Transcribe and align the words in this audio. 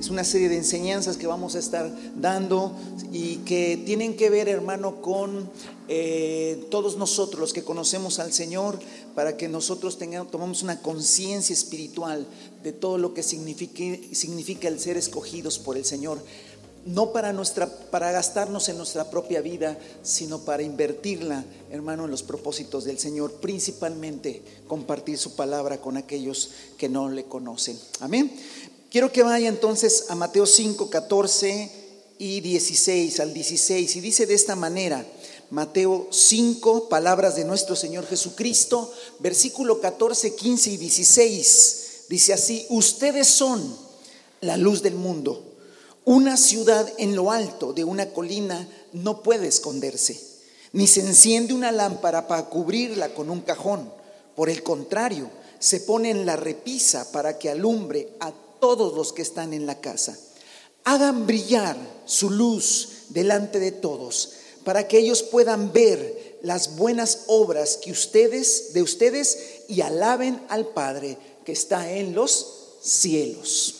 Es 0.00 0.08
una 0.08 0.24
serie 0.24 0.48
de 0.48 0.56
enseñanzas 0.56 1.18
que 1.18 1.26
vamos 1.26 1.56
a 1.56 1.58
estar 1.58 1.94
dando 2.16 2.72
y 3.12 3.36
que 3.44 3.76
tienen 3.84 4.16
que 4.16 4.30
ver, 4.30 4.48
hermano, 4.48 5.02
con 5.02 5.50
eh, 5.88 6.66
todos 6.70 6.96
nosotros 6.96 7.38
los 7.38 7.52
que 7.52 7.62
conocemos 7.62 8.18
al 8.18 8.32
Señor, 8.32 8.78
para 9.14 9.36
que 9.36 9.46
nosotros 9.46 9.98
tengamos, 9.98 10.30
tomamos 10.30 10.62
una 10.62 10.80
conciencia 10.80 11.52
espiritual 11.52 12.26
de 12.62 12.72
todo 12.72 12.96
lo 12.96 13.12
que 13.12 13.22
significa 13.22 14.68
el 14.68 14.80
ser 14.80 14.96
escogidos 14.96 15.58
por 15.58 15.76
el 15.76 15.84
Señor 15.84 16.18
no 16.86 17.12
para, 17.12 17.32
nuestra, 17.32 17.68
para 17.90 18.10
gastarnos 18.10 18.68
en 18.68 18.78
nuestra 18.78 19.10
propia 19.10 19.40
vida, 19.40 19.78
sino 20.02 20.40
para 20.40 20.62
invertirla, 20.62 21.44
hermano, 21.70 22.04
en 22.04 22.10
los 22.10 22.22
propósitos 22.22 22.84
del 22.84 22.98
Señor, 22.98 23.32
principalmente 23.34 24.42
compartir 24.66 25.18
su 25.18 25.36
palabra 25.36 25.80
con 25.80 25.96
aquellos 25.96 26.50
que 26.78 26.88
no 26.88 27.10
le 27.10 27.24
conocen. 27.24 27.78
Amén. 28.00 28.32
Quiero 28.90 29.12
que 29.12 29.22
vaya 29.22 29.48
entonces 29.48 30.06
a 30.08 30.16
Mateo 30.16 30.46
5, 30.46 30.90
14 30.90 31.70
y 32.18 32.40
16, 32.40 33.20
al 33.20 33.32
16, 33.32 33.94
y 33.94 34.00
dice 34.00 34.26
de 34.26 34.34
esta 34.34 34.56
manera, 34.56 35.06
Mateo 35.50 36.08
5, 36.10 36.88
palabras 36.88 37.36
de 37.36 37.44
nuestro 37.44 37.76
Señor 37.76 38.04
Jesucristo, 38.08 38.92
versículo 39.20 39.80
14, 39.80 40.34
15 40.34 40.70
y 40.70 40.76
16, 40.76 42.06
dice 42.08 42.32
así, 42.32 42.66
ustedes 42.68 43.28
son 43.28 43.76
la 44.40 44.56
luz 44.56 44.82
del 44.82 44.96
mundo. 44.96 45.40
Una 46.04 46.36
ciudad 46.36 46.92
en 46.98 47.14
lo 47.14 47.30
alto 47.30 47.72
de 47.72 47.84
una 47.84 48.10
colina 48.10 48.68
no 48.92 49.22
puede 49.22 49.46
esconderse, 49.46 50.20
ni 50.72 50.88
se 50.88 51.02
enciende 51.02 51.54
una 51.54 51.70
lámpara 51.70 52.26
para 52.26 52.46
cubrirla 52.46 53.14
con 53.14 53.30
un 53.30 53.42
cajón. 53.42 53.88
Por 54.34 54.50
el 54.50 54.64
contrario, 54.64 55.30
se 55.60 55.78
pone 55.78 56.10
en 56.10 56.26
la 56.26 56.34
repisa 56.34 57.12
para 57.12 57.38
que 57.38 57.50
alumbre 57.50 58.08
a 58.18 58.32
todos 58.60 58.94
los 58.94 59.12
que 59.12 59.22
están 59.22 59.52
en 59.52 59.66
la 59.66 59.80
casa. 59.80 60.18
Hagan 60.84 61.26
brillar 61.26 61.76
su 62.04 62.30
luz 62.30 63.06
delante 63.08 63.58
de 63.58 63.72
todos, 63.72 64.34
para 64.64 64.86
que 64.86 64.98
ellos 64.98 65.22
puedan 65.22 65.72
ver 65.72 66.38
las 66.42 66.76
buenas 66.76 67.24
obras 67.26 67.76
que 67.76 67.90
ustedes 67.90 68.72
de 68.72 68.82
ustedes 68.82 69.62
y 69.68 69.80
alaben 69.80 70.40
al 70.48 70.68
Padre 70.68 71.18
que 71.44 71.52
está 71.52 71.92
en 71.92 72.14
los 72.14 72.76
cielos. 72.82 73.76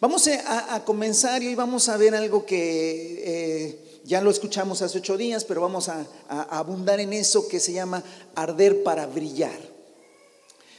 Vamos 0.00 0.28
a, 0.28 0.84
comenzar 0.84 1.42
y 1.42 1.48
hoy 1.48 1.54
vamos 1.56 1.88
a 1.88 1.96
ver 1.96 2.14
algo 2.14 2.46
que 2.46 3.22
eh, 3.24 4.00
ya 4.04 4.20
lo 4.20 4.30
escuchamos 4.30 4.80
hace 4.80 4.98
ocho 4.98 5.16
días, 5.16 5.44
pero 5.44 5.60
vamos 5.60 5.88
a, 5.88 6.06
abundar 6.28 7.00
en 7.00 7.12
eso 7.12 7.48
que 7.48 7.58
se 7.58 7.72
llama 7.72 8.04
arder 8.36 8.84
para 8.84 9.06
brillar. 9.06 9.60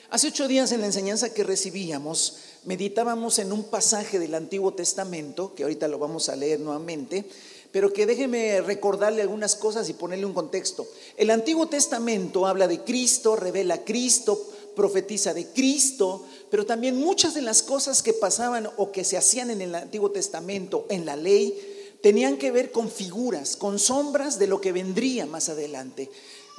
Hace 0.10 0.30
ocho 0.30 0.48
días 0.48 0.72
en 0.72 0.82
la 0.82 0.88
enseñanza 0.88 1.34
que 1.34 1.44
recibíamos, 1.44 2.38
meditábamos 2.66 3.40
en 3.40 3.52
un 3.52 3.64
pasaje 3.64 4.20
del 4.20 4.36
Antiguo 4.36 4.74
Testamento, 4.74 5.54
que 5.56 5.64
ahorita 5.64 5.88
lo 5.88 6.00
vamos 6.00 6.30
a 6.30 6.36
leer 6.36 6.60
nuevamente, 6.60 7.26
pero 7.72 7.94
que 7.94 8.06
déjeme 8.06 8.62
recordarle 8.62 9.22
algunas 9.22 9.56
cosas 9.56 9.90
y 9.90 9.94
ponerle 9.94 10.26
un 10.26 10.34
contexto. 10.34 10.88
El 11.18 11.30
Antiguo 11.30 11.68
Testamento 11.68 12.48
habla 12.48 12.68
de 12.68 12.84
Cristo, 12.84 13.36
revela 13.36 13.76
a 13.76 13.84
Cristo, 13.84 14.42
profetiza 14.76 15.34
de 15.34 15.48
Cristo, 15.48 16.26
pero 16.50 16.66
también 16.66 16.98
muchas 16.98 17.34
de 17.34 17.42
las 17.42 17.64
cosas 17.64 18.02
que 18.02 18.14
pasaban 18.14 18.70
o 18.78 18.92
que 18.92 19.04
se 19.04 19.18
hacían 19.18 19.52
en 19.52 19.62
el 19.62 19.76
Antiguo 19.76 20.12
Testamento, 20.12 20.86
en 20.90 21.06
la 21.06 21.16
ley, 21.16 21.54
tenían 22.02 22.38
que 22.38 22.52
ver 22.52 22.72
con 22.72 22.90
figuras, 22.90 23.56
con 23.56 23.78
sombras 23.78 24.40
de 24.40 24.48
lo 24.48 24.62
que 24.62 24.72
vendría 24.72 25.26
más 25.26 25.50
adelante. 25.50 26.10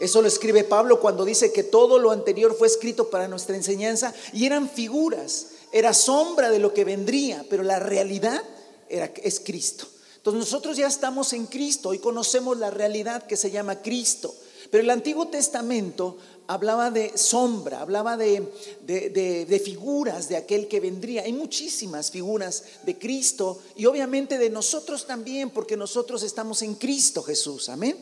Eso 0.01 0.23
lo 0.23 0.29
escribe 0.29 0.65
Pablo 0.65 0.99
cuando 0.99 1.27
dice 1.27 1.53
que 1.53 1.63
todo 1.63 1.99
lo 1.99 2.11
anterior 2.11 2.57
fue 2.57 2.67
escrito 2.67 3.11
para 3.11 3.29
nuestra 3.29 3.55
enseñanza 3.55 4.15
y 4.33 4.47
eran 4.47 4.69
figuras, 4.69 5.49
era 5.73 5.93
sombra 5.93 6.51
de 6.51 6.59
lo 6.59 6.73
que 6.73 6.85
vendría, 6.85 7.45
pero 7.51 7.63
la 7.63 7.79
realidad 7.79 8.43
era, 8.89 9.13
es 9.23 9.41
Cristo. 9.41 9.87
Entonces 10.17 10.41
nosotros 10.41 10.77
ya 10.77 10.87
estamos 10.87 11.35
en 11.35 11.47
Cristo 11.47 11.93
y 11.93 11.99
conocemos 11.99 12.59
la 12.59 12.71
realidad 12.71 13.27
que 13.27 13.37
se 13.37 13.51
llama 13.51 13.83
Cristo. 13.83 14.35
Pero 14.71 14.85
el 14.85 14.91
Antiguo 14.91 15.29
Testamento 15.29 16.17
hablaba 16.47 16.91
de 16.91 17.17
sombra, 17.19 17.81
hablaba 17.81 18.17
de, 18.17 18.47
de, 18.87 19.63
figuras 19.65 20.29
de 20.29 20.37
aquel 20.37 20.69
que 20.69 20.81
vendría. 20.81 21.23
Hay 21.23 21.33
muchísimas 21.33 22.11
figuras 22.11 22.65
de 22.85 22.99
Cristo 22.99 23.61
y 23.77 23.87
obviamente 23.87 24.39
de 24.39 24.51
nosotros 24.51 25.07
también, 25.07 25.51
porque 25.51 25.77
nosotros 25.77 26.23
estamos 26.23 26.63
en 26.63 26.75
Cristo 26.75 27.23
Jesús. 27.23 27.69
Amén. 27.69 27.97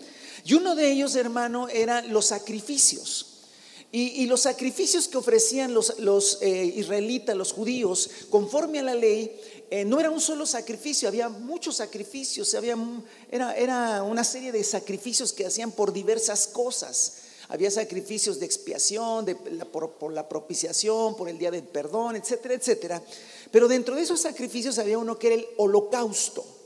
Y 0.48 0.54
uno 0.54 0.74
de 0.74 0.90
ellos, 0.90 1.14
hermano, 1.14 1.68
eran 1.68 2.10
los 2.10 2.24
sacrificios. 2.24 3.26
Y, 3.92 4.24
los 4.26 4.40
sacrificios 4.40 5.06
que 5.06 5.18
ofrecían 5.18 5.74
los, 5.74 6.38
eh, 6.40 6.72
israelitas, 6.74 7.36
los 7.36 7.52
judíos, 7.52 8.08
conforme 8.30 8.78
a 8.78 8.82
la 8.82 8.94
ley, 8.94 9.38
eh, 9.70 9.84
no 9.84 10.00
era 10.00 10.10
un 10.10 10.22
solo 10.22 10.46
sacrificio, 10.46 11.06
había 11.06 11.28
muchos 11.28 11.76
sacrificios, 11.76 12.54
había, 12.54 12.76
era, 13.30 13.54
era 13.56 14.02
una 14.02 14.24
serie 14.24 14.50
de 14.50 14.64
sacrificios 14.64 15.34
que 15.34 15.44
hacían 15.44 15.70
por 15.70 15.92
diversas 15.92 16.46
cosas. 16.46 17.18
Había 17.48 17.70
sacrificios 17.70 18.40
de 18.40 18.46
expiación, 18.46 19.26
de, 19.26 19.34
por, 19.34 20.12
la 20.12 20.30
propiciación, 20.30 21.14
por 21.14 21.28
el 21.28 21.36
día 21.36 21.50
del 21.50 21.64
perdón, 21.64 22.16
etcétera, 22.16 22.54
etcétera. 22.54 23.02
Pero 23.50 23.68
dentro 23.68 23.96
de 23.96 24.02
esos 24.02 24.20
sacrificios 24.20 24.78
había 24.78 24.96
uno 24.96 25.18
que 25.18 25.26
era 25.26 25.36
el 25.36 25.46
holocausto. 25.58 26.57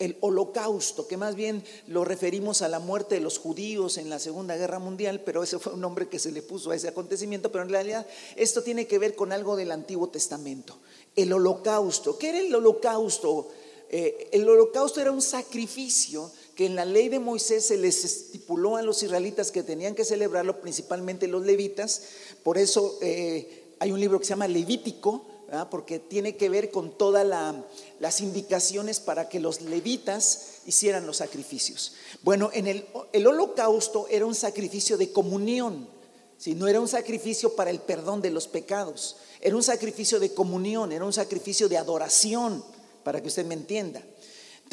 El 0.00 0.16
holocausto, 0.20 1.06
que 1.06 1.16
más 1.16 1.36
bien 1.36 1.62
lo 1.86 2.04
referimos 2.04 2.62
a 2.62 2.68
la 2.68 2.80
muerte 2.80 3.14
de 3.14 3.20
los 3.20 3.38
judíos 3.38 3.98
en 3.98 4.10
la 4.10 4.18
Segunda 4.18 4.56
Guerra 4.56 4.80
Mundial, 4.80 5.20
pero 5.24 5.44
ese 5.44 5.60
fue 5.60 5.74
un 5.74 5.80
nombre 5.80 6.08
que 6.08 6.18
se 6.18 6.32
le 6.32 6.42
puso 6.42 6.72
a 6.72 6.74
ese 6.74 6.88
acontecimiento, 6.88 7.52
pero 7.52 7.62
en 7.62 7.70
realidad 7.70 8.06
esto 8.34 8.62
tiene 8.64 8.88
que 8.88 8.98
ver 8.98 9.14
con 9.14 9.30
algo 9.30 9.54
del 9.54 9.70
Antiguo 9.70 10.08
Testamento. 10.08 10.78
El 11.14 11.32
holocausto, 11.32 12.18
¿qué 12.18 12.30
era 12.30 12.40
el 12.40 12.52
holocausto? 12.52 13.48
Eh, 13.92 14.28
el 14.32 14.48
holocausto 14.48 15.00
era 15.00 15.10
un 15.10 15.20
sacrificio 15.20 16.30
que 16.54 16.66
en 16.66 16.76
la 16.76 16.84
ley 16.84 17.08
de 17.08 17.18
Moisés 17.18 17.66
se 17.66 17.76
les 17.76 18.04
estipuló 18.04 18.76
a 18.76 18.82
los 18.82 19.02
israelitas 19.02 19.50
que 19.50 19.62
tenían 19.62 19.94
que 19.94 20.04
celebrarlo, 20.04 20.60
principalmente 20.60 21.26
los 21.26 21.44
levitas. 21.44 22.02
Por 22.42 22.56
eso 22.56 22.98
eh, 23.00 23.74
hay 23.80 23.90
un 23.90 23.98
libro 23.98 24.18
que 24.18 24.26
se 24.26 24.30
llama 24.30 24.46
Levítico, 24.46 25.26
porque 25.68 25.98
tiene 25.98 26.36
que 26.36 26.48
ver 26.48 26.70
con 26.70 26.96
todas 26.96 27.26
las 27.98 28.20
indicaciones 28.20 29.00
para 29.00 29.28
que 29.28 29.40
los 29.40 29.62
levitas 29.62 30.60
hicieran 30.66 31.06
los 31.06 31.16
sacrificios. 31.16 31.94
Bueno, 32.22 32.50
en 32.52 32.68
el, 32.68 32.86
holocausto 33.26 34.06
era 34.08 34.26
un 34.26 34.34
sacrificio 34.34 34.96
de 34.96 35.12
comunión, 35.12 35.88
si 36.38 36.54
no 36.54 36.68
era 36.68 36.80
un 36.80 36.88
sacrificio 36.88 37.54
para 37.56 37.70
el 37.70 37.80
perdón 37.80 38.22
de 38.22 38.30
los 38.30 38.46
pecados, 38.46 39.16
era 39.40 39.56
un 39.56 39.62
sacrificio 39.62 40.20
de 40.20 40.32
comunión, 40.32 40.92
era 40.92 41.04
un 41.04 41.12
sacrificio 41.12 41.68
de 41.68 41.78
adoración, 41.78 42.64
para 43.02 43.20
que 43.20 43.28
usted 43.28 43.44
me 43.44 43.54
entienda. 43.54 44.02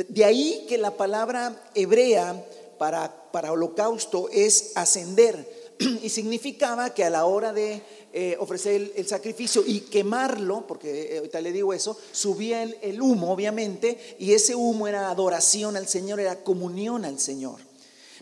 De 0.08 0.26
ahí 0.26 0.66
que 0.70 0.78
la 0.78 0.96
palabra 0.96 1.70
hebrea 1.74 2.46
para 2.78 3.52
holocausto 3.52 4.30
es 4.32 4.74
ascender 4.76 5.57
y 6.04 6.10
significaba 6.10 6.94
que 6.94 7.04
a 7.04 7.10
la 7.10 7.26
hora 7.26 7.54
de 7.54 7.82
eh, 8.14 8.36
ofrecer 8.40 8.94
el, 8.96 9.08
sacrificio 9.08 9.64
y 9.66 9.82
quemarlo, 9.82 10.66
porque 10.66 11.14
eh, 11.14 11.18
ahorita 11.18 11.42
le 11.42 11.52
digo 11.52 11.74
eso, 11.74 11.98
subía 12.12 12.64
el, 12.64 13.02
humo, 13.02 13.32
obviamente, 13.32 14.16
y 14.18 14.34
ese 14.34 14.56
humo 14.56 14.88
era 14.88 15.10
adoración 15.10 15.78
al 15.78 15.88
Señor, 15.88 16.20
era 16.20 16.44
comunión 16.44 17.06
al 17.06 17.20
Señor. 17.20 17.60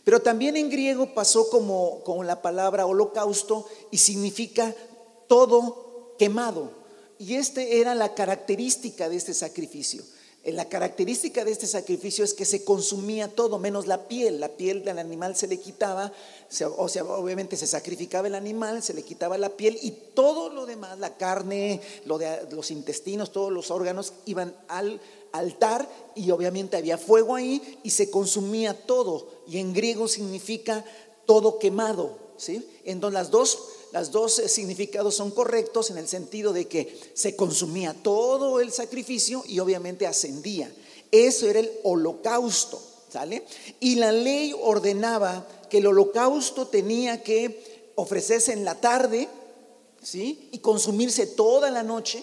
Pero 0.03 0.21
también 0.21 0.57
en 0.57 0.69
griego 0.69 1.13
pasó 1.13 1.49
como, 1.49 2.03
como 2.03 2.23
la 2.23 2.41
palabra 2.41 2.85
holocausto 2.85 3.65
y 3.89 3.97
significa 3.97 4.75
todo 5.27 6.15
quemado. 6.19 6.71
Y 7.17 7.35
esta 7.35 7.61
era 7.61 7.95
la 7.95 8.13
característica 8.13 9.09
de 9.09 9.15
este 9.15 9.33
sacrificio. 9.33 10.03
Eh, 10.45 10.51
la 10.51 10.65
característica 10.65 11.43
de 11.43 11.51
este 11.51 11.65
sacrificio 11.65 12.23
es 12.23 12.35
que 12.35 12.45
se 12.45 12.63
consumía 12.63 13.27
todo, 13.27 13.57
menos 13.57 13.87
la 13.87 14.07
piel. 14.07 14.39
La 14.39 14.49
piel 14.49 14.85
del 14.85 14.99
animal 14.99 15.35
se 15.35 15.47
le 15.47 15.59
quitaba, 15.59 16.13
o 16.77 16.87
sea, 16.87 17.03
obviamente 17.03 17.57
se 17.57 17.65
sacrificaba 17.65 18.27
el 18.27 18.35
animal, 18.35 18.83
se 18.83 18.93
le 18.93 19.01
quitaba 19.01 19.39
la 19.39 19.49
piel 19.49 19.79
y 19.81 19.89
todo 19.89 20.49
lo 20.49 20.67
demás, 20.67 20.99
la 20.99 21.17
carne, 21.17 21.81
los 22.05 22.69
intestinos, 22.69 23.31
todos 23.31 23.51
los 23.51 23.71
órganos 23.71 24.13
iban 24.25 24.55
al 24.67 25.01
altar 25.31 25.89
y 26.13 26.29
obviamente 26.29 26.77
había 26.77 26.99
fuego 26.99 27.35
ahí 27.35 27.79
y 27.81 27.89
se 27.89 28.11
consumía 28.11 28.85
todo. 28.85 29.27
Y 29.47 29.57
en 29.57 29.73
griego 29.73 30.07
significa 30.07 30.85
todo 31.25 31.57
quemado, 31.57 32.19
¿sí? 32.37 32.69
Entonces 32.83 33.15
las 33.15 33.31
dos 33.31 33.57
las 33.95 34.11
dos 34.11 34.33
significados 34.47 35.15
son 35.15 35.31
correctos 35.31 35.89
en 35.89 35.97
el 35.97 36.09
sentido 36.09 36.51
de 36.51 36.67
que 36.67 36.99
se 37.13 37.37
consumía 37.37 37.93
todo 37.93 38.59
el 38.59 38.73
sacrificio 38.73 39.41
y 39.47 39.59
obviamente 39.59 40.05
ascendía. 40.05 40.69
Eso 41.13 41.47
era 41.47 41.59
el 41.59 41.71
holocausto, 41.83 42.83
¿sale? 43.09 43.45
Y 43.79 43.95
la 43.95 44.11
ley 44.11 44.53
ordenaba 44.61 45.47
que 45.69 45.77
el 45.77 45.87
holocausto 45.87 46.67
tenía 46.67 47.23
que 47.23 47.93
ofrecerse 47.95 48.51
en 48.51 48.65
la 48.65 48.81
tarde, 48.81 49.29
¿sí? 50.03 50.49
Y 50.51 50.59
consumirse 50.59 51.25
toda 51.25 51.71
la 51.71 51.81
noche 51.81 52.21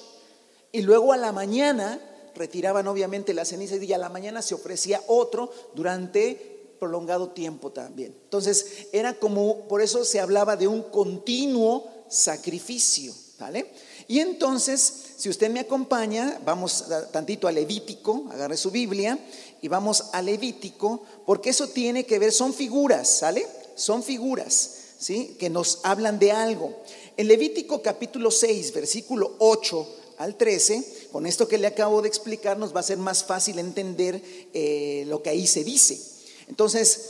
y 0.72 0.82
luego 0.82 1.14
a 1.14 1.16
la 1.16 1.32
mañana 1.32 1.98
retiraban 2.34 2.86
obviamente 2.86 3.32
la 3.32 3.46
ceniza 3.46 3.76
y 3.76 3.92
a 3.94 3.98
la 3.98 4.10
mañana 4.10 4.42
se 4.42 4.54
ofrecía 4.54 5.00
otro 5.06 5.50
durante 5.75 6.51
prolongado 6.82 7.29
tiempo 7.29 7.70
también. 7.70 8.12
Entonces, 8.25 8.88
era 8.90 9.14
como, 9.14 9.69
por 9.69 9.82
eso 9.82 10.05
se 10.05 10.19
hablaba 10.19 10.56
de 10.56 10.67
un 10.67 10.82
continuo 10.82 11.88
sacrificio, 12.08 13.14
¿vale? 13.38 13.70
Y 14.08 14.19
entonces, 14.19 14.93
si 15.17 15.29
usted 15.29 15.49
me 15.49 15.61
acompaña, 15.61 16.40
vamos 16.44 16.87
tantito 17.12 17.46
a 17.46 17.52
Levítico, 17.52 18.26
agarre 18.32 18.56
su 18.56 18.73
Biblia 18.73 19.17
y 19.61 19.69
vamos 19.69 20.06
a 20.12 20.20
Levítico, 20.23 21.05
porque 21.25 21.50
eso 21.50 21.69
tiene 21.69 22.05
que 22.05 22.19
ver, 22.19 22.32
son 22.32 22.52
figuras, 22.52 23.08
¿sale? 23.08 23.46
Son 23.76 24.02
figuras, 24.02 24.70
¿sí? 24.99 25.37
Que 25.38 25.50
nos 25.50 25.85
hablan 25.85 26.19
de 26.19 26.32
algo. 26.32 26.82
En 27.17 27.28
Levítico 27.28 27.81
capítulo 27.81 28.32
6, 28.32 28.75
versículo 28.75 29.37
8 29.38 29.88
al 30.19 30.37
13, 30.37 31.08
con 31.12 31.26
esto 31.26 31.46
que 31.46 31.58
le 31.58 31.69
acabo 31.69 32.02
de 32.02 32.08
explicar, 32.08 32.58
nos 32.58 32.75
va 32.75 32.81
a 32.81 32.82
ser 32.82 32.99
más 32.99 33.23
fácil 33.23 33.61
entender 33.61 34.20
eh, 34.52 35.05
lo 35.06 35.23
que 35.23 35.31
ahí 35.31 35.46
se 35.46 35.62
dice. 35.62 36.12
Entonces, 36.52 37.00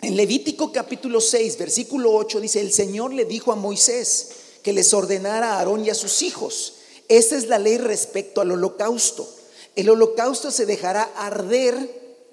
en 0.00 0.16
Levítico 0.16 0.72
capítulo 0.72 1.20
6, 1.20 1.58
versículo 1.58 2.12
8 2.12 2.40
dice, 2.40 2.60
el 2.60 2.72
Señor 2.72 3.14
le 3.14 3.24
dijo 3.24 3.52
a 3.52 3.54
Moisés 3.54 4.30
que 4.64 4.72
les 4.72 4.92
ordenara 4.92 5.52
a 5.52 5.58
Aarón 5.60 5.84
y 5.84 5.90
a 5.90 5.94
sus 5.94 6.22
hijos. 6.22 6.74
Esta 7.06 7.36
es 7.36 7.46
la 7.46 7.60
ley 7.60 7.78
respecto 7.78 8.40
al 8.40 8.50
holocausto. 8.50 9.32
El 9.76 9.88
holocausto 9.90 10.50
se 10.50 10.66
dejará 10.66 11.04
arder 11.14 11.76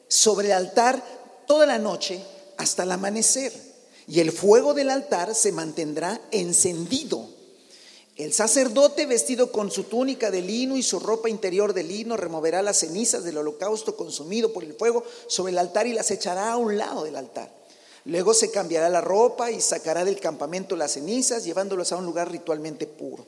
sobre 0.07 0.47
el 0.47 0.53
altar 0.53 1.05
toda 1.45 1.67
la 1.67 1.77
noche 1.77 2.25
hasta 2.57 2.81
el 2.81 2.91
amanecer, 2.91 3.53
y 4.07 4.19
el 4.19 4.31
fuego 4.31 4.73
del 4.73 4.89
altar 4.89 5.35
se 5.35 5.51
mantendrá 5.51 6.19
encendido. 6.31 7.28
El 8.19 8.33
sacerdote 8.33 9.05
vestido 9.05 9.49
con 9.49 9.71
su 9.71 9.85
túnica 9.85 10.29
de 10.29 10.41
lino 10.41 10.75
y 10.75 10.83
su 10.83 10.99
ropa 10.99 11.29
interior 11.29 11.73
de 11.73 11.83
lino 11.83 12.17
removerá 12.17 12.61
las 12.61 12.79
cenizas 12.79 13.23
del 13.23 13.37
holocausto 13.37 13.95
consumido 13.95 14.51
por 14.51 14.65
el 14.65 14.73
fuego 14.73 15.05
sobre 15.27 15.53
el 15.53 15.57
altar 15.57 15.87
y 15.87 15.93
las 15.93 16.11
echará 16.11 16.51
a 16.51 16.57
un 16.57 16.77
lado 16.77 17.05
del 17.05 17.15
altar. 17.15 17.49
Luego 18.03 18.33
se 18.33 18.51
cambiará 18.51 18.89
la 18.89 18.99
ropa 18.99 19.51
y 19.51 19.61
sacará 19.61 20.03
del 20.03 20.19
campamento 20.19 20.75
las 20.75 20.91
cenizas, 20.91 21.45
llevándolas 21.45 21.93
a 21.93 21.95
un 21.95 22.03
lugar 22.03 22.29
ritualmente 22.29 22.87
puro. 22.87 23.25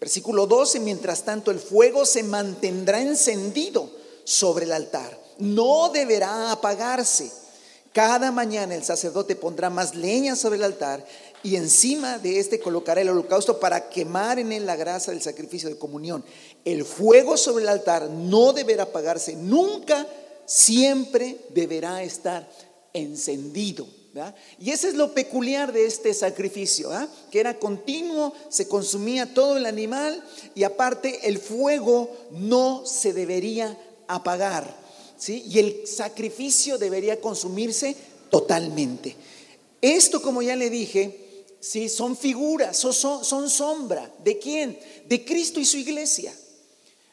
Versículo 0.00 0.48
12, 0.48 0.80
mientras 0.80 1.22
tanto 1.22 1.52
el 1.52 1.60
fuego 1.60 2.04
se 2.04 2.24
mantendrá 2.24 3.00
encendido 3.00 3.88
sobre 4.24 4.64
el 4.64 4.72
altar, 4.72 5.16
no 5.38 5.90
deberá 5.90 6.50
apagarse. 6.50 7.30
Cada 7.92 8.32
mañana 8.32 8.74
el 8.74 8.82
sacerdote 8.82 9.36
pondrá 9.36 9.70
más 9.70 9.94
leña 9.94 10.34
sobre 10.34 10.56
el 10.56 10.64
altar 10.64 11.06
y 11.44 11.56
encima 11.56 12.18
de 12.18 12.40
este 12.40 12.58
colocará 12.58 13.02
el 13.02 13.10
holocausto 13.10 13.60
para 13.60 13.90
quemar 13.90 14.38
en 14.38 14.50
él 14.50 14.64
la 14.64 14.76
grasa 14.76 15.12
del 15.12 15.20
sacrificio 15.20 15.68
de 15.68 15.76
comunión. 15.76 16.24
El 16.64 16.86
fuego 16.86 17.36
sobre 17.36 17.64
el 17.64 17.68
altar 17.68 18.08
no 18.08 18.54
deberá 18.54 18.84
apagarse 18.84 19.36
nunca, 19.36 20.06
siempre 20.46 21.36
deberá 21.50 22.02
estar 22.02 22.48
encendido. 22.94 23.86
Y 24.58 24.70
ese 24.70 24.88
es 24.88 24.94
lo 24.94 25.12
peculiar 25.12 25.72
de 25.72 25.84
este 25.84 26.14
sacrificio, 26.14 26.90
que 27.30 27.40
era 27.40 27.58
continuo, 27.58 28.32
se 28.48 28.66
consumía 28.66 29.34
todo 29.34 29.58
el 29.58 29.66
animal 29.66 30.24
y 30.54 30.62
aparte 30.62 31.28
el 31.28 31.38
fuego 31.38 32.10
no 32.30 32.86
se 32.86 33.12
debería 33.12 33.76
apagar, 34.06 34.74
¿sí? 35.18 35.44
y 35.48 35.58
el 35.58 35.86
sacrificio 35.86 36.78
debería 36.78 37.20
consumirse 37.20 37.96
totalmente. 38.30 39.16
Esto, 39.82 40.22
como 40.22 40.40
ya 40.40 40.56
le 40.56 40.70
dije, 40.70 41.23
¿sí? 41.64 41.88
son 41.88 42.16
figuras, 42.16 42.76
son, 42.76 43.24
son 43.24 43.50
sombra. 43.50 44.12
¿De 44.22 44.38
quién? 44.38 44.78
De 45.06 45.24
Cristo 45.24 45.60
y 45.60 45.64
su 45.64 45.78
iglesia. 45.78 46.34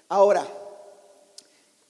Ahora, 0.09 0.47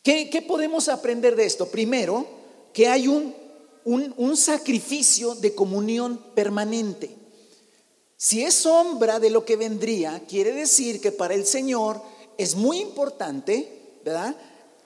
¿qué, 0.04 0.30
¿qué 0.30 0.42
podemos 0.42 0.88
aprender 0.88 1.36
de 1.36 1.46
esto? 1.46 1.68
Primero, 1.68 2.28
que 2.74 2.88
hay 2.88 3.08
un 3.08 3.42
un, 3.86 4.38
sacrificio 4.38 5.36
de 5.36 5.56
comunión 5.56 6.18
permanente. 6.36 7.16
Si 8.18 8.44
es 8.44 8.54
sombra 8.54 9.20
de 9.20 9.30
lo 9.30 9.46
que 9.46 9.56
vendría, 9.56 10.22
quiere 10.28 10.52
decir 10.52 11.02
que 11.02 11.12
para 11.12 11.34
el 11.34 11.46
Señor 11.46 12.02
es 12.38 12.56
muy 12.56 12.80
importante, 12.80 13.98
¿verdad? 14.06 14.36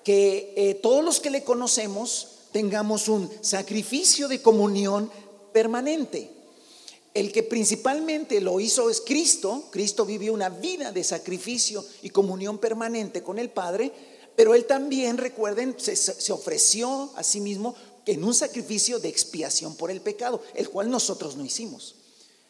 Que 0.03 0.53
eh, 0.55 0.75
todos 0.75 1.03
los 1.03 1.19
que 1.19 1.29
le 1.29 1.43
conocemos 1.43 2.29
tengamos 2.51 3.09
un 3.09 3.29
sacrificio 3.41 4.27
de 4.27 4.41
comunión 4.41 5.11
permanente. 5.51 6.31
El 7.15 7.31
que 7.31 7.43
principalmente 7.43 8.41
lo 8.41 8.59
hizo 8.59 8.89
es 8.89 8.99
Cristo. 8.99 9.63
Cristo 9.71 10.05
vivió 10.05 10.33
una 10.33 10.49
vida 10.49 10.91
de 10.91 11.01
sacrificio 11.01 11.83
y 12.01 12.09
comunión 12.09 12.57
permanente 12.57 13.23
con 13.23 13.39
el 13.39 13.49
Padre, 13.49 13.93
pero 14.35 14.53
él 14.53 14.65
también, 14.65 15.17
recuerden, 15.17 15.77
se, 15.79 16.33
ofreció 16.33 17.09
a 17.15 17.23
sí 17.23 17.39
mismo 17.39 17.73
en 18.05 18.21
un 18.21 18.35
sacrificio 18.35 18.99
de 18.99 19.07
expiación 19.07 19.75
por 19.75 19.91
el 19.91 20.01
pecado, 20.01 20.41
el 20.55 20.69
cual 20.69 20.89
nosotros 20.89 21.37
no 21.37 21.45
hicimos. 21.45 21.95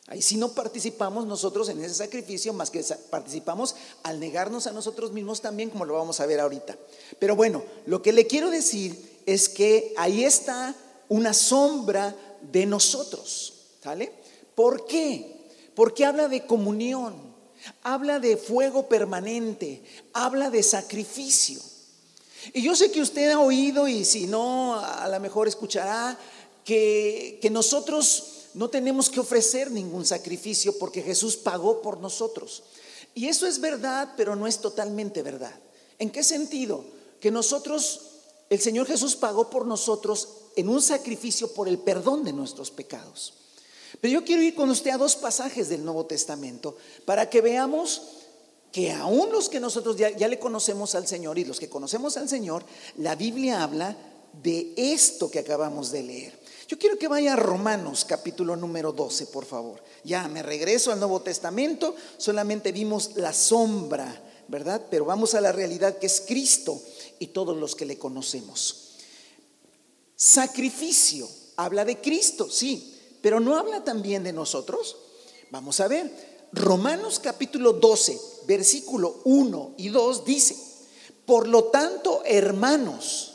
Ahí 0.08 0.24
sí 0.24 0.36
no 0.36 0.54
participamos 0.54 1.28
nosotros 1.28 1.70
en 1.70 1.84
ese 1.84 1.94
sacrificio, 1.94 2.52
más 2.52 2.72
que 2.72 2.84
participamos 3.12 3.76
al 4.02 4.20
negarnos 4.20 4.66
a 4.66 4.72
nosotros 4.72 5.12
mismos 5.12 5.42
también, 5.42 5.70
como 5.70 5.86
lo 5.86 5.94
vamos 5.94 6.20
a 6.20 6.26
ver 6.26 6.40
ahorita. 6.40 6.76
Pero 7.20 7.36
bueno, 7.36 7.64
lo 7.86 8.02
que 8.02 8.14
le 8.14 8.26
quiero 8.26 8.50
decir 8.50 9.20
es 9.28 9.48
que 9.48 9.94
ahí 9.96 10.24
está 10.24 10.76
una 11.08 11.36
sombra 11.36 12.16
de 12.42 12.66
nosotros, 12.66 13.54
¿sale? 13.84 14.25
¿Por 14.56 14.86
qué? 14.86 15.50
Porque 15.76 16.06
habla 16.06 16.28
de 16.28 16.46
comunión, 16.46 17.14
habla 17.84 18.20
de 18.20 18.38
fuego 18.38 18.88
permanente, 18.88 19.84
habla 20.14 20.50
de 20.50 20.64
sacrificio. 20.64 21.60
Y 22.54 22.62
yo 22.62 22.76
sé 22.76 22.92
que 22.92 23.02
usted 23.02 23.32
ha 23.32 23.40
oído 23.40 23.88
y 23.88 24.06
si 24.06 24.28
no, 24.28 24.80
a 24.80 25.08
lo 25.08 25.20
mejor 25.20 25.48
escuchará 25.48 26.18
que, 26.64 27.40
que 27.42 27.50
nosotros 27.50 28.48
no 28.54 28.70
tenemos 28.70 29.10
que 29.10 29.20
ofrecer 29.20 29.70
ningún 29.72 30.06
sacrificio 30.06 30.78
porque 30.80 31.02
Jesús 31.02 31.36
pagó 31.36 31.82
por 31.82 32.00
nosotros. 32.00 32.64
Y 33.14 33.28
eso 33.28 33.48
es 33.48 33.60
verdad, 33.60 34.14
pero 34.16 34.36
no 34.36 34.48
es 34.48 34.60
totalmente 34.60 35.22
verdad. 35.22 35.58
¿En 36.00 36.10
qué 36.10 36.24
sentido? 36.24 36.84
Que 37.20 37.32
nosotros, 37.32 38.02
el 38.50 38.60
Señor 38.60 38.88
Jesús 38.88 39.16
pagó 39.16 39.50
por 39.50 39.66
nosotros 39.66 40.30
en 40.56 40.70
un 40.70 40.82
sacrificio 40.82 41.54
por 41.54 41.68
el 41.68 41.80
perdón 41.80 42.24
de 42.24 42.34
nuestros 42.34 42.72
pecados. 42.72 43.34
Pero 44.02 44.14
yo 44.14 44.26
quiero 44.26 44.42
ir 44.42 44.56
con 44.56 44.70
usted 44.70 44.92
a 44.92 44.98
dos 44.98 45.16
pasajes 45.16 45.70
del 45.70 45.84
Nuevo 45.84 46.06
Testamento 46.06 46.78
para 47.06 47.30
que 47.30 47.42
veamos 47.42 48.02
que 48.72 48.92
aún 48.92 49.32
los 49.32 49.48
que 49.48 49.62
nosotros 49.62 49.96
ya, 49.96 50.10
le 50.10 50.38
conocemos 50.38 50.96
al 50.96 51.08
Señor 51.08 51.40
y 51.40 51.46
los 51.46 51.60
que 51.60 51.70
conocemos 51.70 52.18
al 52.18 52.28
Señor, 52.28 52.66
la 52.98 53.16
Biblia 53.16 53.64
habla 53.64 53.96
de 54.44 54.74
esto 54.76 55.32
que 55.32 55.40
acabamos 55.40 55.92
de 55.92 56.04
leer. 56.04 56.40
Yo 56.68 56.78
quiero 56.78 56.98
que 56.98 57.08
vaya 57.08 57.34
a 57.34 57.38
Romanos 57.38 58.04
capítulo 58.04 58.56
número 58.58 58.92
12, 58.92 59.28
por 59.28 59.46
favor. 59.46 59.82
Ya 60.04 60.28
me 60.28 60.44
regreso 60.44 60.92
al 60.92 61.00
Nuevo 61.00 61.22
Testamento, 61.22 61.96
solamente 62.18 62.74
vimos 62.74 63.12
la 63.16 63.32
sombra, 63.32 64.22
¿verdad? 64.50 64.82
Pero 64.90 65.06
vamos 65.06 65.36
a 65.36 65.42
la 65.42 65.52
realidad 65.52 65.98
que 65.98 66.08
es 66.08 66.22
Cristo 66.28 66.82
y 67.20 67.28
todos 67.28 67.56
los 67.56 67.76
que 67.76 67.86
le 67.86 67.98
conocemos. 67.98 68.98
Sacrificio, 70.18 71.30
habla 71.56 71.86
de 71.86 72.02
Cristo, 72.02 72.50
sí, 72.50 72.95
pero 73.26 73.40
no 73.40 73.56
habla 73.56 73.84
también 73.84 74.24
de 74.24 74.32
nosotros. 74.32 74.98
Vamos 75.50 75.80
a 75.80 75.88
ver, 75.88 76.48
Romanos 76.52 77.20
capítulo 77.20 77.74
12, 77.74 78.22
versículo 78.46 79.22
1 79.24 79.74
y 79.78 79.90
2 79.90 80.26
dice, 80.26 80.56
por 81.26 81.48
lo 81.48 81.64
tanto, 81.64 82.22
hermanos, 82.24 83.34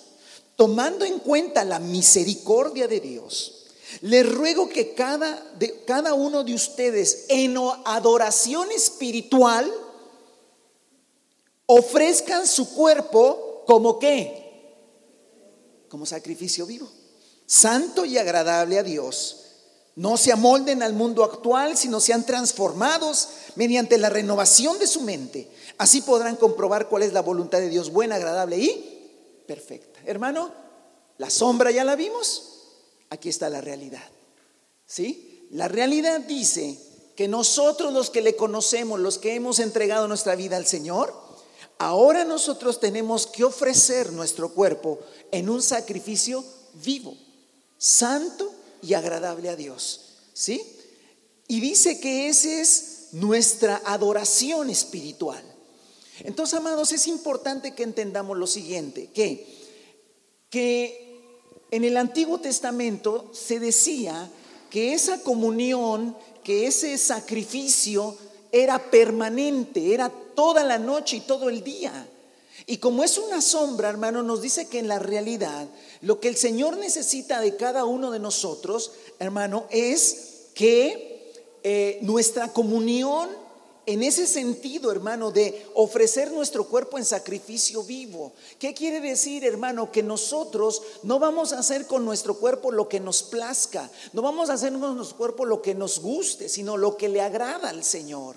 tomando 0.55 1.05
en 1.05 1.19
cuenta 1.19 1.65
la 1.65 1.81
misericordia 1.81 2.87
de 2.87 3.01
Dios, 3.01 3.67
les 4.03 4.33
ruego 4.33 4.69
que 4.69 4.95
cada, 4.95 5.45
de, 5.59 5.83
cada 5.87 6.15
uno 6.15 6.45
de 6.45 6.55
ustedes 6.55 7.25
en 7.29 7.57
adoración 7.85 8.71
espiritual 8.71 9.69
ofrezcan 11.67 12.47
su 12.47 12.75
cuerpo 12.75 13.65
como 13.67 13.99
qué? 13.99 14.73
Como 15.89 16.07
sacrificio 16.07 16.65
vivo, 16.65 16.89
santo 17.45 18.05
y 18.05 18.19
agradable 18.19 18.79
a 18.79 18.85
Dios 18.85 19.40
no 20.01 20.17
se 20.17 20.33
amolden 20.33 20.83
al 20.83 20.95
mundo 20.95 21.23
actual, 21.23 21.77
sino 21.77 22.01
sean 22.01 22.25
transformados 22.25 23.29
mediante 23.55 23.99
la 23.99 24.09
renovación 24.09 24.79
de 24.79 24.87
su 24.87 25.03
mente. 25.03 25.51
Así 25.77 26.01
podrán 26.01 26.37
comprobar 26.37 26.89
cuál 26.89 27.03
es 27.03 27.13
la 27.13 27.21
voluntad 27.21 27.59
de 27.59 27.69
Dios 27.69 27.93
buena, 27.93 28.15
agradable 28.15 28.57
y 28.57 29.43
perfecta. 29.47 30.01
Hermano, 30.07 30.51
la 31.19 31.29
sombra 31.29 31.71
ya 31.71 31.85
la 31.85 31.97
vimos. 31.97 32.63
Aquí 33.11 33.29
está 33.29 33.51
la 33.51 33.61
realidad. 33.61 34.09
¿Sí? 34.87 35.47
La 35.51 35.69
realidad 35.69 36.21
dice 36.21 36.79
que 37.15 37.29
nosotros 37.29 37.93
los 37.93 38.09
que 38.09 38.23
le 38.23 38.37
conocemos, 38.37 39.01
los 39.01 39.19
que 39.19 39.35
hemos 39.35 39.59
entregado 39.59 40.09
nuestra 40.09 40.35
vida 40.35 40.57
al 40.57 40.67
Señor, 40.67 41.13
ahora 41.77 42.25
nosotros 42.25 42.81
tenemos 42.81 43.27
que 43.27 43.45
ofrecer 43.45 44.13
nuestro 44.13 44.55
cuerpo 44.55 44.99
en 45.31 45.51
un 45.51 45.61
sacrificio 45.61 46.43
vivo, 46.83 47.15
santo 47.77 48.51
y 48.83 48.95
agradable 48.95 49.49
a 49.49 49.57
Dios. 49.57 50.17
¿Sí? 50.33 50.63
Y 51.49 51.61
dice 51.61 52.01
que 52.01 52.29
esa 52.29 52.61
es 52.61 53.09
nuestra 53.13 53.83
adoración 53.85 54.71
espiritual. 54.71 55.43
Entonces, 56.21 56.55
amados, 56.59 56.93
es 56.93 57.07
importante 57.07 57.75
que 57.75 57.83
entendamos 57.83 58.37
lo 58.37 58.47
siguiente, 58.47 59.11
que, 59.13 59.47
que 60.49 61.19
en 61.71 61.85
el 61.85 61.97
Antiguo 61.97 62.39
Testamento 62.39 63.31
se 63.33 63.59
decía 63.59 64.31
que 64.71 64.93
esa 64.93 65.23
comunión, 65.23 66.17
que 66.45 66.67
ese 66.67 66.97
sacrificio 66.99 68.17
era 68.53 68.91
permanente, 68.91 69.95
era 69.95 70.09
toda 70.09 70.63
la 70.65 70.79
noche 70.79 71.17
y 71.17 71.21
todo 71.21 71.49
el 71.49 71.63
día. 71.63 72.09
Y 72.67 72.79
como 72.79 73.05
es 73.05 73.19
una 73.19 73.41
sombra, 73.41 73.89
hermano, 73.89 74.23
nos 74.23 74.43
dice 74.43 74.69
que 74.69 74.79
en 74.79 74.89
la 74.89 74.99
realidad 74.99 75.69
lo 76.01 76.21
que 76.21 76.29
el 76.29 76.37
Señor 76.37 76.77
necesita 76.77 77.41
de 77.41 77.57
cada 77.57 77.85
uno 77.85 78.11
de 78.11 78.19
nosotros, 78.19 78.93
hermano, 79.19 79.67
es 79.71 80.49
que 80.55 81.33
eh, 81.63 81.99
nuestra 82.03 82.53
comunión 82.53 83.29
en 83.87 84.03
ese 84.03 84.27
sentido, 84.27 84.93
hermano, 84.93 85.33
de 85.33 85.67
ofrecer 85.75 86.31
nuestro 86.31 86.65
cuerpo 86.65 86.97
en 86.97 87.05
sacrificio 87.05 87.83
vivo. 87.83 88.33
¿Qué 88.59 88.73
quiere 88.73 89.01
decir, 89.01 89.45
hermano? 89.45 89.91
Que 89.91 90.03
nosotros 90.03 90.83
no 91.03 91.19
vamos 91.19 91.53
a 91.53 91.59
hacer 91.59 91.87
con 91.87 92.05
nuestro 92.05 92.37
cuerpo 92.37 92.71
lo 92.71 92.89
que 92.89 93.01
nos 93.01 93.23
plazca, 93.23 93.91
no 94.13 94.23
vamos 94.23 94.49
a 94.49 94.53
hacer 94.53 94.73
con 94.75 94.97
nuestro 94.97 95.17
cuerpo 95.17 95.45
lo 95.45 95.61
que 95.61 95.75
nos 95.75 95.99
guste, 95.99 96.49
sino 96.49 96.77
lo 96.77 96.97
que 96.97 97.09
le 97.09 97.21
agrada 97.21 97.71
al 97.71 97.83
Señor. 97.83 98.37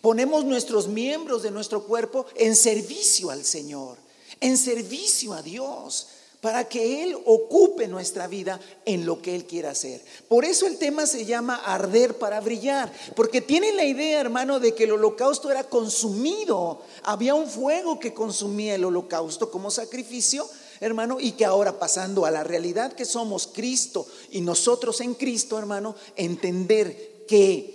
Ponemos 0.00 0.44
nuestros 0.44 0.88
miembros 0.88 1.42
de 1.42 1.50
nuestro 1.50 1.84
cuerpo 1.84 2.26
en 2.36 2.56
servicio 2.56 3.30
al 3.30 3.44
Señor, 3.44 3.98
en 4.40 4.56
servicio 4.56 5.32
a 5.32 5.42
Dios 5.42 6.08
para 6.44 6.68
que 6.68 7.02
Él 7.02 7.16
ocupe 7.24 7.88
nuestra 7.88 8.26
vida 8.26 8.60
en 8.84 9.06
lo 9.06 9.22
que 9.22 9.34
Él 9.34 9.46
quiera 9.46 9.70
hacer. 9.70 10.04
Por 10.28 10.44
eso 10.44 10.66
el 10.66 10.76
tema 10.76 11.06
se 11.06 11.24
llama 11.24 11.56
arder 11.56 12.18
para 12.18 12.38
brillar, 12.42 12.92
porque 13.16 13.40
tiene 13.40 13.72
la 13.72 13.84
idea, 13.84 14.20
hermano, 14.20 14.60
de 14.60 14.74
que 14.74 14.84
el 14.84 14.92
holocausto 14.92 15.50
era 15.50 15.64
consumido, 15.64 16.82
había 17.02 17.34
un 17.34 17.48
fuego 17.48 17.98
que 17.98 18.12
consumía 18.12 18.74
el 18.74 18.84
holocausto 18.84 19.50
como 19.50 19.70
sacrificio, 19.70 20.46
hermano, 20.80 21.18
y 21.18 21.32
que 21.32 21.46
ahora 21.46 21.78
pasando 21.78 22.26
a 22.26 22.30
la 22.30 22.44
realidad 22.44 22.92
que 22.92 23.06
somos 23.06 23.46
Cristo 23.46 24.06
y 24.30 24.42
nosotros 24.42 25.00
en 25.00 25.14
Cristo, 25.14 25.58
hermano, 25.58 25.94
entender 26.14 27.24
que 27.26 27.73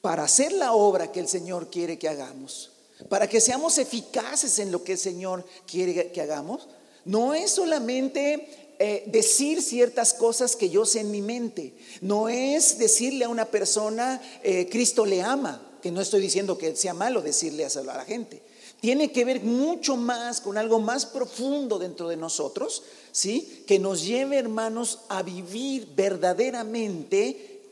para 0.00 0.24
hacer 0.24 0.52
la 0.52 0.72
obra 0.72 1.12
que 1.12 1.20
el 1.20 1.28
Señor 1.28 1.70
quiere 1.70 1.98
que 1.98 2.08
hagamos, 2.08 2.72
para 3.08 3.28
que 3.28 3.40
seamos 3.40 3.78
eficaces 3.78 4.58
en 4.58 4.72
lo 4.72 4.84
que 4.84 4.92
el 4.92 4.98
Señor 4.98 5.44
quiere 5.66 6.10
que 6.12 6.20
hagamos, 6.20 6.68
no 7.04 7.34
es 7.34 7.50
solamente 7.52 8.74
eh, 8.80 9.04
decir 9.06 9.60
ciertas 9.60 10.14
cosas 10.14 10.54
que 10.54 10.70
yo 10.70 10.84
sé 10.84 11.00
en 11.00 11.10
mi 11.10 11.20
mente. 11.20 11.74
No 12.00 12.28
es 12.28 12.78
decirle 12.78 13.24
a 13.24 13.28
una 13.28 13.46
persona, 13.46 14.22
eh, 14.44 14.68
Cristo 14.70 15.04
le 15.04 15.22
ama, 15.22 15.78
que 15.82 15.90
no 15.90 16.00
estoy 16.00 16.20
diciendo 16.20 16.56
que 16.58 16.76
sea 16.76 16.94
malo 16.94 17.20
decirle 17.20 17.64
a 17.64 17.82
la 17.82 18.04
gente. 18.04 18.40
Tiene 18.80 19.10
que 19.10 19.24
ver 19.24 19.40
mucho 19.40 19.96
más 19.96 20.40
con 20.40 20.56
algo 20.56 20.78
más 20.78 21.06
profundo 21.06 21.80
dentro 21.80 22.08
de 22.08 22.16
nosotros, 22.16 22.84
¿sí? 23.10 23.64
Que 23.66 23.80
nos 23.80 24.04
lleve, 24.04 24.38
hermanos, 24.38 25.00
a 25.08 25.24
vivir 25.24 25.88
verdaderamente 25.96 27.62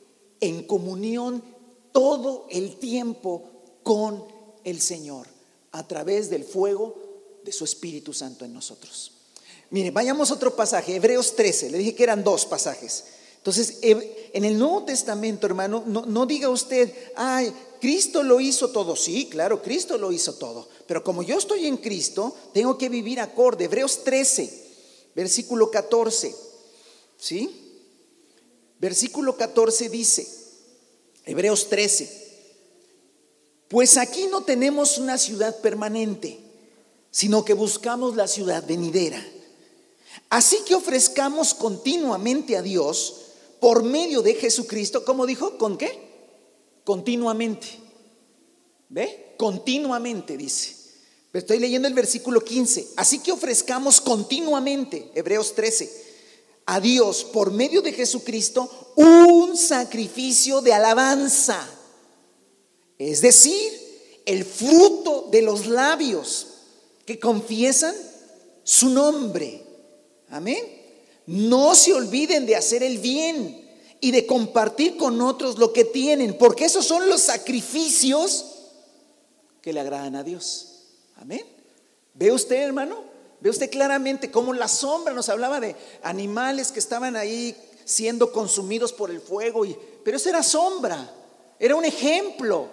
en 0.40 0.64
comunión 0.64 1.40
todo 1.96 2.46
el 2.50 2.76
tiempo 2.76 3.42
con 3.82 4.22
el 4.64 4.82
Señor, 4.82 5.26
a 5.72 5.88
través 5.88 6.28
del 6.28 6.44
fuego 6.44 6.94
de 7.42 7.50
su 7.52 7.64
Espíritu 7.64 8.12
Santo 8.12 8.44
en 8.44 8.52
nosotros. 8.52 9.12
Mire, 9.70 9.90
vayamos 9.92 10.30
a 10.30 10.34
otro 10.34 10.54
pasaje, 10.54 10.96
Hebreos 10.96 11.34
13, 11.34 11.70
le 11.70 11.78
dije 11.78 11.94
que 11.94 12.02
eran 12.02 12.22
dos 12.22 12.44
pasajes. 12.44 13.04
Entonces, 13.38 13.78
en 13.80 14.44
el 14.44 14.58
Nuevo 14.58 14.84
Testamento, 14.84 15.46
hermano, 15.46 15.84
no, 15.86 16.26
diga 16.26 16.50
usted, 16.50 16.92
ay, 17.16 17.50
Cristo 17.80 18.22
lo 18.22 18.40
hizo 18.40 18.68
todo. 18.72 18.94
Sí, 18.94 19.30
claro, 19.30 19.62
Cristo 19.62 19.96
lo 19.96 20.12
hizo 20.12 20.34
todo. 20.34 20.68
Pero 20.86 21.02
como 21.02 21.22
yo 21.22 21.38
estoy 21.38 21.66
en 21.66 21.78
Cristo, 21.78 22.36
tengo 22.52 22.76
que 22.76 22.90
vivir 22.90 23.20
acorde. 23.20 23.64
Hebreos 23.64 24.04
13, 24.04 24.66
versículo 25.14 25.70
14. 25.70 26.34
¿Sí? 27.16 27.88
Versículo 28.78 29.34
14 29.34 29.88
dice, 29.88 30.45
Hebreos 31.26 31.68
13, 31.68 32.26
pues 33.68 33.96
aquí 33.96 34.28
no 34.30 34.44
tenemos 34.44 34.96
una 34.96 35.18
ciudad 35.18 35.60
permanente, 35.60 36.38
sino 37.10 37.44
que 37.44 37.52
buscamos 37.52 38.14
la 38.14 38.28
ciudad 38.28 38.64
venidera. 38.64 39.22
Así 40.30 40.58
que 40.64 40.76
ofrezcamos 40.76 41.52
continuamente 41.52 42.56
a 42.56 42.62
Dios 42.62 43.22
por 43.60 43.82
medio 43.82 44.22
de 44.22 44.34
Jesucristo, 44.34 45.04
como 45.04 45.26
dijo, 45.26 45.58
¿con 45.58 45.76
qué? 45.76 45.98
Continuamente. 46.84 47.66
¿Ve? 48.88 49.34
Continuamente 49.36 50.36
dice. 50.36 50.76
estoy 51.32 51.58
leyendo 51.58 51.88
el 51.88 51.94
versículo 51.94 52.40
15. 52.40 52.90
Así 52.96 53.18
que 53.18 53.32
ofrezcamos 53.32 54.00
continuamente, 54.00 55.10
Hebreos 55.14 55.54
13, 55.54 56.05
a 56.66 56.80
Dios 56.80 57.24
por 57.24 57.52
medio 57.52 57.80
de 57.80 57.92
Jesucristo 57.92 58.68
un 58.96 59.56
sacrificio 59.56 60.60
de 60.60 60.74
alabanza. 60.74 61.66
Es 62.98 63.20
decir, 63.20 63.72
el 64.24 64.44
fruto 64.44 65.28
de 65.30 65.42
los 65.42 65.66
labios 65.66 66.48
que 67.04 67.20
confiesan 67.20 67.94
su 68.64 68.88
nombre. 68.88 69.62
Amén. 70.28 70.64
No 71.26 71.74
se 71.74 71.94
olviden 71.94 72.46
de 72.46 72.56
hacer 72.56 72.82
el 72.82 72.98
bien 72.98 73.64
y 74.00 74.10
de 74.10 74.26
compartir 74.26 74.96
con 74.96 75.20
otros 75.20 75.58
lo 75.58 75.72
que 75.72 75.84
tienen, 75.84 76.36
porque 76.36 76.64
esos 76.64 76.84
son 76.84 77.08
los 77.08 77.22
sacrificios 77.22 78.44
que 79.62 79.72
le 79.72 79.80
agradan 79.80 80.16
a 80.16 80.22
Dios. 80.22 80.82
Amén. 81.16 81.44
¿Ve 82.14 82.32
usted, 82.32 82.56
hermano? 82.56 83.05
¿Ve 83.40 83.50
usted 83.50 83.70
claramente 83.70 84.30
cómo 84.30 84.52
la 84.52 84.68
sombra 84.68 85.12
nos 85.12 85.28
hablaba 85.28 85.60
de 85.60 85.76
animales 86.02 86.72
que 86.72 86.78
estaban 86.78 87.16
ahí 87.16 87.56
siendo 87.84 88.32
consumidos 88.32 88.92
por 88.92 89.10
el 89.10 89.20
fuego? 89.20 89.64
Y, 89.64 89.76
pero 90.04 90.16
eso 90.16 90.28
era 90.28 90.42
sombra, 90.42 91.12
era 91.58 91.76
un 91.76 91.84
ejemplo, 91.84 92.68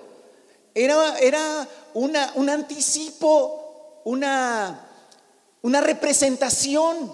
era, 0.74 1.20
era 1.20 1.68
una, 1.94 2.32
un 2.36 2.50
anticipo, 2.50 4.02
una, 4.06 4.90
una 5.62 5.82
representación 5.82 7.14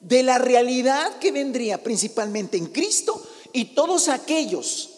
de 0.00 0.22
la 0.22 0.38
realidad 0.38 1.18
que 1.18 1.30
vendría 1.30 1.82
principalmente 1.82 2.56
en 2.56 2.66
Cristo 2.66 3.22
y 3.52 3.74
todos 3.74 4.08
aquellos 4.08 4.90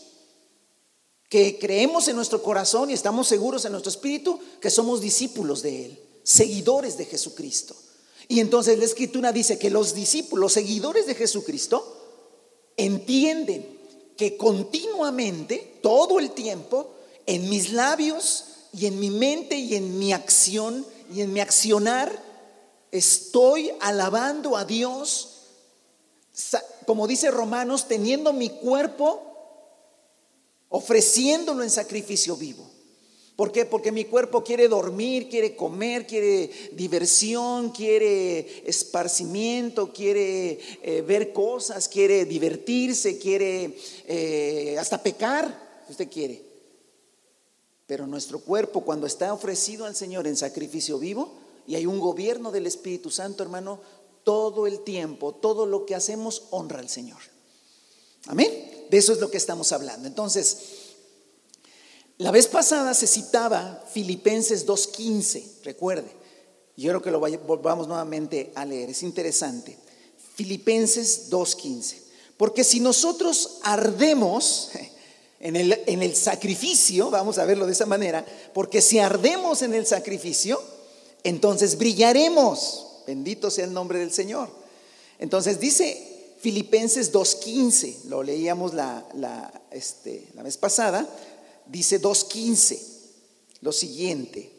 que 1.29 1.59
creemos 1.59 2.09
en 2.09 2.17
nuestro 2.17 2.43
corazón 2.43 2.91
y 2.91 2.93
estamos 2.93 3.27
seguros 3.27 3.65
en 3.65 3.73
nuestro 3.73 3.91
espíritu 3.91 4.39
que 4.61 4.71
somos 4.71 5.01
discípulos 5.01 5.63
de 5.63 5.87
Él, 5.87 6.01
seguidores 6.23 6.97
de 6.97 7.07
Jesucristo. 7.07 7.75
Y 8.29 8.41
entonces 8.41 8.79
la 8.79 8.85
escritura 8.85 9.33
dice 9.33 9.59
que 9.59 9.71
los 9.71 9.95
discípulos, 9.95 10.53
seguidores 10.53 11.07
de 11.07 11.15
Jesucristo, 11.15 11.97
entienden 12.77 13.79
que 14.17 14.37
continuamente, 14.37 15.79
todo 15.83 16.19
el 16.19 16.31
tiempo, 16.31 16.91
en 17.27 17.49
mis 17.49 17.73
labios 17.73 18.45
y 18.73 18.87
en 18.87 18.99
mi 18.99 19.11
mente 19.11 19.57
y 19.57 19.75
en 19.75 19.99
mi 19.99 20.13
acción 20.13 20.87
y 21.13 21.21
en 21.21 21.33
mi 21.33 21.41
accionar, 21.41 22.23
estoy 22.91 23.73
alabando 23.81 24.57
a 24.57 24.65
Dios, 24.65 25.41
como 26.87 27.07
dice 27.07 27.31
Romanos, 27.31 27.89
teniendo 27.89 28.33
mi 28.33 28.49
cuerpo, 28.49 29.23
ofreciéndolo 30.69 31.63
en 31.63 31.71
sacrificio 31.71 32.37
vivo. 32.37 32.72
¿Por 33.43 33.51
qué? 33.51 33.65
Porque 33.65 33.91
mi 33.91 34.05
cuerpo 34.05 34.45
quiere 34.45 34.69
dormir, 34.69 35.29
quiere 35.29 35.57
comer, 35.57 36.07
quiere 36.07 36.49
diversión, 36.75 37.71
quiere 37.71 38.63
esparcimiento, 38.65 39.93
quiere 39.93 40.61
eh, 40.81 41.03
ver 41.03 41.33
cosas, 41.33 41.89
quiere 41.89 42.25
divertirse, 42.25 43.19
quiere 43.19 43.77
eh, 44.07 44.77
hasta 44.79 45.03
pecar, 45.03 45.83
si 45.87 45.91
usted 45.91 46.09
quiere. 46.09 46.41
Pero 47.85 48.07
nuestro 48.07 48.39
cuerpo, 48.39 48.83
cuando 48.83 49.09
está 49.09 49.35
ofrecido 49.35 49.87
al 49.87 49.97
Señor 49.97 50.29
en 50.29 50.37
sacrificio 50.37 51.01
vivo, 51.01 51.33
y 51.67 51.75
hay 51.75 51.85
un 51.85 51.99
gobierno 51.99 52.53
del 52.53 52.69
Espíritu 52.69 53.11
Santo, 53.11 53.43
hermano, 53.43 53.81
todo 54.23 54.69
el 54.69 54.85
tiempo, 54.85 55.35
todo 55.35 55.67
lo 55.67 55.85
que 55.85 55.97
hacemos 55.97 56.45
honra 56.51 56.79
al 56.79 56.89
Señor. 56.89 57.19
Amén. 58.29 58.87
De 58.89 58.99
eso 58.99 59.13
es 59.13 59.19
lo 59.19 59.33
que 59.33 59.37
estamos 59.37 59.73
hablando. 59.73 60.07
Entonces, 60.07 60.82
la 62.23 62.31
vez 62.31 62.47
pasada 62.47 62.95
se 62.95 63.09
citaba 63.09 63.85
Filipenses 63.93 64.65
2.15, 64.65 65.43
recuerde. 65.65 66.09
Yo 66.77 66.91
creo 66.91 67.03
que 67.03 67.11
lo 67.11 67.19
volvamos 67.19 67.89
nuevamente 67.89 68.53
a 68.55 68.65
leer, 68.65 68.91
es 68.91 69.03
interesante. 69.03 69.77
Filipenses 70.37 71.31
2.15. 71.31 71.97
Porque 72.37 72.63
si 72.63 72.79
nosotros 72.79 73.59
ardemos 73.65 74.71
en 75.41 75.57
el, 75.57 75.81
en 75.87 76.01
el 76.01 76.15
sacrificio, 76.15 77.11
vamos 77.11 77.39
a 77.39 77.45
verlo 77.45 77.67
de 77.67 77.73
esa 77.73 77.87
manera, 77.87 78.25
porque 78.55 78.81
si 78.81 79.01
ardemos 79.01 79.63
en 79.63 79.75
el 79.75 79.85
sacrificio, 79.85 80.63
entonces 81.25 81.77
brillaremos. 81.77 82.87
Bendito 83.05 83.51
sea 83.51 83.65
el 83.65 83.73
nombre 83.73 83.99
del 83.99 84.13
Señor. 84.13 84.49
Entonces 85.19 85.59
dice 85.59 86.35
Filipenses 86.41 87.13
2.15, 87.13 88.05
lo 88.05 88.23
leíamos 88.23 88.75
la, 88.75 89.05
la, 89.15 89.63
este, 89.73 90.29
la 90.35 90.43
vez 90.43 90.57
pasada, 90.57 91.09
dice 91.73 92.01
2.15, 92.01 92.79
lo 93.63 93.73
siguiente. 93.73 94.53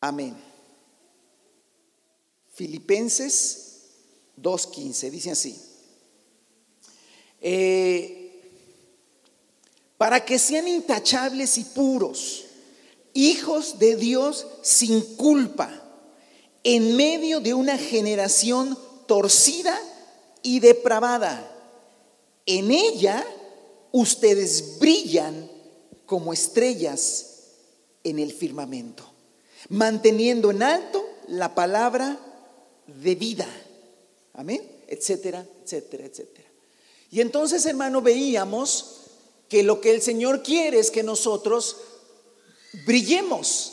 Amén. 0.00 0.34
Filipenses 2.54 3.82
2.15, 4.40 5.10
dice 5.10 5.30
así. 5.30 5.60
Eh, 7.42 8.22
para 9.98 10.24
que 10.24 10.38
sean 10.38 10.66
intachables 10.66 11.58
y 11.58 11.64
puros, 11.64 12.46
hijos 13.12 13.78
de 13.78 13.96
Dios 13.96 14.46
sin 14.62 15.02
culpa, 15.16 15.82
en 16.64 16.96
medio 16.96 17.40
de 17.40 17.52
una 17.52 17.76
generación 17.76 18.78
torcida 19.06 19.78
y 20.42 20.60
depravada. 20.60 21.52
En 22.46 22.70
ella 22.70 23.24
ustedes 24.00 24.78
brillan 24.78 25.50
como 26.04 26.32
estrellas 26.32 27.44
en 28.04 28.18
el 28.18 28.32
firmamento, 28.32 29.04
manteniendo 29.70 30.50
en 30.50 30.62
alto 30.62 31.04
la 31.28 31.54
palabra 31.54 32.20
de 32.86 33.14
vida. 33.14 33.48
Amén, 34.34 34.60
etcétera, 34.86 35.46
etcétera, 35.64 36.04
etcétera. 36.04 36.48
Y 37.10 37.22
entonces, 37.22 37.64
hermano, 37.64 38.02
veíamos 38.02 39.00
que 39.48 39.62
lo 39.62 39.80
que 39.80 39.94
el 39.94 40.02
Señor 40.02 40.42
quiere 40.42 40.78
es 40.78 40.90
que 40.90 41.02
nosotros 41.02 41.78
brillemos. 42.84 43.72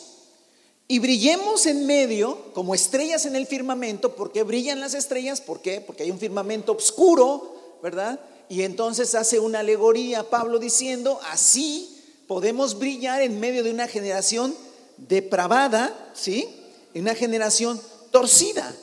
Y 0.88 1.00
brillemos 1.00 1.66
en 1.66 1.86
medio, 1.86 2.54
como 2.54 2.74
estrellas 2.76 3.26
en 3.26 3.36
el 3.36 3.46
firmamento. 3.46 4.16
¿Por 4.16 4.32
qué 4.32 4.44
brillan 4.44 4.80
las 4.80 4.94
estrellas? 4.94 5.42
¿Por 5.42 5.62
qué? 5.62 5.82
Porque 5.82 6.04
hay 6.04 6.12
un 6.12 6.20
firmamento 6.20 6.72
oscuro, 6.74 7.80
¿verdad? 7.82 8.20
Y 8.50 8.64
entonces 8.64 9.16
hace 9.16 9.40
una 9.40 9.60
alegoría 9.60 10.30
Pablo 10.30 10.60
diciendo, 10.60 11.20
así 11.30 12.02
podemos 12.28 12.78
brillar 12.78 13.22
en 13.22 13.40
medio 13.40 13.64
de 13.64 13.72
una 13.72 13.88
generación 13.88 14.56
depravada, 14.98 16.12
¿sí? 16.14 16.48
Una 16.96 17.16
generación 17.16 17.80
torcida. 18.12 18.76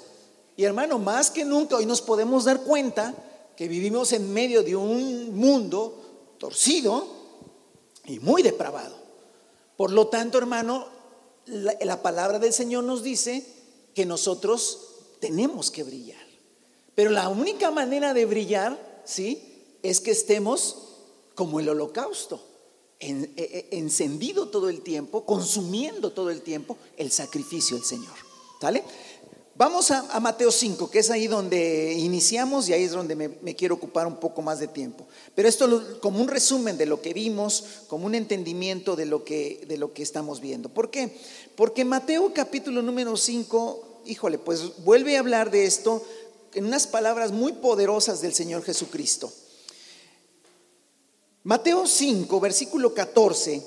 Y 0.57 0.65
hermano, 0.65 0.99
más 0.99 1.31
que 1.31 1.45
nunca 1.45 1.77
hoy 1.77 1.87
nos 1.87 2.03
podemos 2.03 2.45
dar 2.45 2.63
cuenta 2.63 3.15
que 3.57 3.69
vivimos 3.69 4.13
en 4.13 4.33
medio 4.33 4.63
de 4.63 4.77
un 4.77 5.37
mundo 5.37 6.35
torcido 6.39 7.07
y 8.07 8.19
muy 8.21 8.43
depravado. 8.43 8.97
Por 9.77 9.93
lo 9.93 10.09
tanto, 10.09 10.39
hermano, 10.39 10.87
la, 11.47 12.03
palabra 12.03 12.39
del 12.39 12.53
Señor 12.53 12.85
nos 12.85 13.03
dice 13.03 13.47
que 13.95 14.07
nosotros 14.07 15.17
tenemos 15.21 15.71
que 15.71 15.83
brillar. 15.83 16.27
Pero 16.95 17.11
la 17.11 17.29
única 17.29 17.71
manera 17.71 18.13
de 18.13 18.27
brillar, 18.27 19.03
¿sí? 19.05 19.50
Es 19.83 20.01
que 20.01 20.11
estemos 20.11 20.77
como 21.35 21.61
el 21.61 21.69
holocausto, 21.69 22.41
e, 22.99 23.31
e, 23.37 23.79
encendido 23.79 24.49
todo 24.49 24.69
el 24.69 24.83
tiempo, 24.83 25.25
consumiendo 25.25 26.13
todo 26.13 26.31
el 26.31 26.43
tiempo 26.43 26.77
el 26.99 27.11
sacrificio 27.11 27.77
del 27.77 27.87
Señor. 27.87 28.13
¿Sale? 28.61 28.85
Vamos 29.61 29.91
a, 29.91 30.19
Mateo 30.21 30.51
5, 30.51 30.91
que 30.91 31.01
es 31.01 31.11
ahí 31.11 31.27
donde 31.27 31.93
iniciamos 31.93 32.67
y 32.67 32.73
ahí 32.73 32.85
es 32.85 32.93
donde 32.93 33.15
me, 33.15 33.55
quiero 33.55 33.75
ocupar 33.75 34.07
un 34.07 34.17
poco 34.17 34.41
más 34.41 34.59
de 34.59 34.69
tiempo. 34.69 35.07
Pero 35.35 35.49
esto 35.49 36.01
como 36.01 36.21
un 36.21 36.29
resumen 36.29 36.79
de 36.79 36.87
lo 36.87 37.03
que 37.03 37.13
vimos, 37.13 37.65
como 37.87 38.07
un 38.07 38.15
entendimiento 38.15 38.97
de 38.97 39.05
lo 39.05 39.23
que, 39.23 39.65
de 39.69 39.77
lo 39.77 39.93
que 39.93 40.03
estamos 40.03 40.41
viendo. 40.41 40.71
¿Por 40.71 40.91
qué? 40.91 41.15
Porque 41.57 41.85
Mateo 41.85 42.33
capítulo 42.33 42.81
número 42.81 43.19
5, 43.19 44.03
híjole, 44.07 44.39
pues 44.39 44.83
vuelve 44.83 45.17
a 45.17 45.21
hablar 45.21 45.51
de 45.51 45.67
esto 45.67 46.03
en 46.55 46.65
unas 46.65 46.87
palabras 46.87 47.31
muy 47.31 47.53
poderosas 47.53 48.23
del 48.23 48.33
Señor 48.33 48.63
Jesucristo. 48.63 49.31
Mateo 51.43 51.87
5, 51.87 52.41
versículo 52.41 52.93
14 52.93 53.63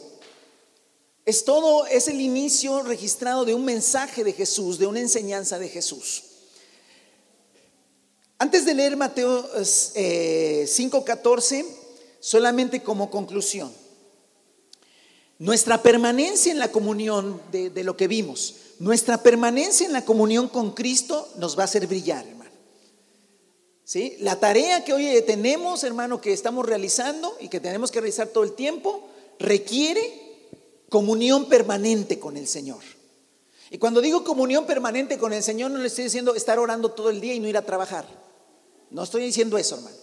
es 1.26 1.46
todo, 1.46 1.86
es 1.88 2.08
el 2.08 2.20
inicio 2.20 2.84
registrado 2.84 3.46
de 3.46 3.54
un 3.54 3.64
mensaje 3.64 4.24
de 4.24 4.34
Jesús, 4.34 4.78
de 4.78 4.88
una 4.88 5.00
enseñanza 5.00 5.58
de 5.58 5.70
Jesús. 5.70 6.24
Antes 8.38 8.66
de 8.66 8.74
leer 8.74 8.98
Mateo 8.98 9.50
5:14, 9.56 11.60
eh, 11.60 11.66
solamente 12.20 12.84
como 12.84 13.10
conclusión, 13.10 13.72
nuestra 15.40 15.82
permanencia 15.82 16.52
en 16.52 16.60
la 16.60 16.72
comunión 16.72 17.42
de, 17.52 17.70
de, 17.70 17.84
lo 17.84 17.96
que 17.96 18.08
vimos, 18.08 18.56
nuestra 18.80 19.24
permanencia 19.24 19.86
en 19.86 19.94
la 19.94 20.04
comunión 20.04 20.50
con 20.50 20.72
Cristo 20.72 21.30
nos 21.38 21.58
va 21.58 21.64
a 21.64 21.66
hacer 21.66 21.88
brillar. 21.88 22.26
¿Sí? 23.86 24.16
La 24.20 24.40
tarea 24.40 24.84
que 24.86 24.94
hoy 24.94 25.22
tenemos, 25.26 25.84
hermano, 25.84 26.22
que 26.22 26.32
estamos 26.32 26.66
realizando 26.66 27.36
y 27.40 27.50
que 27.50 27.60
tenemos 27.60 27.92
que 27.92 28.00
realizar 28.00 28.28
todo 28.28 28.44
el 28.44 28.54
tiempo, 28.54 29.08
requiere 29.40 30.24
comunión 30.90 31.50
permanente 31.50 32.20
con 32.20 32.38
el 32.38 32.48
Señor. 32.48 32.80
Y 33.70 33.80
cuando 33.80 34.02
digo 34.02 34.24
comunión 34.24 34.66
permanente 34.66 35.18
con 35.18 35.34
el 35.34 35.42
Señor, 35.42 35.72
no 35.72 35.80
le 35.80 35.88
estoy 35.88 36.06
diciendo 36.06 36.36
estar 36.36 36.60
orando 36.60 36.92
todo 36.92 37.10
el 37.10 37.20
día 37.20 37.34
y 37.34 37.40
no 37.40 37.48
ir 37.48 37.58
a 37.58 37.66
trabajar. 37.66 38.06
No 38.92 39.04
estoy 39.04 39.24
diciendo 39.24 39.58
eso, 39.58 39.76
hermano. 39.76 39.98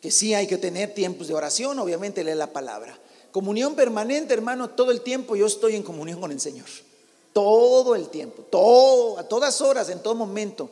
Que 0.00 0.10
sí 0.10 0.32
hay 0.32 0.46
que 0.46 0.56
tener 0.56 0.94
tiempos 0.94 1.28
de 1.28 1.34
oración, 1.34 1.78
obviamente 1.78 2.24
leer 2.24 2.36
la 2.36 2.52
palabra. 2.52 2.96
Comunión 3.32 3.74
permanente, 3.74 4.32
hermano, 4.32 4.70
todo 4.70 4.92
el 4.92 5.02
tiempo 5.02 5.36
yo 5.36 5.46
estoy 5.46 5.74
en 5.74 5.82
comunión 5.82 6.20
con 6.20 6.30
el 6.30 6.40
Señor. 6.40 6.66
Todo 7.32 7.94
el 7.96 8.08
tiempo, 8.08 8.44
a 9.18 9.24
todas 9.24 9.60
horas, 9.60 9.90
en 9.90 10.00
todo 10.02 10.14
momento. 10.14 10.70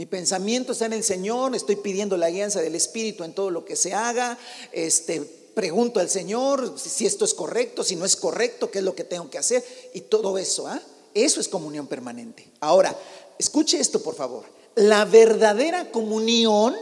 Mi 0.00 0.06
pensamiento 0.06 0.72
está 0.72 0.86
en 0.86 0.94
el 0.94 1.04
Señor, 1.04 1.54
estoy 1.54 1.76
pidiendo 1.76 2.16
la 2.16 2.30
guianza 2.30 2.62
del 2.62 2.74
Espíritu 2.74 3.22
en 3.22 3.34
todo 3.34 3.50
lo 3.50 3.66
que 3.66 3.76
se 3.76 3.92
haga, 3.92 4.38
este, 4.72 5.20
pregunto 5.20 6.00
al 6.00 6.08
Señor 6.08 6.74
si 6.78 7.04
esto 7.04 7.26
es 7.26 7.34
correcto, 7.34 7.84
si 7.84 7.96
no 7.96 8.06
es 8.06 8.16
correcto, 8.16 8.70
qué 8.70 8.78
es 8.78 8.84
lo 8.84 8.94
que 8.94 9.04
tengo 9.04 9.28
que 9.28 9.36
hacer 9.36 9.62
y 9.92 10.00
todo 10.00 10.38
eso. 10.38 10.66
¿ah? 10.66 10.80
Eso 11.12 11.38
es 11.38 11.48
comunión 11.48 11.86
permanente. 11.86 12.50
Ahora, 12.60 12.98
escuche 13.38 13.78
esto 13.78 14.02
por 14.02 14.14
favor. 14.14 14.46
La 14.74 15.04
verdadera 15.04 15.90
comunión 15.90 16.74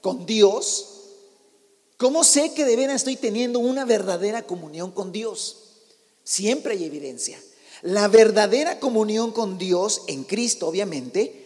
con 0.00 0.24
Dios, 0.24 0.90
¿cómo 1.96 2.22
sé 2.22 2.54
que 2.54 2.64
de 2.64 2.76
veras 2.76 2.94
estoy 2.98 3.16
teniendo 3.16 3.58
una 3.58 3.84
verdadera 3.84 4.46
comunión 4.46 4.92
con 4.92 5.10
Dios? 5.10 5.56
Siempre 6.22 6.74
hay 6.74 6.84
evidencia. 6.84 7.42
La 7.82 8.06
verdadera 8.06 8.78
comunión 8.78 9.32
con 9.32 9.58
Dios 9.58 10.02
en 10.06 10.22
Cristo, 10.22 10.68
obviamente, 10.68 11.37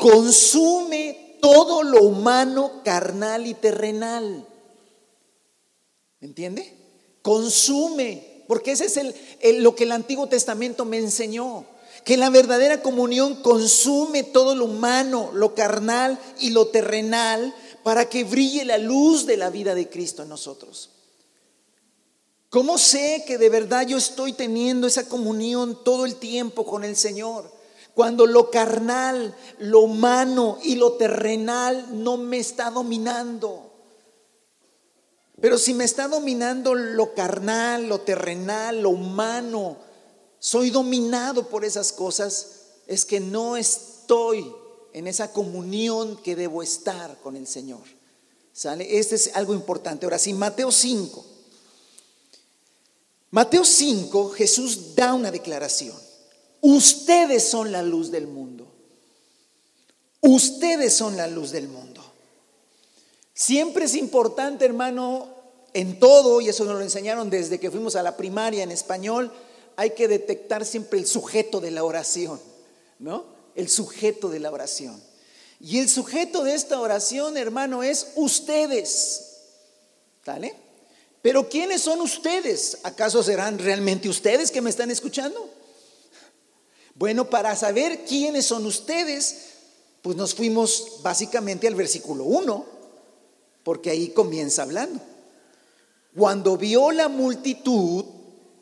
consume 0.00 1.36
todo 1.42 1.82
lo 1.82 2.02
humano, 2.02 2.80
carnal 2.82 3.46
y 3.46 3.54
terrenal. 3.54 4.46
¿Me 6.20 6.26
entiende? 6.26 6.74
Consume, 7.22 8.44
porque 8.48 8.72
ese 8.72 8.86
es 8.86 8.96
el, 8.96 9.62
lo 9.62 9.76
que 9.76 9.84
el 9.84 9.92
Antiguo 9.92 10.26
Testamento 10.26 10.84
me 10.86 10.96
enseñó. 10.96 11.66
Que 12.04 12.16
la 12.16 12.30
verdadera 12.30 12.80
comunión 12.80 13.42
consume 13.42 14.22
todo 14.22 14.54
lo 14.54 14.64
humano, 14.64 15.30
lo 15.34 15.54
carnal 15.54 16.18
y 16.38 16.50
lo 16.50 16.68
terrenal 16.68 17.54
para 17.82 18.08
que 18.08 18.24
brille 18.24 18.64
la 18.64 18.78
luz 18.78 19.26
de 19.26 19.36
la 19.36 19.50
vida 19.50 19.74
de 19.74 19.90
Cristo 19.90 20.22
en 20.22 20.30
nosotros. 20.30 20.88
¿Cómo 22.48 22.78
sé 22.78 23.24
que 23.26 23.36
de 23.36 23.50
verdad 23.50 23.86
yo 23.86 23.98
estoy 23.98 24.32
teniendo 24.32 24.86
esa 24.86 25.08
comunión 25.08 25.84
todo 25.84 26.06
el 26.06 26.16
tiempo 26.16 26.64
con 26.64 26.84
el 26.84 26.96
Señor? 26.96 27.59
Cuando 28.00 28.24
lo 28.24 28.50
carnal, 28.50 29.36
lo 29.58 29.80
humano 29.80 30.58
y 30.62 30.76
lo 30.76 30.94
terrenal 30.94 32.02
no 32.02 32.16
me 32.16 32.38
está 32.38 32.70
dominando. 32.70 33.74
Pero 35.38 35.58
si 35.58 35.74
me 35.74 35.84
está 35.84 36.08
dominando 36.08 36.74
lo 36.74 37.12
carnal, 37.12 37.90
lo 37.90 38.00
terrenal, 38.00 38.80
lo 38.80 38.88
humano, 38.88 39.76
soy 40.38 40.70
dominado 40.70 41.48
por 41.48 41.62
esas 41.62 41.92
cosas, 41.92 42.68
es 42.86 43.04
que 43.04 43.20
no 43.20 43.58
estoy 43.58 44.50
en 44.94 45.06
esa 45.06 45.30
comunión 45.34 46.16
que 46.22 46.36
debo 46.36 46.62
estar 46.62 47.18
con 47.18 47.36
el 47.36 47.46
Señor. 47.46 47.82
¿Sale? 48.54 48.98
Este 48.98 49.16
es 49.16 49.32
algo 49.34 49.52
importante. 49.52 50.06
Ahora 50.06 50.18
sí, 50.18 50.32
Mateo 50.32 50.72
5. 50.72 51.22
Mateo 53.30 53.62
5, 53.62 54.30
Jesús 54.30 54.94
da 54.94 55.12
una 55.12 55.30
declaración. 55.30 56.09
Ustedes 56.60 57.48
son 57.48 57.72
la 57.72 57.82
luz 57.82 58.10
del 58.10 58.26
mundo. 58.26 58.66
Ustedes 60.20 60.92
son 60.92 61.16
la 61.16 61.26
luz 61.26 61.50
del 61.50 61.68
mundo. 61.68 62.02
Siempre 63.32 63.86
es 63.86 63.94
importante, 63.94 64.66
hermano, 64.66 65.28
en 65.72 65.98
todo, 65.98 66.40
y 66.40 66.48
eso 66.48 66.64
nos 66.64 66.74
lo 66.74 66.82
enseñaron 66.82 67.30
desde 67.30 67.58
que 67.58 67.70
fuimos 67.70 67.96
a 67.96 68.02
la 68.02 68.16
primaria 68.16 68.62
en 68.62 68.70
español, 68.70 69.32
hay 69.76 69.90
que 69.90 70.08
detectar 70.08 70.66
siempre 70.66 70.98
el 70.98 71.06
sujeto 71.06 71.60
de 71.60 71.70
la 71.70 71.84
oración, 71.84 72.40
¿no? 72.98 73.24
El 73.54 73.68
sujeto 73.68 74.28
de 74.28 74.40
la 74.40 74.50
oración. 74.50 75.00
Y 75.58 75.78
el 75.78 75.88
sujeto 75.88 76.42
de 76.44 76.54
esta 76.54 76.80
oración, 76.80 77.36
hermano, 77.36 77.82
es 77.82 78.08
ustedes. 78.16 79.26
¿Vale? 80.26 80.54
Pero 81.22 81.48
¿quiénes 81.48 81.82
son 81.82 82.00
ustedes? 82.00 82.78
¿Acaso 82.82 83.22
serán 83.22 83.58
realmente 83.58 84.08
ustedes 84.08 84.50
que 84.50 84.60
me 84.60 84.70
están 84.70 84.90
escuchando? 84.90 85.50
Bueno, 87.00 87.30
para 87.30 87.56
saber 87.56 88.04
quiénes 88.04 88.44
son 88.44 88.66
ustedes, 88.66 89.36
pues 90.02 90.18
nos 90.18 90.34
fuimos 90.34 90.98
básicamente 91.02 91.66
al 91.66 91.74
versículo 91.74 92.24
1 92.24 92.66
porque 93.64 93.88
ahí 93.88 94.08
comienza 94.08 94.64
hablando. 94.64 95.00
Cuando 96.14 96.58
vio 96.58 96.90
la 96.90 97.08
multitud, 97.08 98.04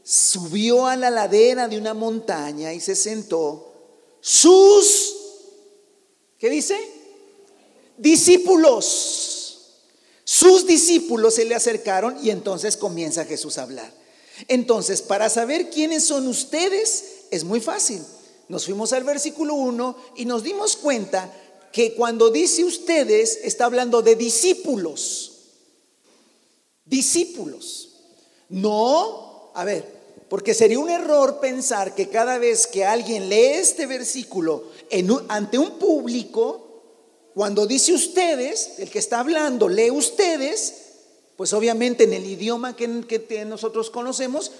subió 0.05 0.87
a 0.87 0.95
la 0.95 1.11
ladera 1.11 1.67
de 1.67 1.79
una 1.79 1.95
montaña 1.95 2.73
y 2.73 2.79
se 2.79 2.95
sentó. 2.95 3.73
Sus, 4.21 5.17
¿qué 6.39 6.49
dice? 6.49 6.79
Discípulos. 7.97 9.81
sus 10.23 10.65
discípulos 10.65 11.35
se 11.35 11.45
le 11.45 11.57
acercaron 11.57 12.17
y 12.25 12.31
entonces 12.31 12.77
comienza 12.77 13.25
Jesús 13.25 13.59
a 13.59 13.65
hablar. 13.65 13.93
Entonces, 14.47 15.03
para 15.03 15.29
saber 15.29 15.71
quiénes 15.71 16.05
son 16.05 16.29
ustedes, 16.29 17.25
es 17.33 17.43
muy 17.43 17.61
fácil. 17.61 18.01
Nos 18.49 18.65
fuimos 18.65 18.93
al 18.93 19.05
versículo 19.05 19.55
1 19.55 19.97
y 20.17 20.25
nos 20.25 20.43
dimos 20.43 20.77
cuenta 20.77 21.33
que 21.73 21.95
cuando 21.95 22.31
dice 22.31 22.65
ustedes, 22.65 23.41
está 23.43 23.67
hablando 23.67 24.01
de 24.01 24.17
discípulos. 24.17 25.33
Discípulos. 26.85 27.91
No, 28.49 29.53
a 29.55 29.65
ver, 29.65 29.85
porque 30.31 30.55
sería 30.55 30.79
un 30.79 30.89
error 30.89 31.41
pensar 31.41 31.95
que 31.95 32.09
cada 32.09 32.39
vez 32.39 32.67
que 32.67 32.85
alguien 32.85 33.29
lee 33.29 33.53
este 33.55 33.87
versículo 33.87 34.65
ante 35.29 35.59
un 35.59 35.79
público, 35.79 36.65
cuando 37.35 37.67
dice 37.67 37.93
ustedes, 37.93 38.79
el 38.79 38.91
que 38.91 38.99
está 38.99 39.21
hablando 39.21 39.69
lee 39.69 39.91
ustedes, 39.91 40.75
pues 41.37 41.53
obviamente 41.53 42.05
en 42.05 42.15
el 42.15 42.25
idioma 42.25 42.75
que, 42.75 43.07
que 43.07 43.45
nosotros 43.45 43.91
conocemos, 43.91 44.53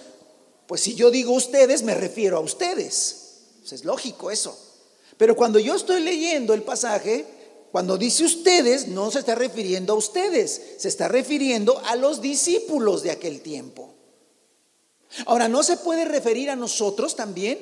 pues 0.67 0.81
si 0.81 0.93
yo 0.93 1.09
digo 1.09 1.33
ustedes, 1.33 1.81
me 1.81 1.95
refiero 1.95 2.37
a 2.37 2.41
ustedes. 2.41 3.28
Pues 3.69 3.81
es 3.81 3.85
lógico 3.85 4.31
eso. 4.31 4.57
Pero 5.17 5.35
cuando 5.35 5.59
yo 5.59 5.75
estoy 5.75 6.01
leyendo 6.01 6.55
el 6.55 6.63
pasaje, 6.63 7.23
cuando 7.71 7.99
dice 7.99 8.23
ustedes, 8.23 8.87
no 8.87 9.11
se 9.11 9.19
está 9.19 9.35
refiriendo 9.35 9.93
a 9.93 9.95
ustedes, 9.95 10.59
se 10.79 10.87
está 10.87 11.07
refiriendo 11.07 11.77
a 11.85 11.95
los 11.95 12.19
discípulos 12.19 13.03
de 13.03 13.11
aquel 13.11 13.41
tiempo. 13.41 13.93
Ahora, 15.27 15.47
¿no 15.47 15.61
se 15.61 15.77
puede 15.77 16.05
referir 16.05 16.49
a 16.49 16.55
nosotros 16.55 17.15
también? 17.15 17.59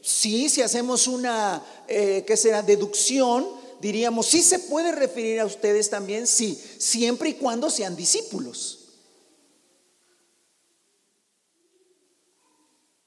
Sí, 0.00 0.48
si 0.48 0.62
hacemos 0.62 1.08
una, 1.08 1.64
eh, 1.88 2.22
¿qué 2.24 2.36
será?, 2.36 2.62
deducción, 2.62 3.48
diríamos, 3.80 4.26
sí 4.26 4.42
se 4.42 4.60
puede 4.60 4.92
referir 4.92 5.40
a 5.40 5.46
ustedes 5.46 5.90
también, 5.90 6.28
sí, 6.28 6.54
siempre 6.78 7.30
y 7.30 7.34
cuando 7.34 7.68
sean 7.68 7.96
discípulos. 7.96 8.78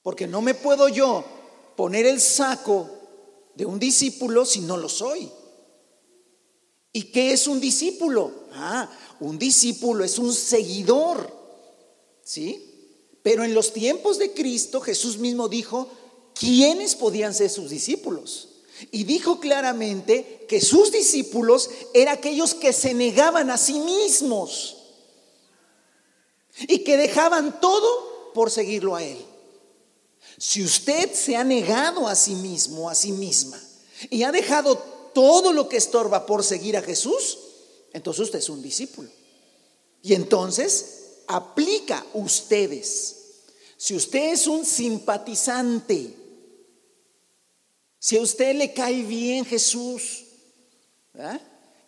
Porque 0.01 0.27
no 0.27 0.41
me 0.41 0.53
puedo 0.53 0.89
yo 0.89 1.23
poner 1.81 2.05
el 2.05 2.21
saco 2.21 2.87
de 3.55 3.65
un 3.65 3.79
discípulo 3.79 4.45
si 4.45 4.59
no 4.59 4.77
lo 4.77 4.87
soy. 4.87 5.31
¿Y 6.93 7.05
qué 7.05 7.33
es 7.33 7.47
un 7.47 7.59
discípulo? 7.59 8.31
Ah, 8.53 8.87
un 9.19 9.39
discípulo 9.39 10.03
es 10.03 10.19
un 10.19 10.31
seguidor. 10.31 11.35
¿Sí? 12.23 13.17
Pero 13.23 13.43
en 13.43 13.55
los 13.55 13.73
tiempos 13.73 14.19
de 14.19 14.31
Cristo 14.31 14.79
Jesús 14.79 15.17
mismo 15.17 15.49
dijo, 15.49 15.89
¿quiénes 16.35 16.93
podían 16.93 17.33
ser 17.33 17.49
sus 17.49 17.71
discípulos? 17.71 18.49
Y 18.91 19.05
dijo 19.05 19.39
claramente 19.39 20.45
que 20.47 20.61
sus 20.61 20.91
discípulos 20.91 21.67
eran 21.95 22.15
aquellos 22.15 22.53
que 22.53 22.73
se 22.73 22.93
negaban 22.93 23.49
a 23.49 23.57
sí 23.57 23.79
mismos 23.79 24.77
y 26.59 26.83
que 26.83 26.95
dejaban 26.95 27.59
todo 27.59 28.33
por 28.35 28.51
seguirlo 28.51 28.95
a 28.95 29.03
Él. 29.03 29.30
Si 30.41 30.63
usted 30.63 31.13
se 31.13 31.35
ha 31.35 31.43
negado 31.43 32.07
a 32.07 32.15
sí 32.15 32.33
mismo, 32.33 32.89
a 32.89 32.95
sí 32.95 33.11
misma, 33.11 33.61
y 34.09 34.23
ha 34.23 34.31
dejado 34.31 34.75
todo 35.13 35.53
lo 35.53 35.69
que 35.69 35.77
estorba 35.77 36.25
por 36.25 36.43
seguir 36.43 36.75
a 36.75 36.81
Jesús, 36.81 37.37
entonces 37.93 38.23
usted 38.23 38.39
es 38.39 38.49
un 38.49 38.59
discípulo. 38.59 39.07
Y 40.01 40.15
entonces 40.15 41.19
aplica 41.27 42.03
ustedes. 42.15 43.17
Si 43.77 43.95
usted 43.95 44.33
es 44.33 44.47
un 44.47 44.65
simpatizante, 44.65 46.15
si 47.99 48.17
a 48.17 48.21
usted 48.21 48.55
le 48.55 48.73
cae 48.73 49.03
bien 49.03 49.45
Jesús, 49.45 50.23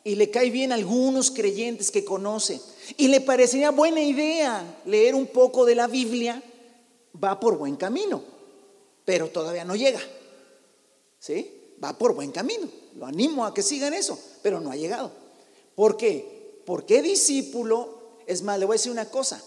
y 0.03 0.13
le 0.13 0.29
cae 0.29 0.51
bien 0.51 0.71
algunos 0.71 1.31
creyentes 1.31 1.89
que 1.89 2.05
conoce, 2.05 2.61
y 2.97 3.07
le 3.07 3.19
parecería 3.19 3.71
buena 3.71 4.03
idea 4.03 4.79
leer 4.85 5.15
un 5.15 5.25
poco 5.25 5.65
de 5.65 5.73
la 5.73 5.87
Biblia, 5.87 6.43
va 7.15 7.39
por 7.39 7.57
buen 7.57 7.77
camino 7.77 8.32
pero 9.05 9.29
todavía 9.29 9.65
no 9.65 9.75
llega. 9.75 9.99
¿Sí? 11.19 11.75
Va 11.83 11.97
por 11.97 12.13
buen 12.13 12.31
camino. 12.31 12.67
Lo 12.95 13.05
animo 13.05 13.45
a 13.45 13.53
que 13.53 13.63
sigan 13.63 13.93
eso, 13.93 14.19
pero 14.41 14.59
no 14.59 14.71
ha 14.71 14.75
llegado. 14.75 15.11
¿Por 15.75 15.97
qué? 15.97 16.61
Porque 16.65 17.01
discípulo, 17.01 18.19
es 18.25 18.41
más, 18.41 18.59
le 18.59 18.65
voy 18.65 18.75
a 18.75 18.77
decir 18.77 18.91
una 18.91 19.09
cosa. 19.09 19.43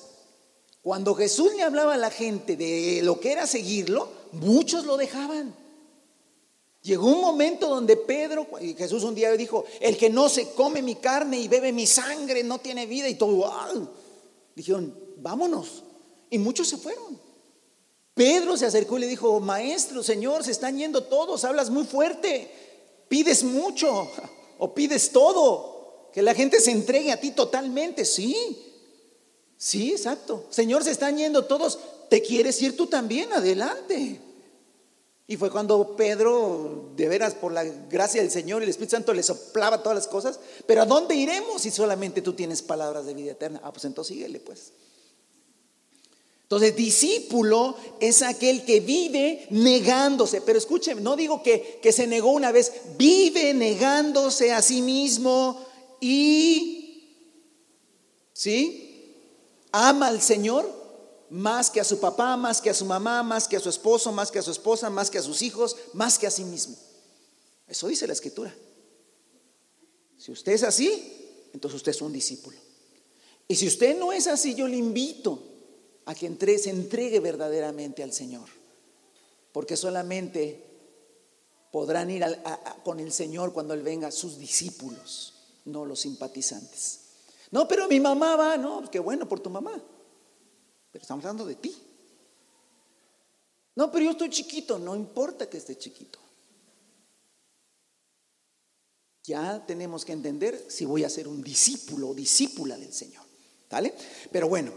Cuando 0.83 1.14
Jesús 1.14 1.55
le 1.57 1.62
hablaba 1.62 1.95
a 1.95 1.99
la 1.99 2.11
gente 2.11 2.57
de 2.57 3.01
lo 3.03 3.19
que 3.21 3.33
era 3.33 3.47
seguirlo, 3.47 4.09
muchos 4.33 4.85
lo 4.85 4.97
dejaban. 4.97 5.55
Llegó 6.83 7.09
un 7.09 7.21
momento 7.21 7.69
donde 7.69 7.97
Pedro, 7.97 8.47
y 8.61 8.75
Jesús 8.75 9.03
un 9.03 9.16
día 9.16 9.33
dijo, 9.33 9.64
el 9.81 9.97
que 9.97 10.09
no 10.09 10.29
se 10.29 10.51
come 10.51 10.83
mi 10.83 10.95
carne 10.95 11.40
y 11.40 11.49
bebe 11.49 11.73
mi 11.73 11.87
sangre 11.87 12.45
no 12.45 12.61
tiene 12.61 12.87
vida 12.87 13.09
y 13.09 13.16
todo. 13.16 13.51
Dijeron, 14.55 14.97
vámonos. 15.16 15.83
Y 16.31 16.38
muchos 16.38 16.69
se 16.69 16.77
fueron. 16.77 17.26
Pedro 18.17 18.57
se 18.57 18.65
acercó 18.65 18.97
y 18.97 19.03
le 19.03 19.09
dijo, 19.09 19.41
maestro, 19.41 20.03
Señor, 20.03 20.43
se 20.43 20.51
están 20.51 20.79
yendo 20.79 21.05
todos, 21.05 21.45
hablas 21.45 21.69
muy 21.69 21.85
fuerte, 21.85 22.51
pides 23.09 23.45
mucho 23.45 24.11
o 24.59 24.75
pides 24.75 25.13
todo, 25.13 26.09
que 26.15 26.23
la 26.23 26.35
gente 26.35 26.59
se 26.61 26.71
entregue 26.71 27.13
a 27.13 27.21
ti 27.21 27.33
totalmente, 27.33 28.07
sí, 28.07 28.35
sí, 29.59 29.93
exacto. 29.93 30.47
Señor, 30.49 30.83
se 30.83 30.93
están 30.93 31.19
yendo 31.19 31.45
todos, 31.45 31.79
¿te 32.09 32.23
quieres 32.23 32.61
ir 32.63 32.75
tú 32.75 32.87
también? 32.87 33.31
Adelante. 33.35 34.19
Y 35.27 35.37
fue 35.37 35.51
cuando 35.51 35.95
Pedro, 35.95 36.93
de 36.97 37.09
veras, 37.09 37.35
por 37.35 37.53
la 37.53 37.65
gracia 37.65 38.23
del 38.23 38.31
Señor, 38.31 38.63
el 38.63 38.71
Espíritu 38.71 38.93
Santo 38.93 39.13
le 39.13 39.23
soplaba 39.23 39.83
todas 39.83 39.97
las 39.97 40.09
cosas, 40.09 40.41
pero 40.65 40.81
¿a 40.81 40.87
dónde 40.87 41.17
iremos 41.17 41.61
si 41.61 41.71
solamente 41.71 42.23
tú 42.23 42.33
tienes 42.33 42.63
palabras 42.63 43.05
de 43.05 43.13
vida 43.13 43.33
eterna? 43.33 43.61
Ah, 43.63 43.73
pues 43.73 43.85
entonces 43.85 44.17
síguele, 44.17 44.41
pues. 44.41 44.73
Entonces, 46.47 46.77
discípulo 46.77 47.77
es 47.99 48.23
aquel 48.23 48.65
que 48.65 48.79
vive 48.79 49.49
negándose. 49.51 50.41
Pero 50.43 50.59
escuchen, 50.59 51.03
no 51.03 51.17
digo 51.17 51.43
que, 51.43 51.81
que, 51.83 51.91
se 51.91 52.07
negó 52.07 52.31
una 52.31 52.53
vez, 52.53 52.73
vive 52.97 53.53
negándose 53.53 54.53
a 54.53 54.63
sí 54.63 54.81
mismo 54.81 55.67
y, 56.01 57.19
¿sí? 58.33 59.17
Ama 59.73 60.07
al 60.07 60.23
Señor 60.23 60.73
más 61.31 61.69
que 61.69 61.81
a 61.81 61.85
su 61.85 61.99
papá, 61.99 62.37
más 62.37 62.61
que 62.61 62.71
a 62.71 62.75
su 62.75 62.85
mamá, 62.85 63.25
más 63.25 63.49
que 63.49 63.57
a 63.57 63.61
su 63.61 63.69
esposo, 63.69 64.13
más 64.13 64.31
que 64.31 64.39
a 64.39 64.43
su 64.43 64.53
esposa, 64.53 64.89
más 64.89 65.11
que 65.11 65.19
a 65.19 65.23
sus 65.23 65.43
hijos, 65.43 65.77
más 65.95 66.17
que 66.17 66.29
a 66.29 66.31
sí 66.31 66.45
mismo. 66.45 66.77
Eso 67.67 67.89
dice 67.89 68.07
la 68.07 68.13
escritura. 68.13 68.55
Si 70.17 70.31
usted 70.31 70.53
es 70.53 70.63
así, 70.63 71.51
entonces 71.53 71.79
usted 71.79 71.91
es 71.91 72.01
un 72.01 72.13
discípulo. 72.13 72.57
Y 73.49 73.57
si 73.57 73.67
usted 73.67 73.99
no 73.99 74.13
es 74.13 74.29
así, 74.29 74.55
yo 74.55 74.69
le 74.69 74.77
invito 74.77 75.56
a 76.07 76.14
que 76.14 76.27
entre, 76.27 76.59
se 76.59 76.71
entregue 76.71 77.21
verdaderamente 77.21 78.03
al 78.03 78.12
Señor. 78.12 78.49
Porque 79.53 79.77
solamente 79.77 80.64
podrán 81.71 82.11
ir 82.11 82.25
con 82.85 83.01
el 83.01 83.12
Señor 83.12 83.53
cuando 83.53 83.75
Él 83.75 83.83
venga 83.83 84.11
sus 84.11 84.38
discípulos, 84.38 85.35
no 85.66 85.85
los 85.85 86.01
simpatizantes. 86.01 87.01
No, 87.51 87.69
pero 87.69 87.88
mi 87.88 88.01
mamá 88.01 88.37
va, 88.37 88.57
no, 88.57 88.79
pues 88.79 88.90
qué 88.90 88.99
bueno 88.99 89.29
por 89.29 89.40
tu 89.40 89.51
mamá. 89.51 89.83
Pero 90.92 91.03
estamos 91.03 91.25
hablando 91.25 91.45
de 91.45 91.57
ti. 91.57 91.77
No, 93.75 93.90
pero 93.92 94.05
yo 94.05 94.12
estoy 94.12 94.31
chiquito, 94.31 94.79
no 94.79 94.97
importa 94.97 95.51
que 95.51 95.59
esté 95.59 95.77
chiquito. 95.77 96.19
Ya 99.25 99.64
tenemos 99.66 100.05
que 100.05 100.12
entender 100.12 100.66
si 100.69 100.85
voy 100.85 101.03
a 101.03 101.11
ser 101.11 101.27
un 101.27 101.42
discípulo 101.42 102.11
o 102.11 102.14
discípula 102.14 102.77
del 102.79 102.92
Señor. 102.92 103.25
¿Vale? 103.69 103.92
Pero 104.31 104.49
bueno, 104.49 104.73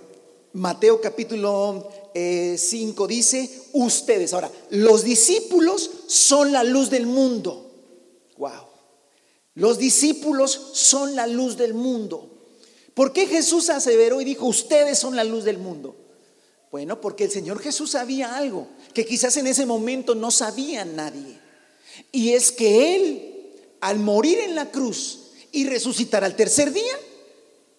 Mateo 0.53 0.99
capítulo 0.99 1.87
5 2.13 2.13
eh, 2.13 3.07
dice, 3.07 3.61
ustedes, 3.73 4.33
ahora, 4.33 4.51
los 4.71 5.03
discípulos 5.03 5.89
son 6.07 6.51
la 6.51 6.63
luz 6.63 6.89
del 6.89 7.05
mundo. 7.05 7.71
Wow. 8.37 8.67
Los 9.55 9.77
discípulos 9.77 10.71
son 10.73 11.15
la 11.15 11.27
luz 11.27 11.57
del 11.57 11.73
mundo. 11.73 12.29
¿Por 12.93 13.13
qué 13.13 13.27
Jesús 13.27 13.69
aseveró 13.69 14.21
y 14.21 14.25
dijo, 14.25 14.45
ustedes 14.45 14.97
son 14.97 15.15
la 15.15 15.23
luz 15.23 15.43
del 15.43 15.57
mundo? 15.57 15.95
Bueno, 16.71 17.01
porque 17.01 17.25
el 17.25 17.31
Señor 17.31 17.59
Jesús 17.59 17.91
sabía 17.91 18.35
algo 18.35 18.67
que 18.93 19.05
quizás 19.05 19.37
en 19.37 19.47
ese 19.47 19.65
momento 19.65 20.15
no 20.15 20.31
sabía 20.31 20.85
nadie. 20.85 21.39
Y 22.11 22.33
es 22.33 22.51
que 22.51 22.95
Él, 22.95 23.53
al 23.81 23.99
morir 23.99 24.39
en 24.39 24.55
la 24.55 24.71
cruz 24.71 25.31
y 25.51 25.65
resucitar 25.65 26.23
al 26.23 26.35
tercer 26.35 26.71
día, 26.71 26.95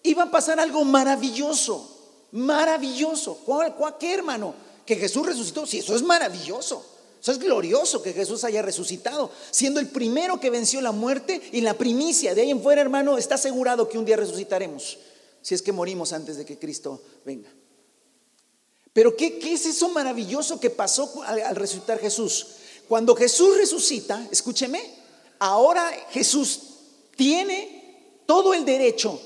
iba 0.03 0.23
a 0.23 0.31
pasar 0.31 0.59
algo 0.59 0.83
maravilloso. 0.83 1.90
Maravilloso. 2.31 3.35
¿Cuál, 3.45 3.75
qué 3.99 4.13
hermano? 4.13 4.53
Que 4.85 4.95
Jesús 4.95 5.25
resucitó. 5.25 5.65
Sí, 5.65 5.79
eso 5.79 5.95
es 5.95 6.01
maravilloso. 6.01 6.85
Eso 7.21 7.31
es 7.31 7.39
glorioso 7.39 8.01
que 8.01 8.13
Jesús 8.13 8.43
haya 8.43 8.63
resucitado, 8.63 9.29
siendo 9.51 9.79
el 9.79 9.87
primero 9.89 10.39
que 10.39 10.49
venció 10.49 10.81
la 10.81 10.91
muerte 10.91 11.39
y 11.51 11.61
la 11.61 11.75
primicia. 11.75 12.33
De 12.33 12.41
ahí 12.41 12.49
en 12.49 12.63
fuera, 12.63 12.81
hermano, 12.81 13.19
está 13.19 13.35
asegurado 13.35 13.87
que 13.87 13.99
un 13.99 14.05
día 14.05 14.17
resucitaremos, 14.17 14.97
si 15.43 15.53
es 15.53 15.61
que 15.61 15.71
morimos 15.71 16.13
antes 16.13 16.37
de 16.37 16.45
que 16.45 16.57
Cristo 16.57 16.99
venga. 17.23 17.53
Pero 18.91 19.15
¿qué, 19.15 19.39
es 19.43 19.67
eso 19.67 19.89
maravilloso 19.89 20.59
que 20.59 20.71
pasó 20.71 21.21
al, 21.23 21.41
al 21.41 21.55
resucitar 21.55 21.99
Jesús? 21.99 22.47
Cuando 22.87 23.15
Jesús 23.15 23.55
resucita, 23.55 24.27
escúcheme, 24.31 24.81
ahora 25.37 25.91
Jesús 26.09 26.59
tiene 27.15 28.23
todo 28.25 28.55
el 28.55 28.65
derecho 28.65 29.21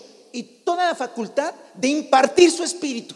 toda 0.65 0.87
la 0.87 0.95
facultad 0.95 1.53
de 1.75 1.87
impartir 1.87 2.51
su 2.51 2.63
espíritu. 2.63 3.15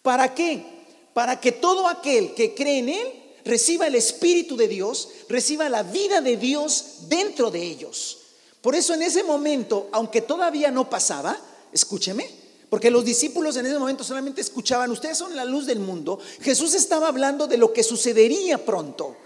¿Para 0.00 0.34
qué? 0.34 0.64
Para 1.12 1.38
que 1.40 1.52
todo 1.52 1.86
aquel 1.88 2.34
que 2.34 2.54
cree 2.54 2.78
en 2.78 2.88
Él 2.88 3.08
reciba 3.44 3.86
el 3.86 3.94
espíritu 3.94 4.56
de 4.56 4.68
Dios, 4.68 5.08
reciba 5.28 5.68
la 5.68 5.82
vida 5.82 6.20
de 6.20 6.36
Dios 6.36 7.08
dentro 7.08 7.50
de 7.50 7.62
ellos. 7.62 8.18
Por 8.62 8.74
eso 8.74 8.94
en 8.94 9.02
ese 9.02 9.24
momento, 9.24 9.88
aunque 9.92 10.22
todavía 10.22 10.70
no 10.70 10.88
pasaba, 10.88 11.36
escúcheme, 11.72 12.30
porque 12.70 12.90
los 12.90 13.04
discípulos 13.04 13.56
en 13.56 13.66
ese 13.66 13.78
momento 13.78 14.04
solamente 14.04 14.40
escuchaban, 14.40 14.90
ustedes 14.90 15.18
son 15.18 15.36
la 15.36 15.44
luz 15.44 15.66
del 15.66 15.80
mundo, 15.80 16.18
Jesús 16.40 16.72
estaba 16.74 17.08
hablando 17.08 17.46
de 17.46 17.58
lo 17.58 17.72
que 17.72 17.82
sucedería 17.82 18.64
pronto. 18.64 19.16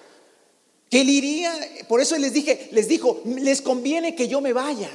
Que 0.91 1.03
él 1.03 1.11
iría, 1.11 1.53
por 1.89 2.01
eso 2.01 2.17
les 2.17 2.33
dije, 2.33 2.69
les 2.73 2.89
dijo, 2.89 3.21
les 3.25 3.61
conviene 3.61 4.15
que 4.15 4.29
yo 4.29 4.41
me 4.41 4.53
vaya. 4.53 4.91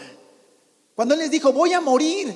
Cuando 0.95 1.13
él 1.13 1.21
les 1.21 1.31
dijo, 1.31 1.51
voy 1.53 1.73
a 1.73 1.81
morir, 1.81 2.35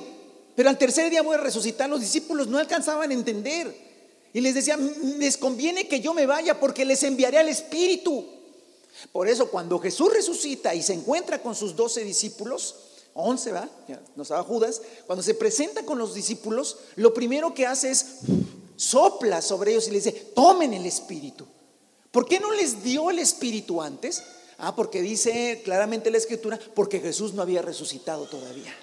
pero 0.54 0.68
al 0.68 0.78
tercer 0.78 1.10
día 1.10 1.22
voy 1.22 1.34
a 1.34 1.40
resucitar, 1.40 1.88
los 1.88 2.00
discípulos 2.00 2.48
no 2.48 2.58
alcanzaban 2.58 3.10
a 3.10 3.14
entender. 3.14 3.86
Y 4.32 4.40
les 4.40 4.54
decía, 4.54 4.76
les 4.76 5.36
conviene 5.36 5.88
que 5.88 6.00
yo 6.00 6.14
me 6.14 6.26
vaya 6.26 6.58
porque 6.58 6.84
les 6.84 7.02
enviaré 7.02 7.38
al 7.38 7.48
Espíritu. 7.48 8.24
Por 9.12 9.28
eso 9.28 9.50
cuando 9.50 9.78
Jesús 9.78 10.12
resucita 10.12 10.74
y 10.74 10.82
se 10.82 10.94
encuentra 10.94 11.40
con 11.42 11.54
sus 11.54 11.76
doce 11.76 12.04
discípulos, 12.04 12.74
once, 13.14 13.52
¿va? 13.52 13.68
No 14.14 14.22
estaba 14.22 14.42
Judas, 14.42 14.82
cuando 15.06 15.22
se 15.22 15.34
presenta 15.34 15.84
con 15.84 15.98
los 15.98 16.14
discípulos, 16.14 16.78
lo 16.96 17.14
primero 17.14 17.54
que 17.54 17.66
hace 17.66 17.90
es 17.90 18.06
sopla 18.76 19.40
sobre 19.40 19.72
ellos 19.72 19.88
y 19.88 19.92
les 19.92 20.04
dice, 20.04 20.32
tomen 20.34 20.74
el 20.74 20.86
Espíritu. 20.86 21.46
¿Por 22.10 22.26
qué 22.26 22.40
no 22.40 22.52
les 22.52 22.82
dio 22.82 23.10
el 23.10 23.18
Espíritu 23.18 23.82
antes? 23.82 24.22
Ah, 24.58 24.74
porque 24.74 25.02
dice 25.02 25.60
claramente 25.64 26.10
la 26.10 26.18
Escritura, 26.18 26.58
porque 26.74 27.00
Jesús 27.00 27.34
no 27.34 27.42
había 27.42 27.62
resucitado 27.62 28.26
todavía. 28.26 28.74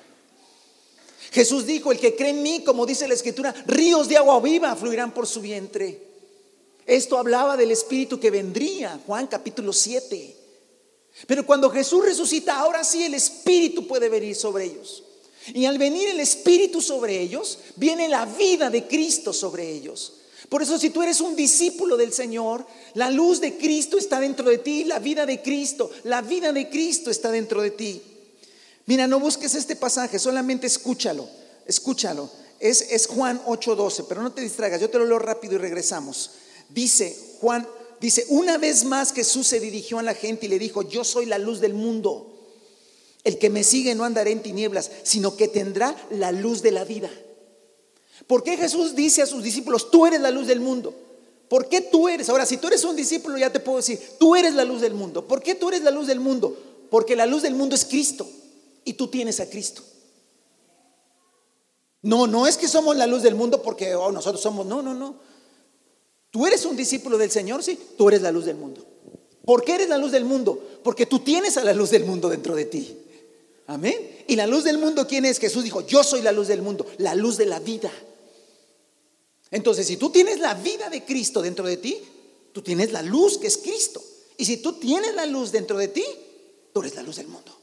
Jesús 1.31 1.65
dijo, 1.65 1.91
el 1.91 1.99
que 1.99 2.15
cree 2.15 2.29
en 2.29 2.43
mí, 2.43 2.63
como 2.63 2.85
dice 2.85 3.07
la 3.07 3.15
Escritura, 3.15 3.53
ríos 3.65 4.07
de 4.07 4.17
agua 4.17 4.39
viva 4.39 4.75
fluirán 4.75 5.13
por 5.13 5.25
su 5.25 5.41
vientre. 5.41 5.99
Esto 6.85 7.17
hablaba 7.17 7.57
del 7.57 7.71
Espíritu 7.71 8.19
que 8.19 8.29
vendría, 8.29 8.99
Juan 9.07 9.25
capítulo 9.25 9.73
7. 9.73 10.35
Pero 11.25 11.45
cuando 11.45 11.71
Jesús 11.71 12.05
resucita, 12.05 12.59
ahora 12.59 12.83
sí 12.83 13.03
el 13.03 13.15
Espíritu 13.15 13.87
puede 13.87 14.09
venir 14.09 14.35
sobre 14.35 14.65
ellos. 14.65 15.03
Y 15.47 15.65
al 15.65 15.77
venir 15.77 16.09
el 16.09 16.19
Espíritu 16.19 16.81
sobre 16.81 17.19
ellos, 17.19 17.59
viene 17.75 18.07
la 18.07 18.25
vida 18.25 18.69
de 18.69 18.87
Cristo 18.87 19.33
sobre 19.33 19.71
ellos. 19.71 20.13
Por 20.49 20.61
eso 20.61 20.77
si 20.77 20.89
tú 20.89 21.01
eres 21.01 21.21
un 21.21 21.35
discípulo 21.35 21.97
del 21.97 22.13
Señor, 22.13 22.65
la 22.93 23.09
luz 23.09 23.39
de 23.39 23.57
Cristo 23.57 23.97
está 23.97 24.19
dentro 24.19 24.49
de 24.49 24.57
ti, 24.57 24.83
la 24.83 24.99
vida 24.99 25.25
de 25.25 25.41
Cristo, 25.41 25.89
la 26.03 26.21
vida 26.21 26.51
de 26.51 26.69
Cristo 26.69 27.09
está 27.09 27.31
dentro 27.31 27.61
de 27.61 27.71
ti. 27.71 28.01
Mira, 28.85 29.07
no 29.07 29.19
busques 29.19 29.55
este 29.55 29.75
pasaje, 29.75 30.19
solamente 30.19 30.67
escúchalo, 30.67 31.27
escúchalo. 31.65 32.29
Es, 32.59 32.81
es 32.91 33.07
Juan 33.07 33.41
8:12, 33.45 34.05
pero 34.07 34.21
no 34.21 34.31
te 34.31 34.41
distraigas, 34.41 34.79
yo 34.79 34.89
te 34.89 34.99
lo 34.99 35.05
leo 35.05 35.19
rápido 35.19 35.55
y 35.55 35.57
regresamos. 35.57 36.31
Dice 36.69 37.17
Juan, 37.39 37.67
dice, 37.99 38.25
una 38.29 38.57
vez 38.57 38.83
más 38.83 39.13
Jesús 39.13 39.47
se 39.47 39.59
dirigió 39.59 39.99
a 39.99 40.03
la 40.03 40.13
gente 40.13 40.45
y 40.45 40.49
le 40.49 40.59
dijo, 40.59 40.81
yo 40.81 41.03
soy 41.03 41.25
la 41.25 41.37
luz 41.37 41.59
del 41.59 41.73
mundo. 41.73 42.29
El 43.23 43.37
que 43.37 43.49
me 43.49 43.63
sigue 43.63 43.95
no 43.95 44.03
andará 44.03 44.29
en 44.29 44.43
tinieblas, 44.43 44.91
sino 45.03 45.37
que 45.37 45.47
tendrá 45.47 45.95
la 46.11 46.31
luz 46.31 46.61
de 46.61 46.71
la 46.71 46.83
vida. 46.83 47.09
¿Por 48.27 48.43
qué 48.43 48.57
Jesús 48.57 48.95
dice 48.95 49.21
a 49.21 49.25
sus 49.25 49.43
discípulos, 49.43 49.91
tú 49.91 50.05
eres 50.05 50.21
la 50.21 50.31
luz 50.31 50.47
del 50.47 50.59
mundo? 50.59 50.93
¿Por 51.49 51.67
qué 51.69 51.81
tú 51.81 52.07
eres? 52.07 52.29
Ahora, 52.29 52.45
si 52.45 52.57
tú 52.57 52.67
eres 52.67 52.83
un 52.83 52.95
discípulo, 52.95 53.37
ya 53.37 53.51
te 53.51 53.59
puedo 53.59 53.77
decir, 53.77 53.99
tú 54.19 54.35
eres 54.35 54.55
la 54.55 54.63
luz 54.63 54.81
del 54.81 54.93
mundo. 54.93 55.27
¿Por 55.27 55.41
qué 55.41 55.55
tú 55.55 55.69
eres 55.69 55.83
la 55.83 55.91
luz 55.91 56.07
del 56.07 56.19
mundo? 56.19 56.57
Porque 56.89 57.15
la 57.15 57.25
luz 57.25 57.43
del 57.43 57.55
mundo 57.55 57.75
es 57.75 57.85
Cristo 57.85 58.27
y 58.85 58.93
tú 58.93 59.07
tienes 59.07 59.39
a 59.39 59.49
Cristo. 59.49 59.83
No, 62.01 62.27
no 62.27 62.47
es 62.47 62.57
que 62.57 62.67
somos 62.67 62.97
la 62.97 63.07
luz 63.07 63.23
del 63.23 63.35
mundo 63.35 63.61
porque 63.61 63.95
oh, 63.95 64.11
nosotros 64.11 64.41
somos, 64.41 64.65
no, 64.65 64.81
no, 64.81 64.93
no. 64.93 65.15
Tú 66.31 66.47
eres 66.47 66.65
un 66.65 66.75
discípulo 66.75 67.17
del 67.17 67.31
Señor, 67.31 67.63
sí, 67.63 67.79
tú 67.97 68.09
eres 68.09 68.21
la 68.21 68.31
luz 68.31 68.45
del 68.45 68.57
mundo. 68.57 68.85
¿Por 69.45 69.63
qué 69.63 69.75
eres 69.75 69.89
la 69.89 69.97
luz 69.97 70.11
del 70.11 70.25
mundo? 70.25 70.59
Porque 70.83 71.05
tú 71.05 71.19
tienes 71.19 71.57
a 71.57 71.63
la 71.63 71.73
luz 71.73 71.91
del 71.91 72.05
mundo 72.05 72.29
dentro 72.29 72.55
de 72.55 72.65
ti. 72.65 72.97
Amén. 73.67 73.95
Y 74.27 74.35
la 74.35 74.47
luz 74.47 74.63
del 74.63 74.77
mundo, 74.77 75.07
¿quién 75.07 75.25
es? 75.25 75.39
Jesús 75.39 75.63
dijo, 75.63 75.85
yo 75.85 76.03
soy 76.03 76.21
la 76.21 76.31
luz 76.31 76.47
del 76.47 76.61
mundo, 76.61 76.85
la 76.97 77.15
luz 77.15 77.37
de 77.37 77.45
la 77.45 77.59
vida. 77.59 77.91
Entonces, 79.53 79.85
si 79.85 79.97
tú 79.97 80.09
tienes 80.09 80.39
la 80.39 80.55
vida 80.55 80.89
de 80.89 81.05
Cristo 81.05 81.39
dentro 81.39 81.67
de 81.67 81.77
ti, 81.77 81.95
tú 82.53 82.63
tienes 82.63 82.91
la 82.91 83.03
luz 83.03 83.37
que 83.37 83.45
es 83.45 83.57
Cristo. 83.57 84.03
Y 84.35 84.45
si 84.45 84.57
tú 84.57 84.73
tienes 84.73 85.13
la 85.13 85.27
luz 85.27 85.51
dentro 85.51 85.77
de 85.77 85.89
ti, 85.89 86.03
tú 86.73 86.79
eres 86.81 86.95
la 86.95 87.03
luz 87.03 87.17
del 87.17 87.27
mundo. 87.27 87.55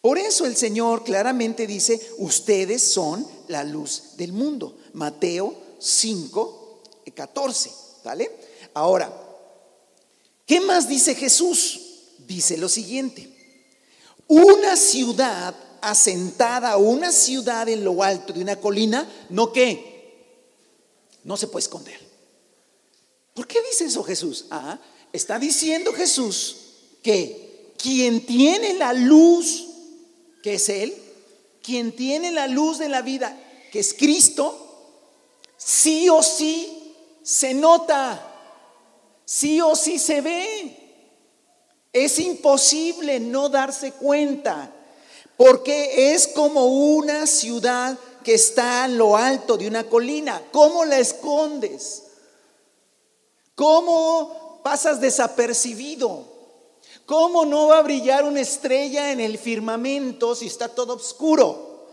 Por 0.00 0.16
eso 0.16 0.46
el 0.46 0.56
Señor 0.56 1.04
claramente 1.04 1.66
dice, 1.66 2.00
ustedes 2.16 2.80
son 2.82 3.26
la 3.48 3.64
luz 3.64 4.16
del 4.16 4.32
mundo. 4.32 4.78
Mateo 4.94 5.54
5, 5.78 6.82
14, 7.14 7.70
¿vale? 8.02 8.30
Ahora, 8.72 9.12
¿qué 10.46 10.58
más 10.62 10.88
dice 10.88 11.14
Jesús? 11.14 11.80
Dice 12.26 12.56
lo 12.56 12.70
siguiente, 12.70 13.28
una 14.26 14.76
ciudad 14.76 15.54
asentada, 15.82 16.78
una 16.78 17.12
ciudad 17.12 17.68
en 17.68 17.84
lo 17.84 18.02
alto 18.02 18.32
de 18.32 18.40
una 18.40 18.56
colina, 18.56 19.06
¿no 19.28 19.52
qué? 19.52 19.91
No 21.24 21.36
se 21.36 21.46
puede 21.46 21.62
esconder. 21.62 22.00
¿Por 23.34 23.46
qué 23.46 23.60
dice 23.70 23.84
eso 23.84 24.02
Jesús? 24.02 24.46
Ah, 24.50 24.78
está 25.12 25.38
diciendo 25.38 25.92
Jesús 25.92 26.56
que 27.02 27.72
quien 27.76 28.26
tiene 28.26 28.74
la 28.74 28.92
luz 28.92 29.68
que 30.42 30.54
es 30.54 30.68
Él, 30.68 30.94
quien 31.62 31.92
tiene 31.92 32.32
la 32.32 32.48
luz 32.48 32.78
de 32.78 32.88
la 32.88 33.00
vida, 33.00 33.38
que 33.70 33.78
es 33.78 33.94
Cristo, 33.94 34.58
sí 35.56 36.08
o 36.08 36.22
sí 36.22 36.94
se 37.22 37.54
nota, 37.54 38.20
sí 39.24 39.60
o 39.60 39.76
sí 39.76 39.98
se 39.98 40.20
ve. 40.20 40.76
Es 41.92 42.18
imposible 42.18 43.20
no 43.20 43.48
darse 43.48 43.92
cuenta, 43.92 44.74
porque 45.36 46.12
es 46.12 46.26
como 46.26 46.66
una 46.66 47.26
ciudad 47.26 47.96
que 48.22 48.34
está 48.34 48.84
en 48.86 48.98
lo 48.98 49.16
alto 49.16 49.56
de 49.56 49.68
una 49.68 49.84
colina. 49.84 50.42
¿Cómo 50.52 50.84
la 50.84 50.98
escondes? 50.98 52.04
¿Cómo 53.54 54.60
pasas 54.62 55.00
desapercibido? 55.00 56.32
¿Cómo 57.06 57.44
no 57.44 57.68
va 57.68 57.78
a 57.78 57.82
brillar 57.82 58.24
una 58.24 58.40
estrella 58.40 59.12
en 59.12 59.20
el 59.20 59.38
firmamento 59.38 60.34
si 60.34 60.46
está 60.46 60.68
todo 60.68 60.94
oscuro? 60.94 61.86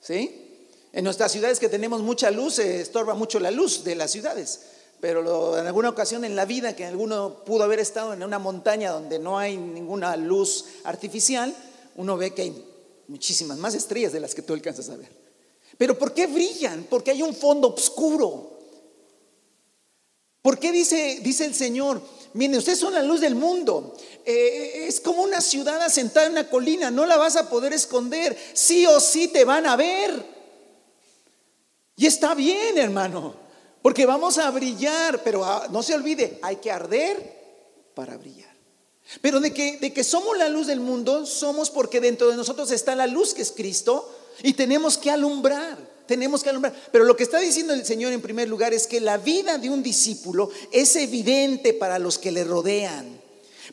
¿Sí? 0.00 0.66
En 0.92 1.04
nuestras 1.04 1.32
ciudades 1.32 1.60
que 1.60 1.68
tenemos 1.68 2.02
mucha 2.02 2.30
luz, 2.30 2.54
se 2.54 2.80
estorba 2.80 3.14
mucho 3.14 3.38
la 3.38 3.50
luz 3.50 3.84
de 3.84 3.94
las 3.94 4.10
ciudades. 4.10 4.60
Pero 5.00 5.56
en 5.58 5.66
alguna 5.66 5.90
ocasión 5.90 6.24
en 6.24 6.34
la 6.34 6.44
vida 6.44 6.74
que 6.74 6.84
alguno 6.84 7.44
pudo 7.44 7.62
haber 7.62 7.78
estado 7.78 8.12
en 8.12 8.22
una 8.22 8.38
montaña 8.38 8.90
donde 8.90 9.18
no 9.18 9.38
hay 9.38 9.56
ninguna 9.56 10.16
luz 10.16 10.64
artificial, 10.82 11.54
uno 11.96 12.16
ve 12.16 12.34
que 12.34 12.42
hay 12.42 12.64
muchísimas 13.06 13.58
más 13.58 13.74
estrellas 13.74 14.12
de 14.12 14.20
las 14.20 14.34
que 14.34 14.42
tú 14.42 14.54
alcanzas 14.54 14.88
a 14.90 14.96
ver. 14.96 15.27
Pero 15.78 15.96
¿por 15.96 16.12
qué 16.12 16.26
brillan? 16.26 16.86
Porque 16.90 17.12
hay 17.12 17.22
un 17.22 17.34
fondo 17.34 17.68
oscuro. 17.68 18.58
¿Por 20.42 20.58
qué 20.58 20.72
dice, 20.72 21.20
dice 21.22 21.44
el 21.44 21.54
Señor? 21.54 22.02
Miren, 22.34 22.58
ustedes 22.58 22.80
son 22.80 22.94
la 22.94 23.02
luz 23.02 23.20
del 23.20 23.36
mundo. 23.36 23.96
Eh, 24.24 24.86
es 24.88 25.00
como 25.00 25.22
una 25.22 25.40
ciudad 25.40 25.80
asentada 25.80 26.26
en 26.26 26.32
una 26.32 26.50
colina, 26.50 26.90
no 26.90 27.06
la 27.06 27.16
vas 27.16 27.36
a 27.36 27.48
poder 27.48 27.72
esconder. 27.72 28.36
Sí 28.54 28.86
o 28.86 28.98
sí 28.98 29.28
te 29.28 29.44
van 29.44 29.66
a 29.66 29.76
ver. 29.76 30.24
Y 31.96 32.06
está 32.06 32.34
bien, 32.34 32.76
hermano, 32.76 33.34
porque 33.80 34.04
vamos 34.04 34.38
a 34.38 34.50
brillar, 34.50 35.22
pero 35.22 35.44
ah, 35.44 35.68
no 35.70 35.82
se 35.82 35.94
olvide, 35.94 36.38
hay 36.42 36.56
que 36.56 36.70
arder 36.70 37.90
para 37.94 38.16
brillar. 38.16 38.56
Pero 39.20 39.40
de 39.40 39.54
que, 39.54 39.78
de 39.78 39.92
que 39.92 40.04
somos 40.04 40.36
la 40.36 40.48
luz 40.48 40.66
del 40.66 40.80
mundo, 40.80 41.24
somos 41.24 41.70
porque 41.70 42.00
dentro 42.00 42.28
de 42.28 42.36
nosotros 42.36 42.70
está 42.72 42.94
la 42.94 43.06
luz 43.06 43.32
que 43.32 43.42
es 43.42 43.52
Cristo 43.52 44.08
y 44.42 44.52
tenemos 44.52 44.98
que 44.98 45.10
alumbrar 45.10 45.88
tenemos 46.08 46.42
que 46.42 46.48
alumbrar. 46.48 46.74
Pero 46.90 47.04
lo 47.04 47.14
que 47.14 47.22
está 47.22 47.38
diciendo 47.38 47.74
el 47.74 47.84
Señor 47.84 48.12
en 48.12 48.22
primer 48.22 48.48
lugar 48.48 48.72
es 48.72 48.86
que 48.86 48.98
la 48.98 49.18
vida 49.18 49.58
de 49.58 49.68
un 49.68 49.82
discípulo 49.82 50.50
es 50.72 50.96
evidente 50.96 51.74
para 51.74 51.98
los 51.98 52.18
que 52.18 52.32
le 52.32 52.44
rodean, 52.44 53.20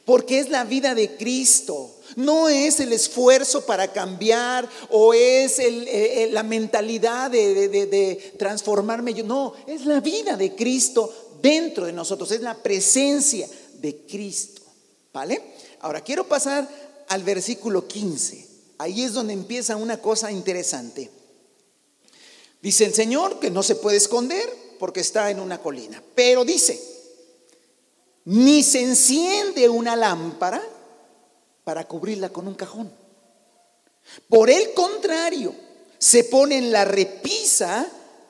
porque 0.03 0.39
es 0.39 0.49
la 0.49 0.65
vida 0.65 0.93
de 0.93 1.15
Cristo. 1.15 1.95
No 2.17 2.49
es 2.49 2.79
el 2.81 2.91
esfuerzo 2.93 3.65
para 3.65 3.91
cambiar 3.91 4.69
o 4.89 5.13
es 5.13 5.59
eh, 5.59 5.65
eh, 5.67 6.29
la 6.31 6.43
mentalidad 6.43 7.31
de, 7.31 7.69
de 7.69 8.33
transformarme 8.37 9.13
yo. 9.13 9.23
No, 9.23 9.53
es 9.65 9.85
la 9.85 10.01
vida 10.01 10.35
de 10.35 10.55
Cristo 10.55 11.37
dentro 11.41 11.85
de 11.85 11.93
nosotros, 11.93 12.31
es 12.31 12.41
la 12.41 12.61
presencia 12.61 13.47
de 13.81 13.95
Cristo. 14.07 14.61
¿Vale? 15.13 15.41
Ahora 15.79 16.01
quiero 16.01 16.27
pasar 16.27 16.67
al 17.07 17.23
versículo 17.23 17.87
15. 17.87 18.54
Ahí 18.77 19.03
es 19.03 19.13
donde 19.13 19.33
empieza 19.33 19.75
una 19.75 20.01
cosa 20.01 20.31
interesante. 20.31 21.09
Dice 22.61 22.85
el 22.85 22.93
Señor 22.93 23.39
que 23.39 23.51
no 23.51 23.63
se 23.63 23.75
puede 23.75 23.97
esconder 23.97 24.49
porque 24.79 24.99
está 24.99 25.29
en 25.29 25.39
una 25.39 25.61
colina. 25.61 26.03
Pero 26.15 26.43
dice, 26.43 26.81
ni 28.25 28.63
se 28.63 28.81
enciende 28.81 29.69
una 29.69 29.95
lámpara 29.95 30.61
para 31.63 31.87
cubrirla 31.87 32.29
con 32.29 32.47
un 32.47 32.55
cajón. 32.55 32.91
Por 34.29 34.49
el 34.49 34.73
contrario, 34.73 35.55
se 35.97 36.23
pone 36.23 36.57
en 36.57 36.71
la 36.71 36.85
repisa 36.85 37.89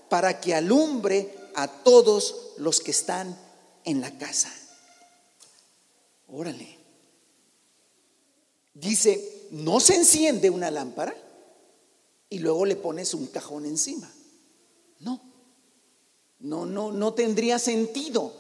para 0.10 0.40
que 0.40 0.54
alumbre 0.54 1.36
a 1.56 1.68
todos 1.68 2.54
los 2.58 2.82
que 2.82 2.92
están 2.92 3.38
en 3.84 4.02
la 4.02 4.18
casa. 4.18 4.54
Órale. 6.28 6.78
Dice, 8.74 9.35
no 9.52 9.80
se 9.80 9.96
enciende 9.96 10.50
una 10.50 10.72
lámpara 10.72 11.16
y 12.30 12.40
luego 12.40 12.66
le 12.66 12.76
pones 12.76 13.14
un 13.14 13.28
cajón 13.28 13.66
encima. 13.66 14.12
No. 15.00 15.22
No, 16.40 16.66
no, 16.66 16.92
no 16.92 17.14
tendría 17.14 17.60
sentido. 17.60 18.34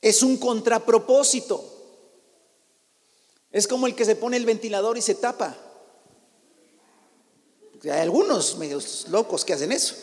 Es 0.00 0.22
un 0.22 0.36
contrapropósito. 0.36 1.72
Es 3.50 3.68
como 3.68 3.86
el 3.86 3.94
que 3.94 4.04
se 4.04 4.16
pone 4.16 4.36
el 4.36 4.46
ventilador 4.46 4.98
y 4.98 5.02
se 5.02 5.14
tapa. 5.14 5.56
Hay 7.84 8.00
algunos 8.00 8.56
medios 8.56 9.06
locos 9.08 9.44
que 9.44 9.52
hacen 9.52 9.72
eso. 9.72 9.94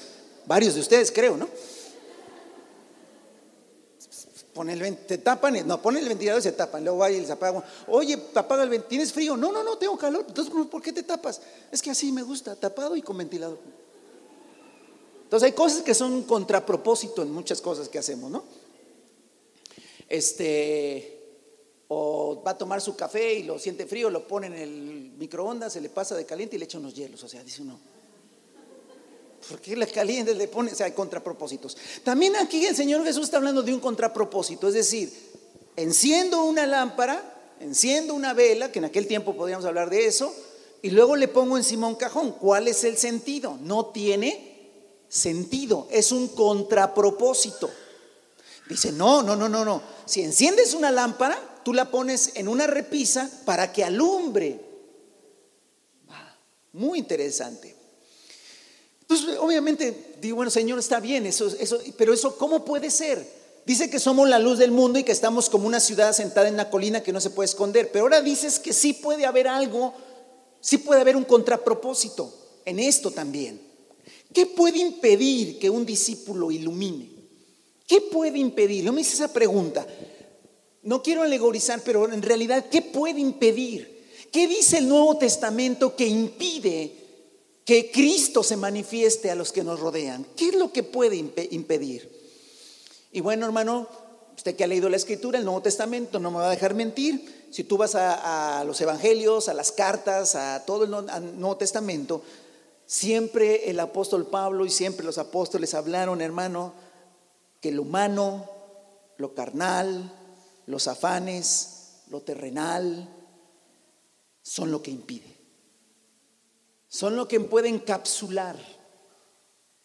Varios 0.45 0.75
de 0.75 0.81
ustedes, 0.81 1.11
creo, 1.11 1.35
¿no? 1.35 1.49
Pone 4.53 4.73
el, 4.73 4.97
te 5.05 5.17
tapan, 5.17 5.65
no, 5.65 5.81
ponen 5.81 6.03
el 6.03 6.09
ventilador 6.09 6.41
y 6.41 6.43
se 6.43 6.51
tapan, 6.51 6.83
luego 6.83 6.99
va 6.99 7.09
y 7.09 7.25
se 7.25 7.31
apaga. 7.31 7.63
Oye, 7.87 8.17
apaga 8.35 8.63
el 8.63 8.69
ventilador, 8.69 8.89
¿tienes 8.89 9.13
frío? 9.13 9.37
No, 9.37 9.51
no, 9.51 9.63
no, 9.63 9.77
tengo 9.77 9.97
calor. 9.97 10.25
Entonces, 10.27 10.53
¿por 10.69 10.81
qué 10.81 10.91
te 10.91 11.03
tapas? 11.03 11.41
Es 11.71 11.81
que 11.81 11.91
así 11.91 12.11
me 12.11 12.21
gusta, 12.21 12.55
tapado 12.55 12.95
y 12.95 13.01
con 13.01 13.17
ventilador. 13.17 13.59
Entonces 15.23 15.47
hay 15.47 15.53
cosas 15.53 15.81
que 15.81 15.93
son 15.93 16.23
contrapropósito 16.23 17.21
en 17.21 17.31
muchas 17.31 17.61
cosas 17.61 17.87
que 17.87 17.97
hacemos, 17.97 18.29
¿no? 18.29 18.43
Este, 20.09 21.21
o 21.87 22.43
va 22.45 22.51
a 22.51 22.57
tomar 22.57 22.81
su 22.81 22.97
café 22.97 23.35
y 23.35 23.43
lo 23.43 23.57
siente 23.57 23.85
frío, 23.85 24.09
lo 24.09 24.27
pone 24.27 24.47
en 24.47 24.55
el 24.55 25.11
microondas, 25.17 25.71
se 25.71 25.79
le 25.79 25.87
pasa 25.87 26.15
de 26.15 26.25
caliente 26.25 26.57
y 26.57 26.59
le 26.59 26.65
echa 26.65 26.79
unos 26.79 26.93
hielos. 26.93 27.23
O 27.23 27.29
sea, 27.29 27.41
dice 27.45 27.61
uno, 27.61 27.79
¿por 29.47 29.59
qué 29.59 29.75
le 29.75 29.87
caliente 29.87 30.33
le 30.35 30.47
pone? 30.47 30.71
O 30.71 30.75
sea, 30.75 30.85
hay 30.85 30.91
contrapropósitos. 30.91 31.77
También 32.03 32.35
aquí 32.35 32.65
el 32.65 32.75
Señor 32.75 33.03
Jesús 33.03 33.23
está 33.25 33.37
hablando 33.37 33.63
de 33.63 33.73
un 33.73 33.79
contrapropósito, 33.79 34.67
es 34.67 34.73
decir, 34.73 35.11
enciendo 35.75 36.43
una 36.43 36.65
lámpara, 36.65 37.55
enciendo 37.59 38.13
una 38.13 38.33
vela, 38.33 38.71
que 38.71 38.79
en 38.79 38.85
aquel 38.85 39.07
tiempo 39.07 39.35
podríamos 39.35 39.65
hablar 39.65 39.89
de 39.89 40.05
eso, 40.05 40.33
y 40.81 40.89
luego 40.89 41.15
le 41.15 41.27
pongo 41.27 41.57
encima 41.57 41.87
un 41.87 41.95
cajón. 41.95 42.31
¿Cuál 42.33 42.67
es 42.67 42.83
el 42.83 42.97
sentido? 42.97 43.57
No 43.61 43.87
tiene 43.87 44.51
sentido, 45.07 45.87
es 45.91 46.11
un 46.11 46.29
contrapropósito. 46.29 47.69
Dice, 48.67 48.91
no, 48.91 49.21
no, 49.21 49.35
no, 49.35 49.49
no, 49.49 49.65
no. 49.65 49.81
Si 50.05 50.21
enciendes 50.21 50.73
una 50.73 50.91
lámpara, 50.91 51.37
tú 51.63 51.73
la 51.73 51.91
pones 51.91 52.31
en 52.35 52.47
una 52.47 52.67
repisa 52.67 53.29
para 53.45 53.73
que 53.73 53.83
alumbre. 53.83 54.61
Muy 56.73 56.99
interesante. 56.99 57.70
Entonces, 59.11 59.37
obviamente, 59.41 60.15
digo, 60.21 60.37
bueno, 60.37 60.49
Señor, 60.49 60.79
está 60.79 61.01
bien, 61.01 61.25
eso, 61.25 61.47
eso, 61.59 61.79
pero 61.97 62.13
eso, 62.13 62.37
¿cómo 62.37 62.63
puede 62.63 62.89
ser? 62.89 63.27
Dice 63.65 63.89
que 63.89 63.99
somos 63.99 64.29
la 64.29 64.39
luz 64.39 64.57
del 64.57 64.71
mundo 64.71 64.99
y 64.99 65.03
que 65.03 65.11
estamos 65.11 65.49
como 65.49 65.67
una 65.67 65.81
ciudad 65.81 66.13
sentada 66.13 66.47
en 66.47 66.53
una 66.53 66.69
colina 66.69 67.03
que 67.03 67.11
no 67.11 67.19
se 67.19 67.29
puede 67.29 67.47
esconder, 67.47 67.91
pero 67.91 68.05
ahora 68.05 68.21
dices 68.21 68.57
que 68.57 68.71
sí 68.71 68.93
puede 68.93 69.25
haber 69.25 69.49
algo, 69.49 69.93
sí 70.61 70.77
puede 70.77 71.01
haber 71.01 71.17
un 71.17 71.25
contrapropósito 71.25 72.33
en 72.63 72.79
esto 72.79 73.11
también. 73.11 73.61
¿Qué 74.33 74.45
puede 74.45 74.77
impedir 74.77 75.59
que 75.59 75.69
un 75.69 75.85
discípulo 75.85 76.49
ilumine? 76.49 77.09
¿Qué 77.85 77.99
puede 77.99 78.39
impedir? 78.39 78.85
Yo 78.85 78.93
me 78.93 79.01
hice 79.01 79.15
esa 79.15 79.33
pregunta. 79.33 79.85
No 80.83 81.03
quiero 81.03 81.23
alegorizar, 81.23 81.81
pero 81.83 82.09
en 82.09 82.21
realidad, 82.21 82.67
¿qué 82.71 82.81
puede 82.81 83.19
impedir? 83.19 84.07
¿Qué 84.31 84.47
dice 84.47 84.77
el 84.77 84.87
Nuevo 84.87 85.17
Testamento 85.17 85.97
que 85.97 86.07
impide 86.07 87.00
que 87.65 87.91
Cristo 87.91 88.43
se 88.43 88.57
manifieste 88.57 89.31
a 89.31 89.35
los 89.35 89.51
que 89.51 89.63
nos 89.63 89.79
rodean? 89.79 90.25
¿Qué 90.35 90.49
es 90.49 90.55
lo 90.55 90.71
que 90.71 90.83
puede 90.83 91.15
impedir? 91.15 92.11
Y 93.11 93.21
bueno, 93.21 93.45
hermano, 93.45 93.87
usted 94.35 94.55
que 94.55 94.63
ha 94.63 94.67
leído 94.67 94.89
la 94.89 94.97
Escritura, 94.97 95.37
el 95.37 95.45
Nuevo 95.45 95.61
Testamento, 95.61 96.19
no 96.19 96.31
me 96.31 96.37
va 96.37 96.47
a 96.47 96.51
dejar 96.51 96.73
mentir. 96.73 97.47
Si 97.51 97.63
tú 97.63 97.77
vas 97.77 97.95
a, 97.95 98.63
los 98.65 98.79
Evangelios, 98.81 99.49
a 99.49 99.53
las 99.53 99.71
cartas, 99.71 100.35
a 100.35 100.65
todo 100.65 100.85
el 100.85 100.91
Nuevo 101.37 101.57
Testamento, 101.57 102.23
Siempre 102.91 103.69
el 103.69 103.79
apóstol 103.79 104.27
Pablo 104.27 104.65
y 104.65 104.69
siempre 104.69 105.05
los 105.05 105.17
apóstoles 105.17 105.73
hablaron, 105.75 106.19
hermano, 106.19 106.73
que 107.61 107.71
lo 107.71 107.83
humano, 107.83 108.49
lo 109.15 109.33
carnal, 109.33 110.11
los 110.65 110.89
afanes, 110.89 112.01
lo 112.09 112.19
terrenal, 112.19 113.07
son 114.41 114.71
lo 114.73 114.83
que 114.83 114.91
impide. 114.91 115.37
Son 116.91 117.15
lo 117.15 117.25
que 117.25 117.39
puede 117.39 117.69
encapsular, 117.69 118.57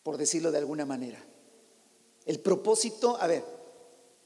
por 0.02 0.16
decirlo 0.16 0.50
de 0.50 0.58
alguna 0.58 0.84
manera. 0.84 1.24
El 2.24 2.40
propósito, 2.40 3.16
a 3.20 3.28
ver, 3.28 3.44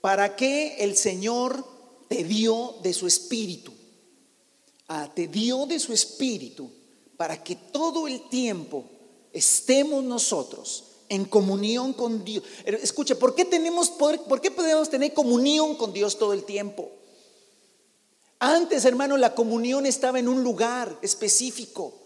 ¿para 0.00 0.34
qué 0.34 0.76
el 0.78 0.96
Señor 0.96 1.62
te 2.08 2.24
dio 2.24 2.76
de 2.82 2.94
su 2.94 3.06
espíritu? 3.06 3.70
Ah, 4.88 5.12
te 5.14 5.28
dio 5.28 5.66
de 5.66 5.78
su 5.78 5.92
espíritu 5.92 6.70
para 7.18 7.44
que 7.44 7.54
todo 7.54 8.08
el 8.08 8.30
tiempo 8.30 8.86
estemos 9.30 10.02
nosotros 10.02 10.84
en 11.10 11.26
comunión 11.26 11.92
con 11.92 12.24
Dios. 12.24 12.44
Escuche, 12.64 13.14
¿por 13.14 13.34
qué 13.34 13.44
tenemos 13.44 13.90
poder, 13.90 14.22
por 14.22 14.40
qué 14.40 14.50
podemos 14.50 14.88
tener 14.88 15.12
comunión 15.12 15.76
con 15.76 15.92
Dios 15.92 16.18
todo 16.18 16.32
el 16.32 16.44
tiempo? 16.44 16.90
Antes, 18.38 18.86
hermano, 18.86 19.18
la 19.18 19.34
comunión 19.34 19.84
estaba 19.84 20.18
en 20.18 20.28
un 20.28 20.42
lugar 20.42 20.98
específico. 21.02 21.99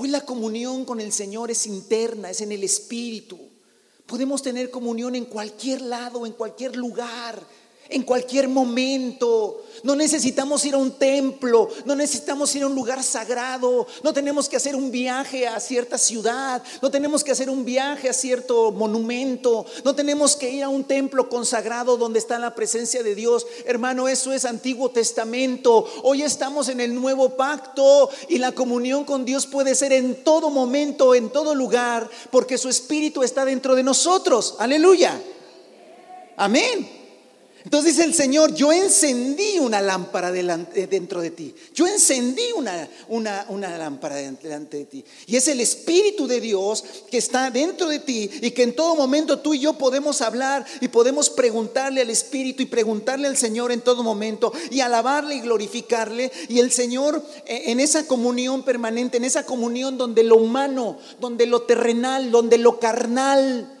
Hoy 0.00 0.10
la 0.10 0.20
comunión 0.20 0.84
con 0.84 1.00
el 1.00 1.10
Señor 1.10 1.50
es 1.50 1.66
interna, 1.66 2.30
es 2.30 2.40
en 2.40 2.52
el 2.52 2.62
Espíritu. 2.62 3.36
Podemos 4.06 4.42
tener 4.42 4.70
comunión 4.70 5.16
en 5.16 5.24
cualquier 5.24 5.82
lado, 5.82 6.24
en 6.24 6.34
cualquier 6.34 6.76
lugar 6.76 7.44
en 7.88 8.02
cualquier 8.02 8.48
momento. 8.48 9.62
No 9.84 9.94
necesitamos 9.94 10.64
ir 10.64 10.74
a 10.74 10.78
un 10.78 10.92
templo, 10.92 11.68
no 11.84 11.94
necesitamos 11.94 12.54
ir 12.56 12.64
a 12.64 12.66
un 12.66 12.74
lugar 12.74 13.02
sagrado, 13.02 13.86
no 14.02 14.12
tenemos 14.12 14.48
que 14.48 14.56
hacer 14.56 14.74
un 14.74 14.90
viaje 14.90 15.46
a 15.46 15.60
cierta 15.60 15.96
ciudad, 15.98 16.62
no 16.82 16.90
tenemos 16.90 17.22
que 17.22 17.30
hacer 17.30 17.48
un 17.48 17.64
viaje 17.64 18.08
a 18.08 18.12
cierto 18.12 18.72
monumento, 18.72 19.66
no 19.84 19.94
tenemos 19.94 20.34
que 20.34 20.50
ir 20.50 20.64
a 20.64 20.68
un 20.68 20.82
templo 20.82 21.28
consagrado 21.28 21.96
donde 21.96 22.18
está 22.18 22.40
la 22.40 22.56
presencia 22.56 23.04
de 23.04 23.14
Dios. 23.14 23.46
Hermano, 23.66 24.08
eso 24.08 24.32
es 24.32 24.44
Antiguo 24.44 24.90
Testamento. 24.90 25.86
Hoy 26.02 26.22
estamos 26.22 26.68
en 26.68 26.80
el 26.80 26.92
nuevo 26.94 27.36
pacto 27.36 28.10
y 28.28 28.38
la 28.38 28.52
comunión 28.52 29.04
con 29.04 29.24
Dios 29.24 29.46
puede 29.46 29.76
ser 29.76 29.92
en 29.92 30.24
todo 30.24 30.50
momento, 30.50 31.14
en 31.14 31.30
todo 31.30 31.54
lugar, 31.54 32.10
porque 32.32 32.58
su 32.58 32.68
Espíritu 32.68 33.22
está 33.22 33.44
dentro 33.44 33.76
de 33.76 33.84
nosotros. 33.84 34.56
Aleluya. 34.58 35.20
Amén. 36.36 36.97
Entonces 37.64 37.96
dice 37.96 38.06
el 38.06 38.14
Señor, 38.14 38.54
yo 38.54 38.72
encendí 38.72 39.58
una 39.58 39.80
lámpara 39.80 40.30
delante, 40.30 40.86
dentro 40.86 41.20
de 41.20 41.30
ti. 41.30 41.54
Yo 41.74 41.86
encendí 41.86 42.52
una, 42.56 42.88
una, 43.08 43.46
una 43.48 43.76
lámpara 43.76 44.16
delante 44.16 44.78
de 44.78 44.84
ti. 44.84 45.04
Y 45.26 45.36
es 45.36 45.48
el 45.48 45.60
Espíritu 45.60 46.26
de 46.26 46.40
Dios 46.40 46.84
que 47.10 47.18
está 47.18 47.50
dentro 47.50 47.88
de 47.88 47.98
ti 47.98 48.30
y 48.40 48.52
que 48.52 48.62
en 48.62 48.76
todo 48.76 48.94
momento 48.94 49.40
tú 49.40 49.54
y 49.54 49.60
yo 49.60 49.74
podemos 49.74 50.20
hablar 50.20 50.64
y 50.80 50.88
podemos 50.88 51.30
preguntarle 51.30 52.00
al 52.00 52.10
Espíritu 52.10 52.62
y 52.62 52.66
preguntarle 52.66 53.26
al 53.26 53.36
Señor 53.36 53.72
en 53.72 53.80
todo 53.80 54.02
momento 54.02 54.52
y 54.70 54.80
alabarle 54.80 55.34
y 55.34 55.40
glorificarle. 55.40 56.30
Y 56.48 56.60
el 56.60 56.70
Señor 56.70 57.24
eh, 57.46 57.64
en 57.66 57.80
esa 57.80 58.06
comunión 58.06 58.62
permanente, 58.62 59.16
en 59.16 59.24
esa 59.24 59.44
comunión 59.44 59.98
donde 59.98 60.22
lo 60.22 60.36
humano, 60.36 60.98
donde 61.20 61.46
lo 61.46 61.62
terrenal, 61.62 62.30
donde 62.30 62.58
lo 62.58 62.78
carnal, 62.78 63.77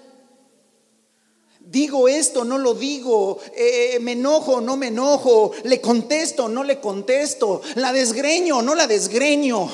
digo 1.70 2.08
esto, 2.08 2.44
no 2.44 2.58
lo 2.58 2.74
digo, 2.74 3.38
eh, 3.54 3.98
me 4.00 4.12
enojo, 4.12 4.60
no 4.60 4.76
me 4.76 4.88
enojo, 4.88 5.52
le 5.64 5.80
contesto, 5.80 6.48
no 6.48 6.64
le 6.64 6.80
contesto, 6.80 7.60
la 7.74 7.92
desgreño, 7.92 8.62
no 8.62 8.74
la 8.74 8.86
desgreño. 8.86 9.68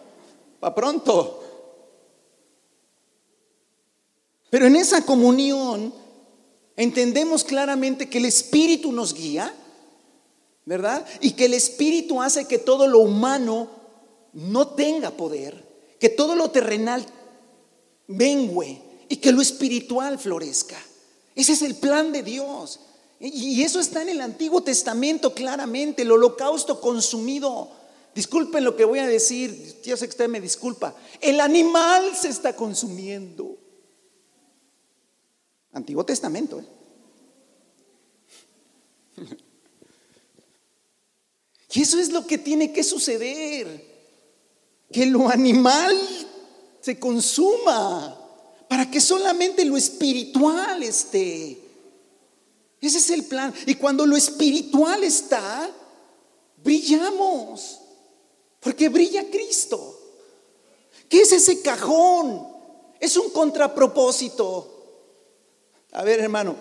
Pa' 0.60 0.74
pronto. 0.74 1.42
Pero 4.50 4.66
en 4.66 4.76
esa 4.76 5.04
comunión 5.04 5.92
entendemos 6.76 7.42
claramente 7.42 8.08
que 8.08 8.18
el 8.18 8.26
Espíritu 8.26 8.92
nos 8.92 9.14
guía, 9.14 9.52
¿verdad? 10.64 11.04
Y 11.20 11.32
que 11.32 11.46
el 11.46 11.54
Espíritu 11.54 12.22
hace 12.22 12.46
que 12.46 12.58
todo 12.58 12.86
lo 12.86 13.00
humano 13.00 13.68
no 14.32 14.68
tenga 14.68 15.10
poder, 15.10 15.66
que 15.98 16.08
todo 16.08 16.36
lo 16.36 16.50
terrenal 16.50 17.04
mengue 18.06 18.80
y 19.08 19.16
que 19.16 19.32
lo 19.32 19.42
espiritual 19.42 20.18
florezca. 20.18 20.76
Ese 21.34 21.52
es 21.52 21.62
el 21.62 21.74
plan 21.76 22.12
de 22.12 22.22
Dios. 22.22 22.80
Y 23.20 23.62
eso 23.62 23.78
está 23.78 24.02
en 24.02 24.08
el 24.08 24.20
Antiguo 24.20 24.62
Testamento 24.62 25.32
claramente, 25.32 26.02
el 26.02 26.10
holocausto 26.10 26.80
consumido. 26.80 27.70
Disculpen 28.14 28.64
lo 28.64 28.76
que 28.76 28.84
voy 28.84 28.98
a 28.98 29.06
decir, 29.06 29.80
yo 29.84 29.96
sé 29.96 30.06
que 30.06 30.10
usted 30.10 30.28
me 30.28 30.40
disculpa. 30.40 30.94
El 31.20 31.40
animal 31.40 32.16
se 32.16 32.28
está 32.28 32.54
consumiendo. 32.54 33.56
Antiguo 35.72 36.04
Testamento. 36.04 36.60
¿eh? 36.60 36.66
Y 41.74 41.82
eso 41.82 41.98
es 41.98 42.10
lo 42.10 42.26
que 42.26 42.38
tiene 42.38 42.72
que 42.72 42.84
suceder. 42.84 43.90
que 44.92 45.06
lo 45.06 45.30
animal 45.30 45.96
se 46.82 46.98
consuma, 46.98 48.21
para 48.72 48.90
que 48.90 49.02
solamente 49.02 49.66
lo 49.66 49.76
espiritual 49.76 50.82
esté. 50.82 51.58
Ese 52.80 52.96
es 52.96 53.10
el 53.10 53.24
plan. 53.24 53.52
Y 53.66 53.74
cuando 53.74 54.06
lo 54.06 54.16
espiritual 54.16 55.04
está, 55.04 55.70
brillamos, 56.56 57.80
porque 58.60 58.88
brilla 58.88 59.28
Cristo. 59.30 60.00
¿Qué 61.06 61.20
es 61.20 61.32
ese 61.32 61.60
cajón? 61.60 62.48
Es 62.98 63.18
un 63.18 63.28
contrapropósito. 63.28 64.70
A 65.92 66.02
ver, 66.02 66.20
hermano, 66.20 66.56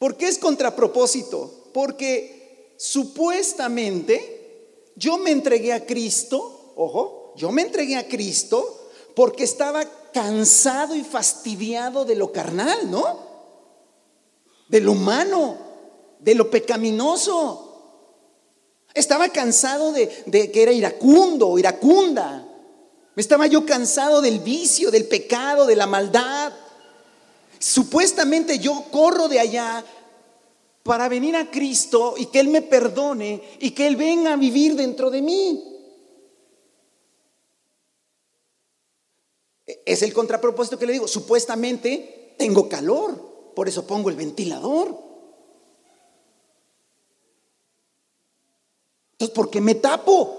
¿por 0.00 0.16
qué 0.16 0.26
es 0.26 0.36
contrapropósito? 0.36 1.70
Porque 1.72 2.74
supuestamente 2.76 4.90
yo 4.96 5.16
me 5.16 5.30
entregué 5.30 5.74
a 5.74 5.86
Cristo, 5.86 6.72
ojo, 6.74 7.34
yo 7.36 7.52
me 7.52 7.62
entregué 7.62 7.94
a 7.94 8.08
Cristo 8.08 8.90
porque 9.14 9.44
estaba 9.44 9.88
cansado 10.18 10.96
y 10.96 11.04
fastidiado 11.04 12.04
de 12.04 12.16
lo 12.16 12.32
carnal, 12.32 12.90
¿no? 12.90 13.20
De 14.68 14.80
lo 14.80 14.92
humano, 14.92 15.56
de 16.18 16.34
lo 16.34 16.50
pecaminoso. 16.50 17.66
Estaba 18.94 19.28
cansado 19.28 19.92
de, 19.92 20.50
que 20.50 20.60
era 20.60 20.72
iracundo 20.72 21.56
iracunda. 21.56 22.44
Estaba 23.14 23.46
yo 23.46 23.64
cansado 23.64 24.20
del 24.20 24.40
vicio, 24.40 24.90
del 24.90 25.06
pecado, 25.06 25.66
de 25.66 25.76
la 25.76 25.86
maldad. 25.86 26.52
Supuestamente 27.60 28.58
yo 28.58 28.86
corro 28.90 29.28
de 29.28 29.38
allá 29.38 29.84
para 30.82 31.08
venir 31.08 31.36
a 31.36 31.48
Cristo 31.48 32.14
y 32.16 32.26
que 32.26 32.40
Él 32.40 32.48
me 32.48 32.62
perdone 32.62 33.40
y 33.60 33.70
que 33.70 33.86
Él 33.86 33.94
venga 33.94 34.32
a 34.32 34.36
vivir 34.36 34.74
dentro 34.74 35.10
de 35.10 35.22
mí. 35.22 35.67
Es 39.84 40.02
el 40.02 40.14
contrapropósito 40.14 40.78
que 40.78 40.86
le 40.86 40.94
digo. 40.94 41.06
Supuestamente 41.06 42.34
tengo 42.38 42.68
calor, 42.68 43.52
por 43.54 43.68
eso 43.68 43.86
pongo 43.86 44.08
el 44.08 44.16
ventilador. 44.16 44.96
Entonces, 49.12 49.34
¿por 49.34 49.50
qué 49.50 49.60
me 49.60 49.74
tapo? 49.74 50.36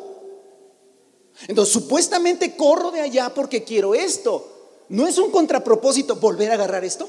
Entonces, 1.47 1.73
supuestamente 1.73 2.55
corro 2.55 2.91
de 2.91 3.01
allá 3.01 3.33
porque 3.33 3.63
quiero 3.63 3.93
esto. 3.93 4.85
¿No 4.89 5.05
es 5.05 5.19
un 5.19 5.29
contrapropósito 5.29 6.15
volver 6.15 6.49
a 6.49 6.55
agarrar 6.55 6.83
esto? 6.83 7.07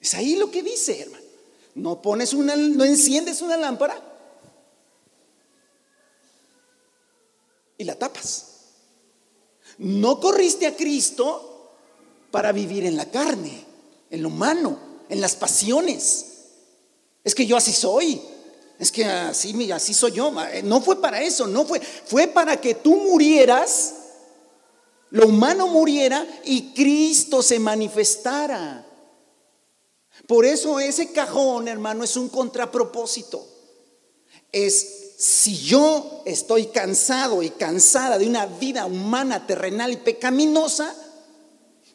Es 0.00 0.14
ahí 0.14 0.36
lo 0.36 0.50
que 0.50 0.62
dice, 0.62 1.00
hermano. 1.02 1.24
No 1.74 2.02
pones 2.02 2.32
una, 2.32 2.56
no 2.56 2.84
enciendes 2.84 3.42
una 3.42 3.56
lámpara 3.56 4.15
y 7.78 7.84
la 7.84 7.94
tapas. 7.94 8.46
No 9.78 10.20
corriste 10.20 10.66
a 10.66 10.76
Cristo 10.76 11.72
para 12.30 12.52
vivir 12.52 12.84
en 12.84 12.96
la 12.96 13.10
carne, 13.10 13.64
en 14.10 14.22
lo 14.22 14.28
humano, 14.28 14.78
en 15.08 15.20
las 15.20 15.36
pasiones. 15.36 16.26
Es 17.24 17.34
que 17.34 17.46
yo 17.46 17.56
así 17.56 17.72
soy. 17.72 18.20
Es 18.78 18.92
que 18.92 19.04
así, 19.04 19.70
así 19.72 19.94
soy 19.94 20.12
yo. 20.12 20.32
Eh, 20.52 20.62
no 20.62 20.80
fue 20.80 21.00
para 21.00 21.22
eso, 21.22 21.46
no 21.46 21.64
fue. 21.64 21.80
Fue 21.80 22.26
para 22.28 22.60
que 22.60 22.74
tú 22.74 22.96
murieras, 22.96 23.94
lo 25.10 25.28
humano 25.28 25.68
muriera 25.68 26.26
y 26.44 26.72
Cristo 26.72 27.42
se 27.42 27.58
manifestara. 27.58 28.86
Por 30.26 30.44
eso 30.44 30.80
ese 30.80 31.12
cajón, 31.12 31.68
hermano, 31.68 32.04
es 32.04 32.16
un 32.16 32.28
contrapropósito. 32.28 33.46
Es 34.52 35.05
si 35.16 35.56
yo 35.56 36.22
estoy 36.26 36.66
cansado 36.66 37.42
y 37.42 37.50
cansada 37.50 38.18
de 38.18 38.26
una 38.26 38.46
vida 38.46 38.84
humana, 38.84 39.46
terrenal 39.46 39.92
y 39.92 39.96
pecaminosa, 39.96 40.94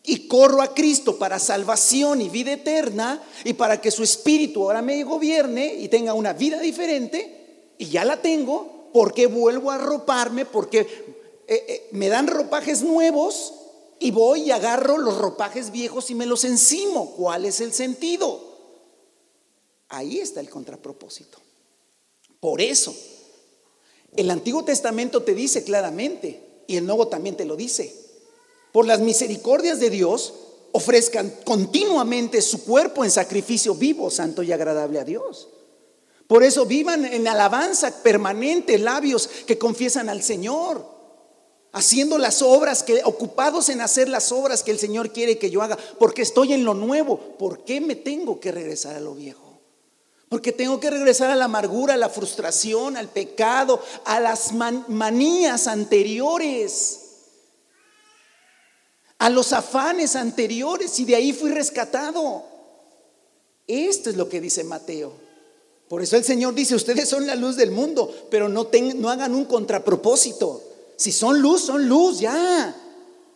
y 0.04 0.28
corro 0.28 0.62
a 0.62 0.74
Cristo 0.74 1.18
para 1.20 1.38
salvación 1.38 2.22
y 2.22 2.30
vida 2.30 2.54
eterna 2.54 3.22
y 3.44 3.54
para 3.54 3.80
que 3.80 3.92
su 3.92 4.04
espíritu 4.04 4.64
ahora 4.64 4.82
me 4.82 5.04
gobierne 5.04 5.76
y 5.76 5.90
tenga 5.90 6.16
una 6.16 6.34
vida 6.34 6.60
diferente 6.60 7.74
y 7.78 7.90
ya 7.90 8.04
la 8.04 8.22
tengo, 8.22 8.90
porque 8.94 9.28
vuelvo 9.28 9.72
a 9.72 9.76
arroparme, 9.76 10.46
porque 10.46 10.80
eh, 10.80 11.66
eh, 11.68 11.90
me 11.92 12.10
dan 12.10 12.28
ropajes 12.28 12.82
nuevos 12.82 13.54
y 14.00 14.12
voy 14.12 14.44
y 14.44 14.52
agarro 14.52 14.98
los 14.98 15.18
ropajes 15.18 15.72
viejos 15.72 16.10
y 16.10 16.16
me 16.16 16.26
los 16.26 16.44
encimo. 16.44 17.12
¿Cuál 17.12 17.46
es 17.46 17.62
el 17.62 17.74
sentido? 17.74 18.40
Ahí 19.90 20.20
está 20.20 20.40
el 20.40 20.50
contrapropósito. 20.50 21.40
Por 22.40 22.62
eso, 22.62 22.96
el 24.16 24.30
Antiguo 24.30 24.64
Testamento 24.64 25.24
te 25.24 25.34
dice 25.34 25.64
claramente, 25.64 26.42
y 26.68 26.78
el 26.78 26.86
Nuevo 26.86 27.08
también 27.08 27.36
te 27.36 27.46
lo 27.46 27.56
dice, 27.56 27.96
por 28.72 28.86
las 28.86 29.00
misericordias 29.00 29.80
de 29.80 29.90
Dios, 29.90 30.34
ofrezcan 30.72 31.34
continuamente 31.44 32.42
su 32.42 32.64
cuerpo 32.64 33.04
en 33.04 33.12
sacrificio 33.12 33.76
vivo, 33.76 34.10
santo 34.10 34.44
y 34.44 34.52
agradable 34.52 35.00
a 35.00 35.04
Dios. 35.04 35.50
Por 36.28 36.44
eso 36.44 36.66
vivan 36.66 37.04
en 37.04 37.28
alabanza 37.28 38.04
permanente, 38.04 38.78
labios 38.78 39.28
que 39.46 39.58
confiesan 39.58 40.08
al 40.08 40.24
Señor, 40.24 40.86
haciendo 41.74 42.18
las 42.18 42.42
obras 42.42 42.84
que 42.84 43.02
ocupados 43.04 43.68
en 43.68 43.82
hacer 43.82 44.08
las 44.08 44.32
obras 44.32 44.64
que 44.64 44.72
el 44.72 44.80
Señor 44.80 45.12
quiere 45.12 45.38
que 45.38 45.50
yo 45.50 45.62
haga, 45.62 45.78
porque 46.00 46.22
estoy 46.22 46.54
en 46.54 46.64
lo 46.64 46.74
nuevo. 46.74 47.18
¿Por 47.38 47.66
qué 47.66 47.82
me 47.82 47.96
tengo 47.96 48.40
que 48.40 48.52
regresar 48.52 48.96
a 48.96 49.02
lo 49.02 49.14
viejo? 49.14 49.41
Porque 50.32 50.52
tengo 50.52 50.80
que 50.80 50.90
regresar 50.90 51.30
a 51.30 51.36
la 51.36 51.46
amargura, 51.46 51.94
a 51.94 51.98
la 51.98 52.10
frustración, 52.10 52.98
al 52.98 53.10
pecado, 53.10 53.84
a 54.06 54.20
las 54.20 54.54
manías 54.54 55.68
anteriores 55.68 57.02
a 59.22 59.30
los 59.30 59.54
afanes 59.54 60.16
anteriores 60.16 61.00
y 61.00 61.06
de 61.06 61.16
ahí 61.16 61.32
fui 61.32 61.52
rescatado. 61.52 62.44
Esto 63.68 64.10
es 64.10 64.18
lo 64.18 64.28
que 64.28 64.42
dice 64.42 64.64
Mateo. 64.64 65.14
Por 65.88 66.02
eso 66.02 66.18
el 66.18 66.24
Señor 66.24 66.56
dice, 66.56 66.74
ustedes 66.74 67.08
son 67.08 67.28
la 67.28 67.36
luz 67.36 67.56
del 67.56 67.70
mundo, 67.70 68.12
pero 68.32 68.50
no, 68.50 68.68
no 68.96 69.10
hagan 69.12 69.36
un 69.36 69.46
contrapropósito. 69.46 70.64
Si 70.96 71.12
son 71.12 71.40
luz, 71.40 71.62
son 71.62 71.88
luz, 71.88 72.20
ya. 72.20 72.76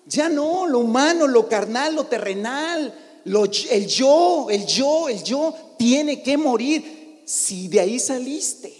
Ya 0.07 0.27
no, 0.27 0.65
lo 0.65 0.79
humano, 0.79 1.27
lo 1.27 1.47
carnal, 1.47 1.93
lo 1.93 2.07
terrenal, 2.07 2.91
el 3.23 3.85
yo, 3.85 4.47
el 4.49 4.65
yo, 4.65 5.07
el 5.07 5.23
yo, 5.23 5.53
tiene 5.77 6.23
que 6.23 6.37
morir 6.37 7.23
si 7.25 7.67
de 7.67 7.79
ahí 7.79 7.99
saliste. 7.99 8.73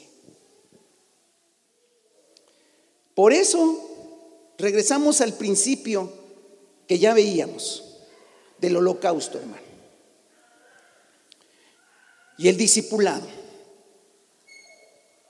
Por 3.14 3.32
eso, 3.32 3.80
regresamos 4.58 5.22
al 5.22 5.34
principio 5.34 6.12
que 6.88 7.00
ya 7.00 7.14
veíamos 7.14 7.84
del 8.60 8.78
holocausto, 8.78 9.40
hermano. 9.40 9.64
Y 12.38 12.50
el 12.50 12.58
discipulado. 12.58 13.26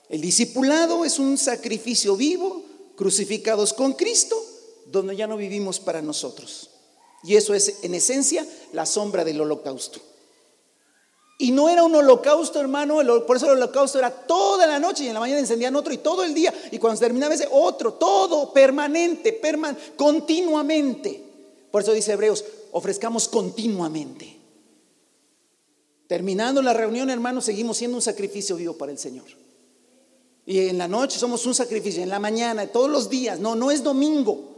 El 0.08 0.20
discipulado 0.20 1.04
es 1.04 1.18
un 1.18 1.38
sacrificio 1.38 2.16
vivo, 2.16 2.64
crucificados 2.96 3.72
con 3.72 3.92
Cristo, 3.92 4.36
donde 4.86 5.16
ya 5.16 5.26
no 5.26 5.36
vivimos 5.36 5.80
para 5.80 6.02
nosotros. 6.02 6.70
Y 7.22 7.36
eso 7.36 7.54
es, 7.54 7.78
en 7.82 7.94
esencia, 7.94 8.46
la 8.72 8.86
sombra 8.86 9.24
del 9.24 9.40
holocausto. 9.40 10.00
Y 11.38 11.50
no 11.50 11.68
era 11.68 11.84
un 11.84 11.94
holocausto, 11.94 12.60
hermano, 12.60 12.98
por 13.26 13.36
eso 13.36 13.46
el 13.46 13.58
holocausto 13.58 13.98
era 13.98 14.10
toda 14.10 14.66
la 14.66 14.78
noche 14.78 15.04
y 15.04 15.08
en 15.08 15.14
la 15.14 15.20
mañana 15.20 15.40
encendían 15.40 15.76
otro 15.76 15.92
y 15.92 15.98
todo 15.98 16.24
el 16.24 16.32
día. 16.32 16.52
Y 16.70 16.78
cuando 16.78 16.96
se 16.96 17.04
terminaba 17.04 17.34
ese, 17.34 17.46
otro, 17.50 17.92
todo 17.94 18.52
permanente, 18.54 19.34
perman 19.34 19.76
continuamente. 19.96 21.22
Por 21.70 21.82
eso 21.82 21.92
dice 21.92 22.12
Hebreos, 22.12 22.42
ofrezcamos 22.72 23.28
continuamente. 23.28 24.34
Terminando 26.06 26.62
la 26.62 26.72
reunión, 26.72 27.10
hermanos, 27.10 27.44
seguimos 27.44 27.76
siendo 27.76 27.98
un 27.98 28.02
sacrificio 28.02 28.56
vivo 28.56 28.74
para 28.74 28.92
el 28.92 28.98
Señor. 28.98 29.26
Y 30.46 30.68
en 30.68 30.78
la 30.78 30.88
noche 30.88 31.18
somos 31.18 31.44
un 31.44 31.54
sacrificio, 31.54 32.02
en 32.02 32.08
la 32.08 32.20
mañana, 32.20 32.66
todos 32.68 32.88
los 32.88 33.10
días. 33.10 33.40
No, 33.40 33.56
no 33.56 33.70
es 33.70 33.82
domingo, 33.82 34.56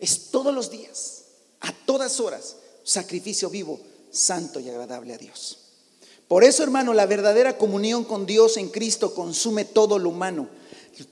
es 0.00 0.30
todos 0.30 0.52
los 0.52 0.68
días, 0.70 1.26
a 1.60 1.72
todas 1.86 2.18
horas, 2.18 2.56
sacrificio 2.82 3.50
vivo, 3.50 3.78
santo 4.10 4.58
y 4.58 4.68
agradable 4.68 5.14
a 5.14 5.18
Dios. 5.18 5.61
Por 6.32 6.44
eso, 6.44 6.62
hermano, 6.62 6.94
la 6.94 7.04
verdadera 7.04 7.58
comunión 7.58 8.04
con 8.04 8.24
Dios 8.24 8.56
en 8.56 8.70
Cristo 8.70 9.14
consume 9.14 9.66
todo 9.66 9.98
lo 9.98 10.08
humano, 10.08 10.48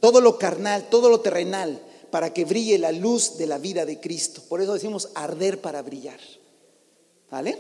todo 0.01 0.23
lo 0.23 0.39
carnal, 0.39 0.89
todo 0.89 1.11
lo 1.11 1.21
terrenal 1.21 1.79
para 2.11 2.33
que 2.33 2.47
brille 2.47 2.79
la 2.79 2.91
luz 2.91 3.37
de 3.37 3.47
la 3.47 3.59
vida 3.59 3.85
de 3.85 4.01
Cristo. 4.01 4.43
Por 4.49 4.63
eso 4.63 4.73
decimos 4.73 5.11
arder 5.15 5.61
para 5.61 5.83
brillar. 5.83 6.19
¿Vale? 7.31 7.59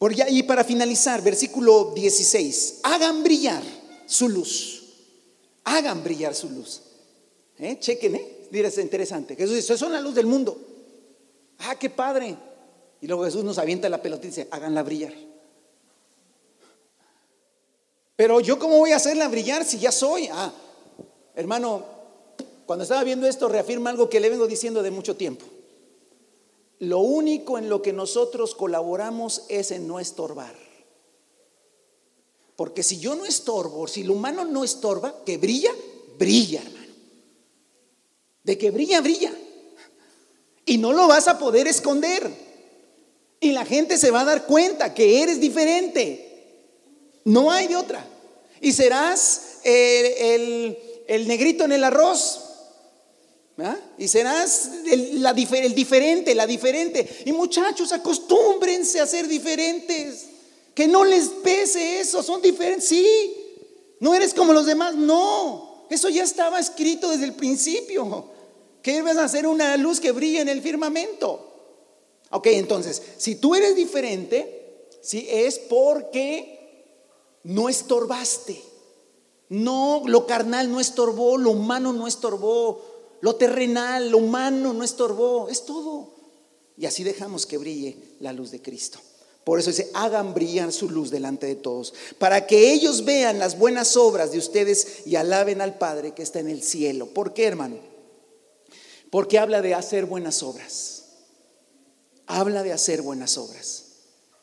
Por 0.00 0.12
y 0.28 0.42
para 0.42 0.64
finalizar, 0.64 1.22
versículo 1.22 1.92
16, 1.94 2.80
hagan 2.82 3.22
brillar 3.22 3.62
su 4.06 4.28
luz. 4.28 4.82
Hagan 5.62 6.02
brillar 6.02 6.34
su 6.34 6.50
luz. 6.50 6.80
¿Eh? 7.56 7.76
Chequen, 7.78 8.16
¿eh? 8.16 8.48
es 8.50 8.78
interesante. 8.78 9.36
Jesús 9.36 9.54
dice, 9.54 9.78
son 9.78 9.92
la 9.92 10.00
luz 10.00 10.16
del 10.16 10.26
mundo. 10.26 10.60
Ah, 11.58 11.76
qué 11.78 11.88
padre. 11.88 12.36
Y 13.00 13.06
luego 13.06 13.24
Jesús 13.26 13.44
nos 13.44 13.58
avienta 13.58 13.88
la 13.88 14.02
pelota 14.02 14.26
y 14.26 14.30
dice, 14.30 14.48
háganla 14.50 14.82
brillar. 14.82 15.29
Pero 18.20 18.38
yo 18.40 18.58
cómo 18.58 18.76
voy 18.76 18.92
a 18.92 18.96
hacerla 18.96 19.28
brillar 19.28 19.64
si 19.64 19.78
ya 19.78 19.90
soy. 19.90 20.28
Ah, 20.30 20.52
hermano, 21.34 21.86
cuando 22.66 22.82
estaba 22.82 23.02
viendo 23.02 23.26
esto 23.26 23.48
reafirma 23.48 23.88
algo 23.88 24.10
que 24.10 24.20
le 24.20 24.28
vengo 24.28 24.46
diciendo 24.46 24.82
de 24.82 24.90
mucho 24.90 25.16
tiempo. 25.16 25.46
Lo 26.80 26.98
único 26.98 27.56
en 27.56 27.70
lo 27.70 27.80
que 27.80 27.94
nosotros 27.94 28.54
colaboramos 28.54 29.44
es 29.48 29.70
en 29.70 29.88
no 29.88 29.98
estorbar. 29.98 30.54
Porque 32.56 32.82
si 32.82 33.00
yo 33.00 33.14
no 33.14 33.24
estorbo, 33.24 33.88
si 33.88 34.02
el 34.02 34.10
humano 34.10 34.44
no 34.44 34.64
estorba, 34.64 35.24
que 35.24 35.38
brilla, 35.38 35.70
brilla, 36.18 36.60
hermano. 36.60 36.92
De 38.44 38.58
que 38.58 38.70
brilla, 38.70 39.00
brilla. 39.00 39.32
Y 40.66 40.76
no 40.76 40.92
lo 40.92 41.08
vas 41.08 41.26
a 41.26 41.38
poder 41.38 41.66
esconder. 41.66 42.30
Y 43.40 43.52
la 43.52 43.64
gente 43.64 43.96
se 43.96 44.10
va 44.10 44.20
a 44.20 44.26
dar 44.26 44.44
cuenta 44.44 44.92
que 44.92 45.22
eres 45.22 45.40
diferente. 45.40 46.29
No 47.24 47.50
hay 47.50 47.68
de 47.68 47.76
otra. 47.76 48.04
Y 48.60 48.72
serás 48.72 49.58
el, 49.64 50.76
negrito 51.26 51.64
en 51.64 51.72
el 51.72 51.84
arroz. 51.84 52.46
Y 53.98 54.08
serás 54.08 54.70
el, 54.90 55.22
diferente, 55.74 56.34
la 56.34 56.46
diferente. 56.46 57.22
Y 57.26 57.32
muchachos, 57.32 57.92
acostúmbrense 57.92 59.00
a 59.00 59.06
ser 59.06 59.28
diferentes. 59.28 60.26
Que 60.74 60.86
no 60.86 61.04
les 61.04 61.28
pese 61.28 62.00
eso, 62.00 62.22
son 62.22 62.40
diferentes. 62.40 62.88
Sí, 62.88 63.34
no 64.00 64.14
eres 64.14 64.32
como 64.32 64.52
los 64.52 64.66
demás. 64.66 64.94
No, 64.94 65.86
eso 65.90 66.08
ya 66.08 66.22
estaba 66.22 66.58
escrito 66.58 67.10
desde 67.10 67.24
el 67.24 67.34
principio. 67.34 68.30
Que 68.82 69.02
vas 69.02 69.18
a 69.18 69.24
hacer 69.24 69.46
una 69.46 69.76
luz 69.76 70.00
que 70.00 70.12
brilla 70.12 70.40
en 70.40 70.48
el 70.48 70.62
firmamento. 70.62 71.48
Ok, 72.30 72.46
entonces, 72.46 73.02
si 73.18 73.34
tú 73.34 73.54
eres 73.54 73.74
diferente, 73.74 74.86
¿sí? 75.02 75.26
es 75.28 75.58
porque 75.58 76.59
no 77.44 77.68
estorbaste. 77.68 78.62
No, 79.48 80.02
lo 80.06 80.26
carnal 80.26 80.70
no 80.70 80.78
estorbó, 80.78 81.36
lo 81.36 81.50
humano 81.50 81.92
no 81.92 82.06
estorbó, 82.06 82.82
lo 83.20 83.34
terrenal, 83.34 84.10
lo 84.10 84.18
humano 84.18 84.72
no 84.72 84.84
estorbó, 84.84 85.48
es 85.48 85.64
todo. 85.64 86.14
Y 86.76 86.86
así 86.86 87.02
dejamos 87.02 87.46
que 87.46 87.58
brille 87.58 87.96
la 88.20 88.32
luz 88.32 88.52
de 88.52 88.62
Cristo. 88.62 89.00
Por 89.42 89.58
eso 89.58 89.70
dice, 89.70 89.90
hagan 89.94 90.34
brillar 90.34 90.72
su 90.72 90.88
luz 90.88 91.10
delante 91.10 91.46
de 91.46 91.56
todos, 91.56 91.92
para 92.18 92.46
que 92.46 92.72
ellos 92.72 93.04
vean 93.04 93.38
las 93.38 93.58
buenas 93.58 93.96
obras 93.96 94.30
de 94.30 94.38
ustedes 94.38 95.04
y 95.06 95.16
alaben 95.16 95.60
al 95.60 95.78
Padre 95.78 96.12
que 96.12 96.22
está 96.22 96.38
en 96.38 96.48
el 96.48 96.62
cielo. 96.62 97.06
¿Por 97.06 97.34
qué, 97.34 97.46
hermano? 97.46 97.76
Porque 99.10 99.38
habla 99.38 99.62
de 99.62 99.74
hacer 99.74 100.06
buenas 100.06 100.44
obras 100.44 101.00
habla 102.30 102.62
de 102.62 102.72
hacer 102.72 103.02
buenas 103.02 103.36
obras. 103.36 103.86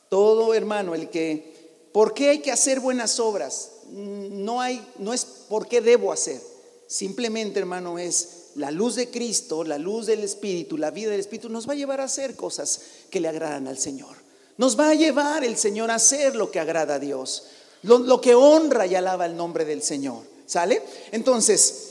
Todo 0.09 0.53
hermano, 0.53 0.93
el 0.93 1.09
que, 1.09 1.55
¿por 1.97 2.13
qué 2.13 2.29
hay 2.29 2.39
que 2.41 2.51
hacer 2.51 2.79
buenas 2.79 3.19
obras? 3.19 3.71
No 3.89 4.61
hay, 4.61 4.87
no 4.99 5.15
es 5.15 5.25
por 5.25 5.67
qué 5.67 5.81
debo 5.81 6.11
hacer. 6.11 6.39
Simplemente, 6.85 7.59
hermano, 7.59 7.97
es 7.97 8.51
la 8.53 8.69
luz 8.69 8.93
de 8.93 9.09
Cristo, 9.09 9.63
la 9.63 9.79
luz 9.79 10.05
del 10.05 10.23
Espíritu, 10.23 10.77
la 10.77 10.91
vida 10.91 11.09
del 11.09 11.19
Espíritu 11.21 11.49
nos 11.49 11.67
va 11.67 11.73
a 11.73 11.75
llevar 11.75 11.99
a 11.99 12.03
hacer 12.03 12.35
cosas 12.35 12.81
que 13.09 13.19
le 13.19 13.27
agradan 13.27 13.67
al 13.67 13.79
Señor. 13.79 14.15
Nos 14.57 14.79
va 14.79 14.91
a 14.91 14.93
llevar 14.93 15.43
el 15.43 15.57
Señor 15.57 15.89
a 15.89 15.95
hacer 15.95 16.35
lo 16.35 16.51
que 16.51 16.59
agrada 16.59 16.93
a 16.93 16.99
Dios, 16.99 17.45
lo, 17.81 17.97
lo 17.97 18.21
que 18.21 18.35
honra 18.35 18.85
y 18.85 18.93
alaba 18.93 19.25
el 19.25 19.35
nombre 19.35 19.65
del 19.65 19.81
Señor. 19.81 20.21
¿Sale? 20.45 20.83
Entonces, 21.11 21.86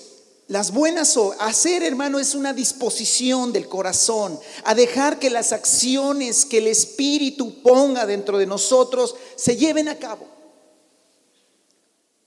las 0.48 0.72
buenas 0.72 1.16
obras, 1.16 1.40
hacer 1.40 1.82
hermano 1.82 2.20
es 2.20 2.36
una 2.36 2.52
disposición 2.52 3.52
del 3.52 3.68
corazón 3.68 4.38
a 4.62 4.76
dejar 4.76 5.18
que 5.18 5.28
las 5.28 5.52
acciones 5.52 6.44
que 6.44 6.58
el 6.58 6.68
Espíritu 6.68 7.62
ponga 7.62 8.06
dentro 8.06 8.38
de 8.38 8.46
nosotros 8.46 9.16
se 9.34 9.56
lleven 9.56 9.88
a 9.88 9.98
cabo. 9.98 10.26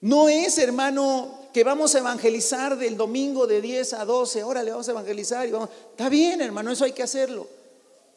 No 0.02 0.28
es 0.28 0.58
hermano 0.58 1.40
que 1.54 1.64
vamos 1.64 1.96
a 1.96 2.00
evangelizar 2.00 2.78
del 2.78 2.98
domingo 2.98 3.48
de 3.48 3.62
10 3.62 3.94
a 3.94 4.06
12, 4.06 4.42
ahora 4.42 4.64
le 4.64 4.72
vamos 4.72 4.88
a 4.90 4.92
evangelizar 4.92 5.48
y 5.48 5.52
vamos, 5.52 5.70
está 5.92 6.10
bien 6.10 6.42
hermano, 6.42 6.72
eso 6.72 6.84
hay 6.84 6.92
que 6.92 7.04
hacerlo. 7.04 7.48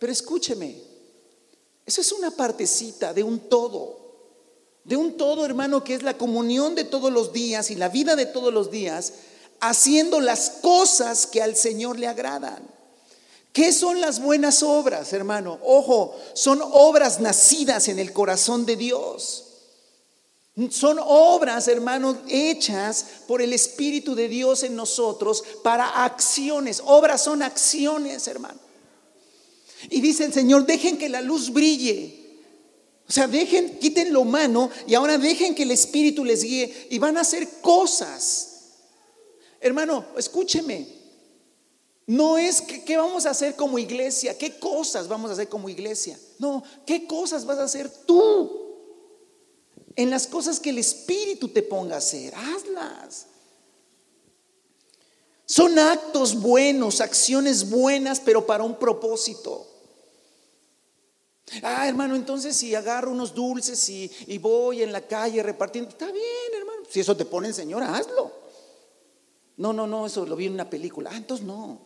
Pero 0.01 0.13
escúcheme, 0.13 0.77
eso 1.87 2.01
es 2.01 2.11
una 2.11 2.33
partecita 2.33 3.15
de 3.15 3.23
un 3.23 3.49
todo, 3.49 4.01
de 4.83 4.97
un 4.97 5.17
todo 5.17 5.45
hermano 5.47 5.85
que 5.85 5.95
es 5.95 6.03
la 6.03 6.19
comunión 6.19 6.75
de 6.75 6.83
todos 6.83 7.13
los 7.13 7.33
días 7.33 7.71
y 7.71 7.77
la 7.77 7.89
vida 7.89 8.17
de 8.17 8.27
todos 8.27 8.53
los 8.53 8.69
días 8.69 9.13
haciendo 9.63 10.21
las 10.21 10.51
cosas 10.61 11.27
que 11.27 11.41
al 11.41 11.57
Señor 11.57 11.99
le 11.99 12.09
agradan. 12.09 12.69
¿Qué 13.53 13.73
son 13.73 14.01
las 14.01 14.21
buenas 14.21 14.63
obras, 14.63 15.13
hermano? 15.13 15.59
Ojo, 15.63 16.19
son 16.35 16.61
obras 16.63 17.21
nacidas 17.21 17.87
en 17.87 18.01
el 18.01 18.13
corazón 18.13 18.67
de 18.67 18.77
Dios. 18.77 19.45
Son 20.71 20.99
obras, 21.01 21.69
hermanos, 21.69 22.17
hechas 22.29 23.07
por 23.29 23.41
el 23.41 23.53
Espíritu 23.53 24.17
de 24.17 24.29
Dios 24.29 24.65
en 24.65 24.75
nosotros 24.75 25.45
para 25.63 26.05
acciones. 26.05 26.83
Obras 26.85 27.23
son 27.23 27.41
acciones, 27.41 28.27
hermano. 28.27 28.59
Y 29.91 30.01
dice 30.01 30.25
el 30.25 30.33
Señor, 30.33 30.67
dejen 30.67 30.99
que 30.99 31.09
la 31.09 31.21
luz 31.21 31.53
brille. 31.53 32.19
O 33.09 33.13
sea, 33.13 33.29
dejen, 33.29 33.79
quiten 33.79 34.13
lo 34.13 34.23
humano 34.23 34.71
y 34.89 34.95
ahora 34.95 35.19
dejen 35.19 35.55
que 35.55 35.63
el 35.63 35.71
Espíritu 35.71 36.25
les 36.25 36.43
guíe 36.43 36.89
y 36.91 36.99
van 36.99 37.17
a 37.17 37.21
hacer 37.21 37.49
cosas 37.61 38.52
Hermano, 39.63 40.05
escúcheme. 40.17 40.87
No 42.07 42.37
es 42.37 42.61
que, 42.61 42.85
qué 42.85 42.97
vamos 42.97 43.27
a 43.27 43.31
hacer 43.31 43.55
como 43.55 43.79
iglesia, 43.79 44.37
qué 44.37 44.59
cosas 44.59 45.07
vamos 45.07 45.31
a 45.31 45.35
hacer 45.35 45.49
como 45.49 45.69
iglesia. 45.69 46.19
No, 46.41 46.65
qué 46.85 47.07
cosas 47.07 47.47
vas 47.47 47.59
a 47.59 47.65
hacer 47.65 47.89
tú. 47.89 48.61
En 49.95 50.11
las 50.11 50.27
cosas 50.27 50.59
que 50.59 50.71
el 50.71 50.79
Espíritu 50.79 51.49
te 51.49 51.63
ponga 51.63 51.95
a 51.95 51.99
hacer, 51.99 52.35
hazlas. 52.35 53.27
Son 55.47 55.79
actos 55.79 56.41
buenos, 56.41 57.01
acciones 57.01 57.71
buenas, 57.71 58.19
pero 58.19 58.45
para 58.45 58.65
un 58.65 58.79
propósito. 58.79 59.69
Ah, 61.63 61.87
hermano, 61.87 62.17
entonces 62.17 62.57
si 62.57 62.75
agarro 62.75 63.13
unos 63.13 63.35
dulces 63.35 63.89
y, 63.91 64.11
y 64.27 64.39
voy 64.39 64.83
en 64.83 64.91
la 64.91 65.03
calle 65.03 65.43
repartiendo, 65.43 65.91
está 65.91 66.07
bien, 66.07 66.55
hermano. 66.59 66.83
Si 66.91 66.99
eso 66.99 67.17
te 67.17 67.27
pone 67.27 67.49
el 67.49 67.55
Señor, 67.55 67.83
hazlo. 67.83 68.42
No, 69.57 69.73
no, 69.73 69.87
no, 69.87 70.07
eso 70.07 70.27
lo 70.27 70.37
vi 70.37 70.47
en 70.47 70.55
una 70.55 70.69
película. 70.69 71.11
Ah, 71.13 71.17
entonces 71.17 71.47
no. 71.47 71.81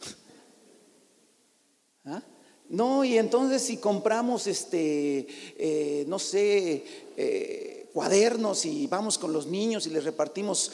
¿Ah? 2.04 2.22
No, 2.68 3.02
y 3.02 3.16
entonces 3.16 3.62
si 3.62 3.78
compramos, 3.78 4.46
este, 4.46 5.26
eh, 5.56 6.04
no 6.06 6.18
sé, 6.18 6.84
eh, 7.16 7.90
cuadernos 7.94 8.66
y 8.66 8.86
vamos 8.86 9.16
con 9.16 9.32
los 9.32 9.46
niños 9.46 9.86
y 9.86 9.90
les 9.90 10.04
repartimos 10.04 10.70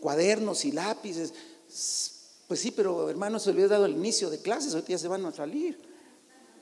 cuadernos 0.00 0.64
y 0.64 0.72
lápices, 0.72 1.34
pues 2.46 2.60
sí, 2.60 2.70
pero 2.70 3.10
hermanos, 3.10 3.42
se 3.42 3.52
les 3.52 3.68
dado 3.68 3.86
el 3.86 3.92
inicio 3.92 4.30
de 4.30 4.38
clases, 4.38 4.72
ahorita 4.72 4.90
ya 4.90 4.98
se 4.98 5.08
van 5.08 5.26
a 5.26 5.32
salir. 5.32 5.76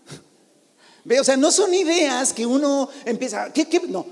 Ve, 1.05 1.21
o 1.21 1.25
sea, 1.25 1.37
no 1.37 1.53
son 1.53 1.75
ideas 1.75 2.33
que 2.33 2.47
uno 2.47 2.89
empieza, 3.05 3.53
¿qué, 3.53 3.69
qué? 3.69 3.81
No, 3.81 4.07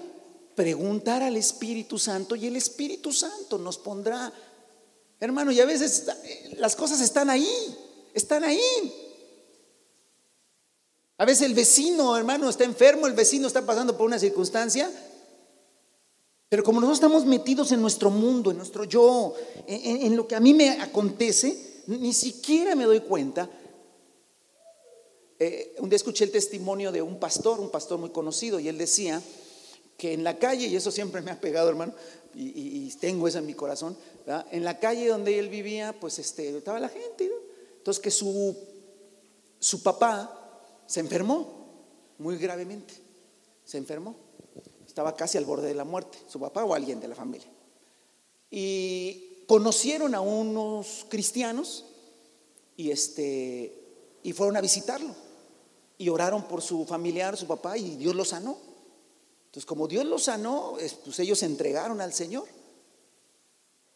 preguntar 0.54 1.22
al 1.22 1.38
Espíritu 1.38 1.98
Santo 1.98 2.36
y 2.36 2.46
el 2.46 2.56
Espíritu 2.56 3.10
Santo 3.10 3.56
nos 3.56 3.78
pondrá 3.78 4.30
Hermano, 5.22 5.52
y 5.52 5.60
a 5.60 5.66
veces 5.66 6.08
eh, 6.24 6.56
las 6.58 6.74
cosas 6.74 7.00
están 7.00 7.30
ahí, 7.30 7.48
están 8.12 8.42
ahí. 8.42 8.60
A 11.16 11.24
veces 11.24 11.46
el 11.46 11.54
vecino, 11.54 12.16
hermano, 12.16 12.50
está 12.50 12.64
enfermo, 12.64 13.06
el 13.06 13.12
vecino 13.12 13.46
está 13.46 13.64
pasando 13.64 13.96
por 13.96 14.06
una 14.06 14.18
circunstancia, 14.18 14.90
pero 16.48 16.64
como 16.64 16.80
nosotros 16.80 16.96
estamos 16.98 17.24
metidos 17.24 17.70
en 17.70 17.80
nuestro 17.80 18.10
mundo, 18.10 18.50
en 18.50 18.56
nuestro 18.56 18.82
yo, 18.82 19.36
en, 19.68 20.16
lo 20.16 20.26
que 20.26 20.34
a 20.34 20.40
mí 20.40 20.54
me 20.54 20.70
acontece, 20.70 21.84
ni 21.86 22.12
siquiera 22.12 22.74
me 22.74 22.84
doy 22.84 22.98
cuenta. 23.02 23.48
Eh, 25.38 25.76
un 25.78 25.88
día 25.88 25.98
escuché 25.98 26.24
el 26.24 26.32
testimonio 26.32 26.90
de 26.90 27.00
un 27.00 27.20
pastor, 27.20 27.60
un 27.60 27.70
pastor 27.70 28.00
muy 28.00 28.10
conocido, 28.10 28.58
y 28.58 28.66
él 28.66 28.76
decía 28.76 29.22
que 29.96 30.14
en 30.14 30.24
la 30.24 30.40
calle, 30.40 30.66
y 30.66 30.74
eso 30.74 30.90
siempre 30.90 31.22
me 31.22 31.30
ha 31.30 31.40
pegado, 31.40 31.68
hermano, 31.68 31.94
y, 32.34 32.90
tengo 33.00 33.26
eso 33.26 33.38
en 33.38 33.46
mi 33.46 33.54
corazón, 33.54 33.96
en 34.50 34.64
la 34.64 34.78
calle 34.78 35.08
donde 35.08 35.38
él 35.38 35.48
vivía, 35.48 35.98
pues 35.98 36.18
este, 36.18 36.56
estaba 36.56 36.78
la 36.78 36.88
gente, 36.88 37.30
entonces 37.78 38.02
que 38.02 38.10
su, 38.10 38.56
su 39.58 39.82
papá 39.82 40.60
se 40.86 41.00
enfermó 41.00 41.66
muy 42.18 42.36
gravemente, 42.36 42.94
se 43.64 43.78
enfermó, 43.78 44.14
estaba 44.86 45.16
casi 45.16 45.38
al 45.38 45.44
borde 45.44 45.68
de 45.68 45.74
la 45.74 45.84
muerte, 45.84 46.18
su 46.28 46.38
papá 46.38 46.64
o 46.64 46.74
alguien 46.74 47.00
de 47.00 47.08
la 47.08 47.14
familia. 47.14 47.48
Y 48.50 49.44
conocieron 49.48 50.14
a 50.14 50.20
unos 50.20 51.06
cristianos 51.08 51.86
y, 52.76 52.90
este, 52.90 54.18
y 54.22 54.32
fueron 54.32 54.56
a 54.56 54.60
visitarlo 54.60 55.14
y 56.02 56.08
oraron 56.08 56.42
por 56.48 56.62
su 56.62 56.84
familiar, 56.84 57.36
su 57.36 57.46
papá, 57.46 57.78
y 57.78 57.96
Dios 57.96 58.16
lo 58.16 58.24
sanó. 58.24 58.56
Entonces, 59.52 59.66
como 59.66 59.86
Dios 59.86 60.06
los 60.06 60.22
sanó, 60.22 60.78
pues 61.04 61.18
ellos 61.18 61.40
se 61.40 61.44
entregaron 61.44 62.00
al 62.00 62.14
Señor. 62.14 62.48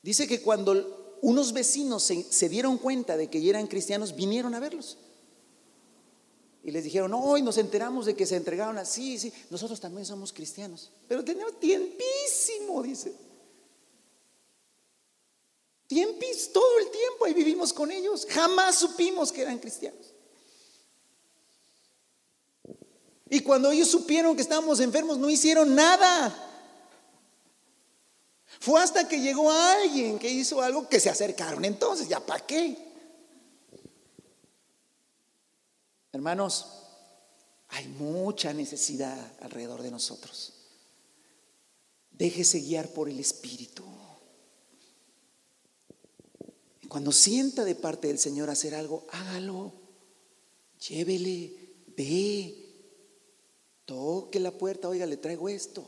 Dice 0.03 0.29
que 0.29 0.43
cuando 0.43 1.17
unos 1.23 1.55
vecinos 1.55 2.03
se, 2.03 2.49
dieron 2.51 2.77
cuenta 2.77 3.17
de 3.17 3.31
que 3.31 3.49
eran 3.49 3.67
cristianos, 3.67 4.15
vinieron 4.15 4.55
a 4.55 4.61
verlos. 4.61 4.99
Y 6.63 6.73
les 6.73 6.85
dijeron, 6.85 7.15
hoy 7.15 7.41
nos 7.41 7.57
enteramos 7.57 8.05
de 8.05 8.15
que 8.15 8.27
se 8.27 8.37
entregaron 8.37 8.77
así, 8.77 9.19
sí, 9.19 9.33
nosotros 9.49 9.81
también 9.81 10.05
somos 10.05 10.31
cristianos. 10.31 10.91
Pero 11.09 11.25
tenemos 11.25 11.59
tiempísimo, 11.59 12.83
dice. 12.83 13.15
Tiempis, 15.87 16.53
todo 16.53 16.81
el 16.81 16.91
tiempo 16.91 17.25
ahí 17.25 17.33
vivimos 17.33 17.73
con 17.73 17.91
ellos. 17.91 18.27
Jamás 18.29 18.77
supimos 18.77 19.33
que 19.33 19.41
eran 19.41 19.59
cristianos. 19.59 20.16
Y 23.29 23.41
cuando 23.41 23.71
ellos 23.71 23.89
supieron 23.89 24.37
que 24.37 24.43
estábamos 24.43 24.81
enfermos, 24.81 25.19
no 25.19 25.29
hicieron 25.29 25.75
nada. 25.75 26.35
Fue 28.61 28.81
hasta 28.81 29.09
que 29.09 29.21
llegó 29.21 29.51
alguien 29.51 30.19
que 30.19 30.31
hizo 30.31 30.63
algo 30.63 30.89
que 30.89 31.01
se 31.01 31.11
acercaron. 31.11 31.65
Entonces, 31.65 32.09
¿ya 32.09 32.21
para 32.25 32.47
qué? 32.47 32.87
Hermanos, 36.13 36.67
hay 37.69 37.89
mucha 37.89 38.53
necesidad 38.53 39.19
alrededor 39.41 39.83
de 39.83 39.91
nosotros. 39.91 40.53
Déjese 42.11 42.61
guiar 42.61 42.89
por 42.89 43.11
el 43.11 43.21
Espíritu. 43.21 43.85
Cuando 46.89 47.13
sienta 47.13 47.65
de 47.65 47.75
parte 47.75 48.09
del 48.09 48.19
Señor 48.19 48.49
hacer 48.49 48.75
algo, 48.75 49.07
hágalo. 49.11 49.73
Llévele, 50.89 51.75
ve. 51.97 52.66
Toque 53.87 54.41
la 54.41 54.51
puerta, 54.51 54.89
oiga, 54.89 55.07
le 55.07 55.17
traigo 55.17 55.49
esto. 55.49 55.85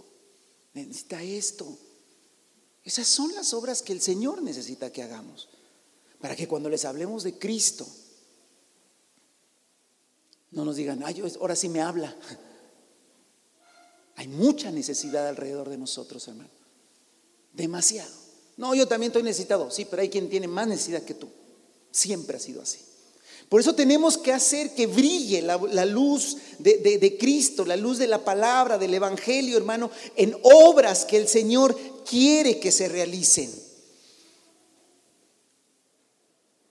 Necesita 0.73 1.23
esto. 1.23 1.77
Esas 2.85 3.07
son 3.07 3.35
las 3.35 3.53
obras 3.53 3.83
que 3.83 3.93
el 3.93 4.01
Señor 4.01 4.41
necesita 4.41 4.91
que 4.91 5.03
hagamos. 5.03 5.49
Para 6.21 6.35
que 6.35 6.49
cuando 6.49 6.71
les 6.71 6.85
hablemos 6.85 7.23
de 7.25 7.39
Cristo, 7.39 7.87
no 10.53 10.65
nos 10.65 10.77
digan, 10.77 11.03
ay, 11.05 11.23
ahora 11.41 11.55
sí 11.55 11.69
me 11.69 11.83
habla. 11.83 12.17
Hay 14.17 14.29
mucha 14.29 14.71
necesidad 14.71 15.29
alrededor 15.29 15.69
de 15.69 15.79
nosotros, 15.79 16.27
hermano. 16.29 16.51
Demasiado. 17.53 18.11
No, 18.57 18.75
yo 18.75 18.89
también 18.89 19.11
estoy 19.11 19.23
necesitado. 19.23 19.71
Sí, 19.71 19.85
pero 19.85 20.03
hay 20.03 20.09
quien 20.09 20.29
tiene 20.29 20.49
más 20.49 20.67
necesidad 20.67 21.03
que 21.03 21.15
tú. 21.15 21.29
Siempre 21.91 22.37
ha 22.37 22.41
sido 22.41 22.63
así. 22.63 22.79
Por 23.49 23.61
eso 23.61 23.75
tenemos 23.75 24.19
que 24.19 24.33
hacer 24.33 24.75
que 24.75 24.87
brille 24.87 25.41
la, 25.41 25.85
luz 25.87 26.37
de, 26.59 27.17
Cristo, 27.19 27.65
la 27.65 27.77
luz 27.77 27.97
de 27.99 28.07
la 28.07 28.23
palabra, 28.23 28.77
del 28.77 28.93
Evangelio, 28.93 29.57
hermano, 29.57 29.91
en 30.17 30.37
obras 30.43 31.07
que 31.07 31.17
el 31.17 31.29
Señor 31.29 31.77
quiere 32.05 32.61
que 32.61 32.71
se 32.71 32.89
realicen. 32.89 33.51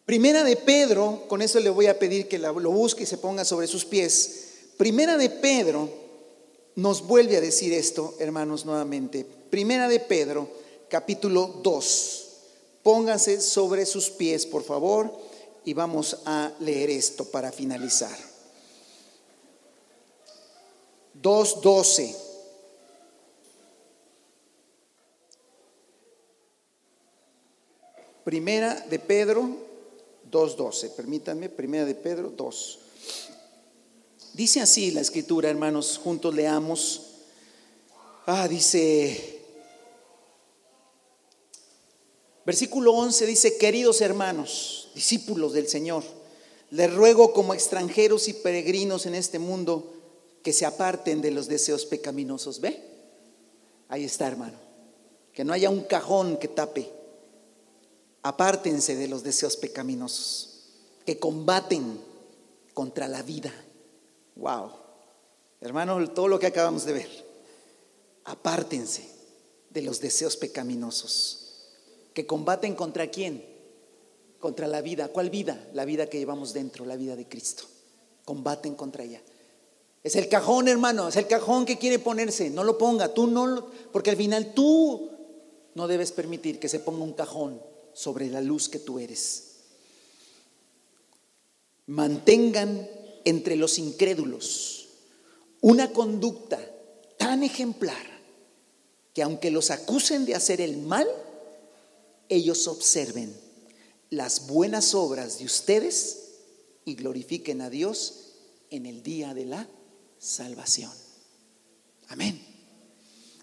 Primera 0.06 0.44
de 0.44 0.56
Pedro, 0.56 1.26
con 1.28 1.42
eso 1.42 1.60
le 1.60 1.72
voy 1.72 1.88
a 1.88 1.98
pedir 1.98 2.28
que 2.28 2.38
lo 2.38 2.72
busque 2.72 3.04
y 3.04 3.08
se 3.08 3.18
ponga 3.18 3.44
sobre 3.44 3.68
sus 3.68 3.84
pies. 3.84 4.46
Primera 4.78 5.18
de 5.18 5.32
Pedro 5.32 5.90
nos 6.76 7.08
vuelve 7.08 7.38
a 7.38 7.42
decir 7.42 7.74
esto, 7.74 8.14
hermanos, 8.20 8.66
nuevamente. 8.66 9.26
Primera 9.50 9.90
de 9.90 10.00
Pedro, 10.00 10.48
capítulo 10.90 11.60
2. 11.64 12.28
Pónganse 12.84 13.42
sobre 13.42 13.86
sus 13.88 14.12
pies, 14.12 14.46
por 14.46 14.64
favor, 14.64 15.12
y 15.68 15.74
vamos 15.74 16.20
a 16.24 16.54
leer 16.62 16.90
esto 16.90 17.26
para 17.26 17.52
finalizar. 17.52 18.18
2.12. 21.22 22.16
Primera 28.24 28.76
de 28.76 28.98
Pedro 28.98 29.58
2.12. 30.32 30.92
Permítanme, 30.92 31.50
primera 31.50 31.84
de 31.84 31.96
Pedro 31.96 32.30
2. 32.30 32.80
Dice 34.36 34.62
así 34.62 34.92
la 34.92 35.02
escritura, 35.02 35.50
hermanos, 35.50 36.00
juntos 36.02 36.34
leamos. 36.34 37.08
Ah, 38.26 38.48
dice, 38.48 39.42
versículo 42.46 42.94
11 42.94 43.26
dice, 43.26 43.58
queridos 43.58 44.00
hermanos, 44.00 44.77
discípulos 44.98 45.54
del 45.54 45.68
Señor, 45.68 46.04
les 46.72 46.92
ruego 46.92 47.32
como 47.32 47.54
extranjeros 47.54 48.28
y 48.28 48.34
peregrinos 48.34 49.06
en 49.06 49.14
este 49.14 49.38
mundo 49.38 49.94
que 50.42 50.54
se 50.54 50.66
aparten 50.66 51.22
de 51.22 51.30
los 51.30 51.48
deseos 51.48 51.86
pecaminosos. 51.86 52.60
¿Ve? 52.60 52.82
Ahí 53.90 54.04
está, 54.04 54.26
hermano. 54.26 54.58
Que 55.34 55.44
no 55.44 55.54
haya 55.54 55.70
un 55.70 55.82
cajón 55.82 56.38
que 56.38 56.48
tape 56.48 56.92
apártense 58.24 58.96
de 58.96 59.08
los 59.08 59.22
deseos 59.22 59.56
pecaminosos 59.56 60.64
que 61.06 61.20
combaten 61.20 62.02
contra 62.74 63.08
la 63.08 63.22
vida. 63.22 63.54
Wow. 64.36 64.72
Hermano, 65.62 66.10
todo 66.10 66.28
lo 66.28 66.40
que 66.40 66.48
acabamos 66.48 66.86
de 66.86 66.94
ver. 66.94 67.28
Apártense 68.26 69.08
de 69.70 69.84
los 69.84 70.02
deseos 70.02 70.36
pecaminosos 70.36 71.70
que 72.16 72.26
combaten 72.26 72.74
contra 72.74 73.12
quién? 73.12 73.57
Contra 74.40 74.68
la 74.68 74.82
vida. 74.82 75.08
¿Cuál 75.10 75.30
vida? 75.30 75.68
La 75.74 75.86
vida 75.86 76.08
que 76.08 76.20
llevamos 76.20 76.54
dentro, 76.54 76.86
la 76.86 76.96
vida 76.96 77.16
de 77.16 77.28
Cristo. 77.28 77.64
Combaten 78.26 78.76
contra 78.76 79.04
ella. 79.04 79.22
Es 80.04 80.16
el 80.16 80.30
cajón, 80.30 80.68
hermano, 80.68 81.10
es 81.10 81.16
el 81.16 81.28
cajón 81.28 81.66
que 81.66 81.78
quiere 81.78 82.00
ponerse. 82.00 82.50
No 82.50 82.64
lo 82.64 82.78
ponga, 82.78 83.14
tú 83.14 83.28
no, 83.28 83.68
porque 83.92 84.12
al 84.12 84.18
final 84.18 84.54
tú 84.54 85.10
no 85.76 85.88
debes 85.88 86.12
permitir 86.12 86.60
que 86.60 86.70
se 86.70 86.80
ponga 86.80 87.04
un 87.04 87.14
cajón 87.14 87.62
sobre 87.94 88.28
la 88.30 88.42
luz 88.42 88.70
que 88.70 88.80
tú 88.80 89.00
eres. 89.00 89.56
Mantengan 91.88 92.88
entre 93.26 93.56
los 93.56 93.78
incrédulos 93.78 94.88
una 95.62 95.92
conducta 95.92 96.60
tan 97.18 97.44
ejemplar 97.44 98.06
que 99.14 99.24
aunque 99.24 99.52
los 99.52 99.72
acusen 99.72 100.26
de 100.26 100.36
hacer 100.36 100.62
el 100.62 100.78
mal, 100.78 101.08
ellos 102.30 102.68
observen 102.68 103.36
las 104.10 104.48
buenas 104.48 104.94
obras 104.94 105.40
de 105.40 105.46
ustedes 105.46 106.28
y 106.86 106.96
glorifiquen 106.96 107.62
a 107.62 107.70
Dios 107.70 108.34
en 108.70 108.86
el 108.86 109.04
día 109.04 109.34
de 109.34 109.46
la 109.46 109.68
salvación. 110.20 110.92
Amén. 112.08 112.42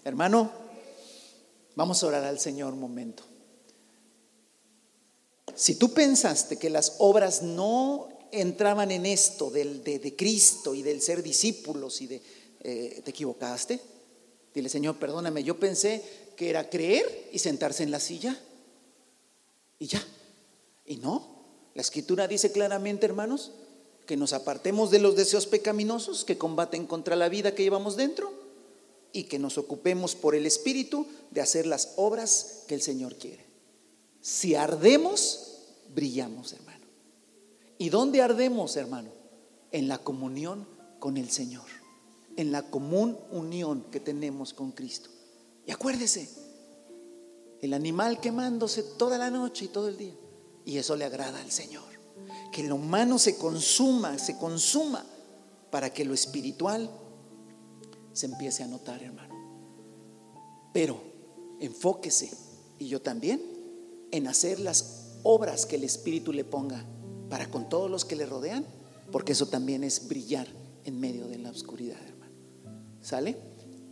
Hermano, 0.03 0.51
vamos 1.75 2.01
a 2.01 2.07
orar 2.07 2.23
al 2.23 2.39
Señor 2.39 2.73
un 2.73 2.79
momento. 2.79 3.23
Si 5.55 5.75
tú 5.75 5.93
pensaste 5.93 6.57
que 6.57 6.69
las 6.69 6.95
obras 6.99 7.41
no 7.41 8.09
entraban 8.31 8.91
en 8.91 9.05
esto 9.05 9.49
del, 9.49 9.83
de, 9.83 10.15
Cristo 10.15 10.75
y 10.75 10.81
del 10.81 11.01
ser 11.01 11.23
discípulos 11.23 12.01
y 12.01 12.07
de, 12.07 12.21
eh, 12.61 13.01
te 13.03 13.11
equivocaste, 13.11 13.79
dile 14.53 14.69
Señor, 14.69 14.97
perdóname, 14.97 15.43
yo 15.43 15.59
pensé 15.59 16.03
que 16.35 16.49
era 16.49 16.69
creer 16.69 17.29
y 17.31 17.39
sentarse 17.39 17.83
en 17.83 17.91
la 17.91 17.99
silla 17.99 18.37
y 19.79 19.87
ya. 19.87 20.05
Y 20.85 20.97
no, 20.97 21.35
la 21.73 21.81
escritura 21.81 22.27
dice 22.27 22.51
claramente, 22.51 23.05
hermanos, 23.05 23.51
que 24.05 24.17
nos 24.17 24.33
apartemos 24.33 24.91
de 24.91 24.99
los 24.99 25.15
deseos 25.15 25.47
pecaminosos 25.47 26.23
que 26.23 26.37
combaten 26.37 26.85
contra 26.85 27.15
la 27.15 27.29
vida 27.29 27.55
que 27.55 27.63
llevamos 27.63 27.95
dentro 27.95 28.31
y 29.11 29.23
que 29.23 29.39
nos 29.39 29.57
ocupemos 29.57 30.15
por 30.15 30.35
el 30.35 30.45
Espíritu 30.45 31.07
de 31.31 31.41
hacer 31.41 31.65
las 31.65 31.93
obras 31.95 32.63
que 32.67 32.75
el 32.75 32.81
Señor 32.81 33.15
quiere. 33.15 33.45
Si 34.21 34.55
ardemos, 34.55 35.59
brillamos, 35.93 36.53
hermano. 36.53 36.85
¿Y 37.77 37.89
dónde 37.89 38.21
ardemos, 38.21 38.75
hermano? 38.75 39.09
En 39.71 39.87
la 39.87 39.97
comunión 39.97 40.67
con 40.99 41.17
el 41.17 41.29
Señor, 41.29 41.65
en 42.35 42.51
la 42.51 42.69
común 42.69 43.17
unión 43.31 43.85
que 43.91 43.99
tenemos 43.99 44.53
con 44.53 44.71
Cristo. 44.71 45.09
Y 45.65 45.71
acuérdese, 45.71 46.29
el 47.61 47.73
animal 47.73 48.19
quemándose 48.19 48.83
toda 48.83 49.17
la 49.17 49.29
noche 49.29 49.65
y 49.65 49.69
todo 49.69 49.87
el 49.87 49.97
día. 49.97 50.13
Y 50.65 50.77
eso 50.77 50.95
le 50.95 51.05
agrada 51.05 51.39
al 51.39 51.51
Señor. 51.51 51.83
Que 52.51 52.63
lo 52.63 52.75
humano 52.75 53.19
se 53.19 53.37
consuma, 53.37 54.17
se 54.17 54.37
consuma 54.37 55.05
para 55.69 55.93
que 55.93 56.05
lo 56.05 56.13
espiritual 56.13 56.89
se 58.13 58.25
empiece 58.25 58.63
a 58.63 58.67
notar, 58.67 59.03
hermano. 59.03 59.35
Pero 60.73 61.01
enfóquese, 61.59 62.31
y 62.79 62.87
yo 62.87 63.01
también, 63.01 63.41
en 64.11 64.27
hacer 64.27 64.59
las 64.59 65.17
obras 65.23 65.65
que 65.65 65.75
el 65.75 65.83
Espíritu 65.83 66.31
le 66.33 66.43
ponga 66.43 66.85
para 67.29 67.49
con 67.49 67.67
todos 67.69 67.89
los 67.89 68.05
que 68.05 68.15
le 68.15 68.25
rodean, 68.25 68.65
porque 69.11 69.33
eso 69.33 69.47
también 69.47 69.83
es 69.83 70.07
brillar 70.07 70.47
en 70.83 70.99
medio 70.99 71.27
de 71.27 71.37
la 71.37 71.51
oscuridad, 71.51 71.99
hermano. 72.07 72.33
¿Sale? 73.01 73.37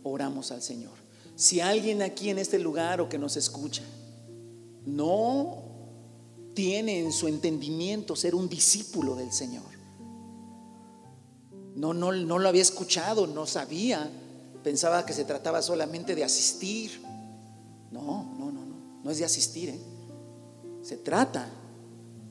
Oramos 0.02 0.50
al 0.52 0.62
Señor. 0.62 0.92
Si 1.36 1.60
alguien 1.60 2.02
aquí 2.02 2.30
en 2.30 2.38
este 2.38 2.58
lugar 2.58 3.00
o 3.00 3.08
que 3.08 3.18
nos 3.18 3.36
escucha 3.36 3.82
no 4.86 5.63
tiene 6.54 7.00
en 7.00 7.12
su 7.12 7.28
entendimiento 7.28 8.16
ser 8.16 8.34
un 8.34 8.48
discípulo 8.48 9.16
del 9.16 9.32
Señor, 9.32 9.74
no, 11.74 11.92
no, 11.92 12.12
no 12.12 12.38
lo 12.38 12.48
había 12.48 12.62
escuchado, 12.62 13.26
no 13.26 13.46
sabía, 13.46 14.10
pensaba 14.62 15.04
que 15.04 15.12
se 15.12 15.24
trataba 15.24 15.60
solamente 15.60 16.14
de 16.14 16.24
asistir. 16.24 17.02
No, 17.90 18.00
no, 18.38 18.50
no, 18.52 18.64
no, 18.64 18.76
no 19.02 19.10
es 19.10 19.18
de 19.18 19.24
asistir, 19.24 19.70
¿eh? 19.70 19.80
Se 20.82 20.96
trata 20.96 21.48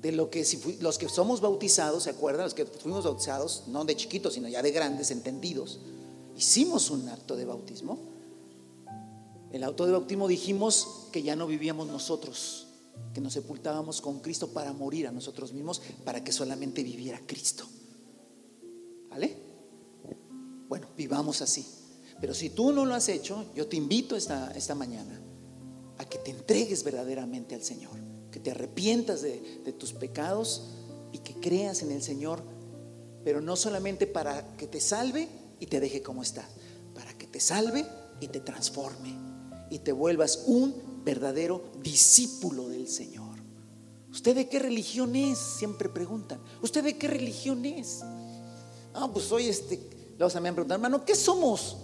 de 0.01 0.11
lo 0.11 0.29
que 0.29 0.45
si 0.45 0.77
los 0.79 0.97
que 0.97 1.09
somos 1.09 1.41
bautizados, 1.41 2.03
¿se 2.03 2.09
acuerdan? 2.09 2.43
Los 2.45 2.53
que 2.53 2.65
fuimos 2.65 3.03
bautizados, 3.03 3.63
no 3.67 3.83
de 3.85 3.95
chiquitos, 3.95 4.33
sino 4.33 4.47
ya 4.47 4.61
de 4.61 4.71
grandes, 4.71 5.11
entendidos, 5.11 5.79
hicimos 6.37 6.89
un 6.89 7.07
acto 7.09 7.35
de 7.35 7.45
bautismo. 7.45 7.97
El 9.51 9.63
acto 9.63 9.85
de 9.85 9.91
bautismo 9.91 10.27
dijimos 10.27 11.07
que 11.11 11.23
ya 11.23 11.35
no 11.35 11.47
vivíamos 11.47 11.87
nosotros, 11.87 12.62
que 13.13 13.21
nos 13.21 13.33
sepultábamos 13.33 14.01
con 14.01 14.19
Cristo 14.19 14.49
para 14.49 14.73
morir 14.73 15.07
a 15.07 15.11
nosotros 15.11 15.53
mismos, 15.53 15.81
para 16.03 16.23
que 16.23 16.31
solamente 16.31 16.83
viviera 16.83 17.21
Cristo. 17.25 17.65
¿Vale? 19.09 19.37
Bueno, 20.67 20.87
vivamos 20.97 21.41
así. 21.41 21.65
Pero 22.19 22.33
si 22.33 22.49
tú 22.49 22.71
no 22.71 22.85
lo 22.85 22.95
has 22.95 23.09
hecho, 23.09 23.45
yo 23.55 23.67
te 23.67 23.75
invito 23.75 24.15
esta, 24.15 24.51
esta 24.51 24.75
mañana 24.75 25.21
a 25.97 26.05
que 26.05 26.17
te 26.17 26.31
entregues 26.31 26.83
verdaderamente 26.83 27.53
al 27.53 27.63
Señor 27.63 28.03
que 28.33 28.39
te 28.39 28.49
arrepientas 28.49 29.21
de, 29.21 29.37
tus 29.77 29.93
pecados 29.93 30.63
y 31.11 31.19
que 31.19 31.35
creas 31.35 31.83
en 31.83 31.91
el 31.91 32.01
Señor, 32.01 32.41
pero 33.23 33.41
no 33.41 33.55
solamente 33.55 34.07
para 34.07 34.57
que 34.57 34.65
te 34.65 34.81
salve 34.81 35.29
y 35.59 35.67
te 35.67 35.79
deje 35.79 36.01
como 36.01 36.23
está, 36.23 36.43
para 36.95 37.15
que 37.15 37.27
te 37.27 37.39
salve 37.39 37.85
y 38.19 38.27
te 38.29 38.39
transforme 38.39 39.15
y 39.69 39.79
te 39.79 39.91
vuelvas 39.91 40.45
un 40.47 40.73
verdadero 41.03 41.63
discípulo 41.81 42.69
del 42.69 42.87
Señor. 42.87 43.39
¿Usted 44.11 44.35
de 44.35 44.47
qué 44.47 44.59
religión 44.59 45.15
es? 45.15 45.37
Siempre 45.37 45.89
preguntan. 45.89 46.39
¿Usted 46.61 46.83
de 46.83 46.97
qué 46.97 47.07
religión 47.07 47.65
es? 47.65 48.01
Ah, 48.93 49.09
pues 49.11 49.25
soy 49.25 49.47
este. 49.47 49.79
Luego 50.19 50.39
me 50.39 50.49
han 50.49 50.55
preguntado, 50.55 50.75
hermano, 50.75 51.03
¿qué 51.03 51.15
somos? 51.15 51.77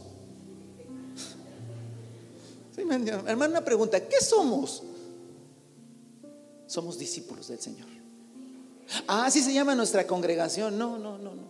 hermano, 2.78 3.52
una 3.52 3.66
pregunta, 3.66 4.00
¿qué 4.08 4.22
somos? 4.22 4.84
somos 6.70 7.00
discípulos 7.00 7.48
del 7.48 7.60
Señor. 7.60 7.88
Ah, 9.08 9.26
así 9.26 9.42
se 9.42 9.52
llama 9.52 9.74
nuestra 9.74 10.06
congregación. 10.06 10.78
No, 10.78 11.00
no, 11.00 11.18
no, 11.18 11.34
no. 11.34 11.50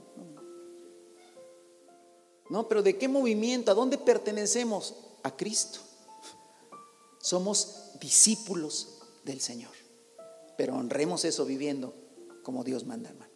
No, 2.50 2.68
pero 2.68 2.82
¿de 2.82 2.98
qué 2.98 3.08
movimiento? 3.08 3.70
¿A 3.70 3.76
dónde 3.76 3.98
pertenecemos? 3.98 4.96
A 5.22 5.36
Cristo. 5.36 5.80
Somos 7.20 7.92
discípulos 8.00 9.00
del 9.24 9.42
Señor. 9.42 9.72
Pero 10.58 10.76
honremos 10.76 11.26
eso 11.26 11.46
viviendo 11.46 11.94
como 12.44 12.64
Dios 12.64 12.86
manda, 12.86 13.10
hermano. 13.10 13.29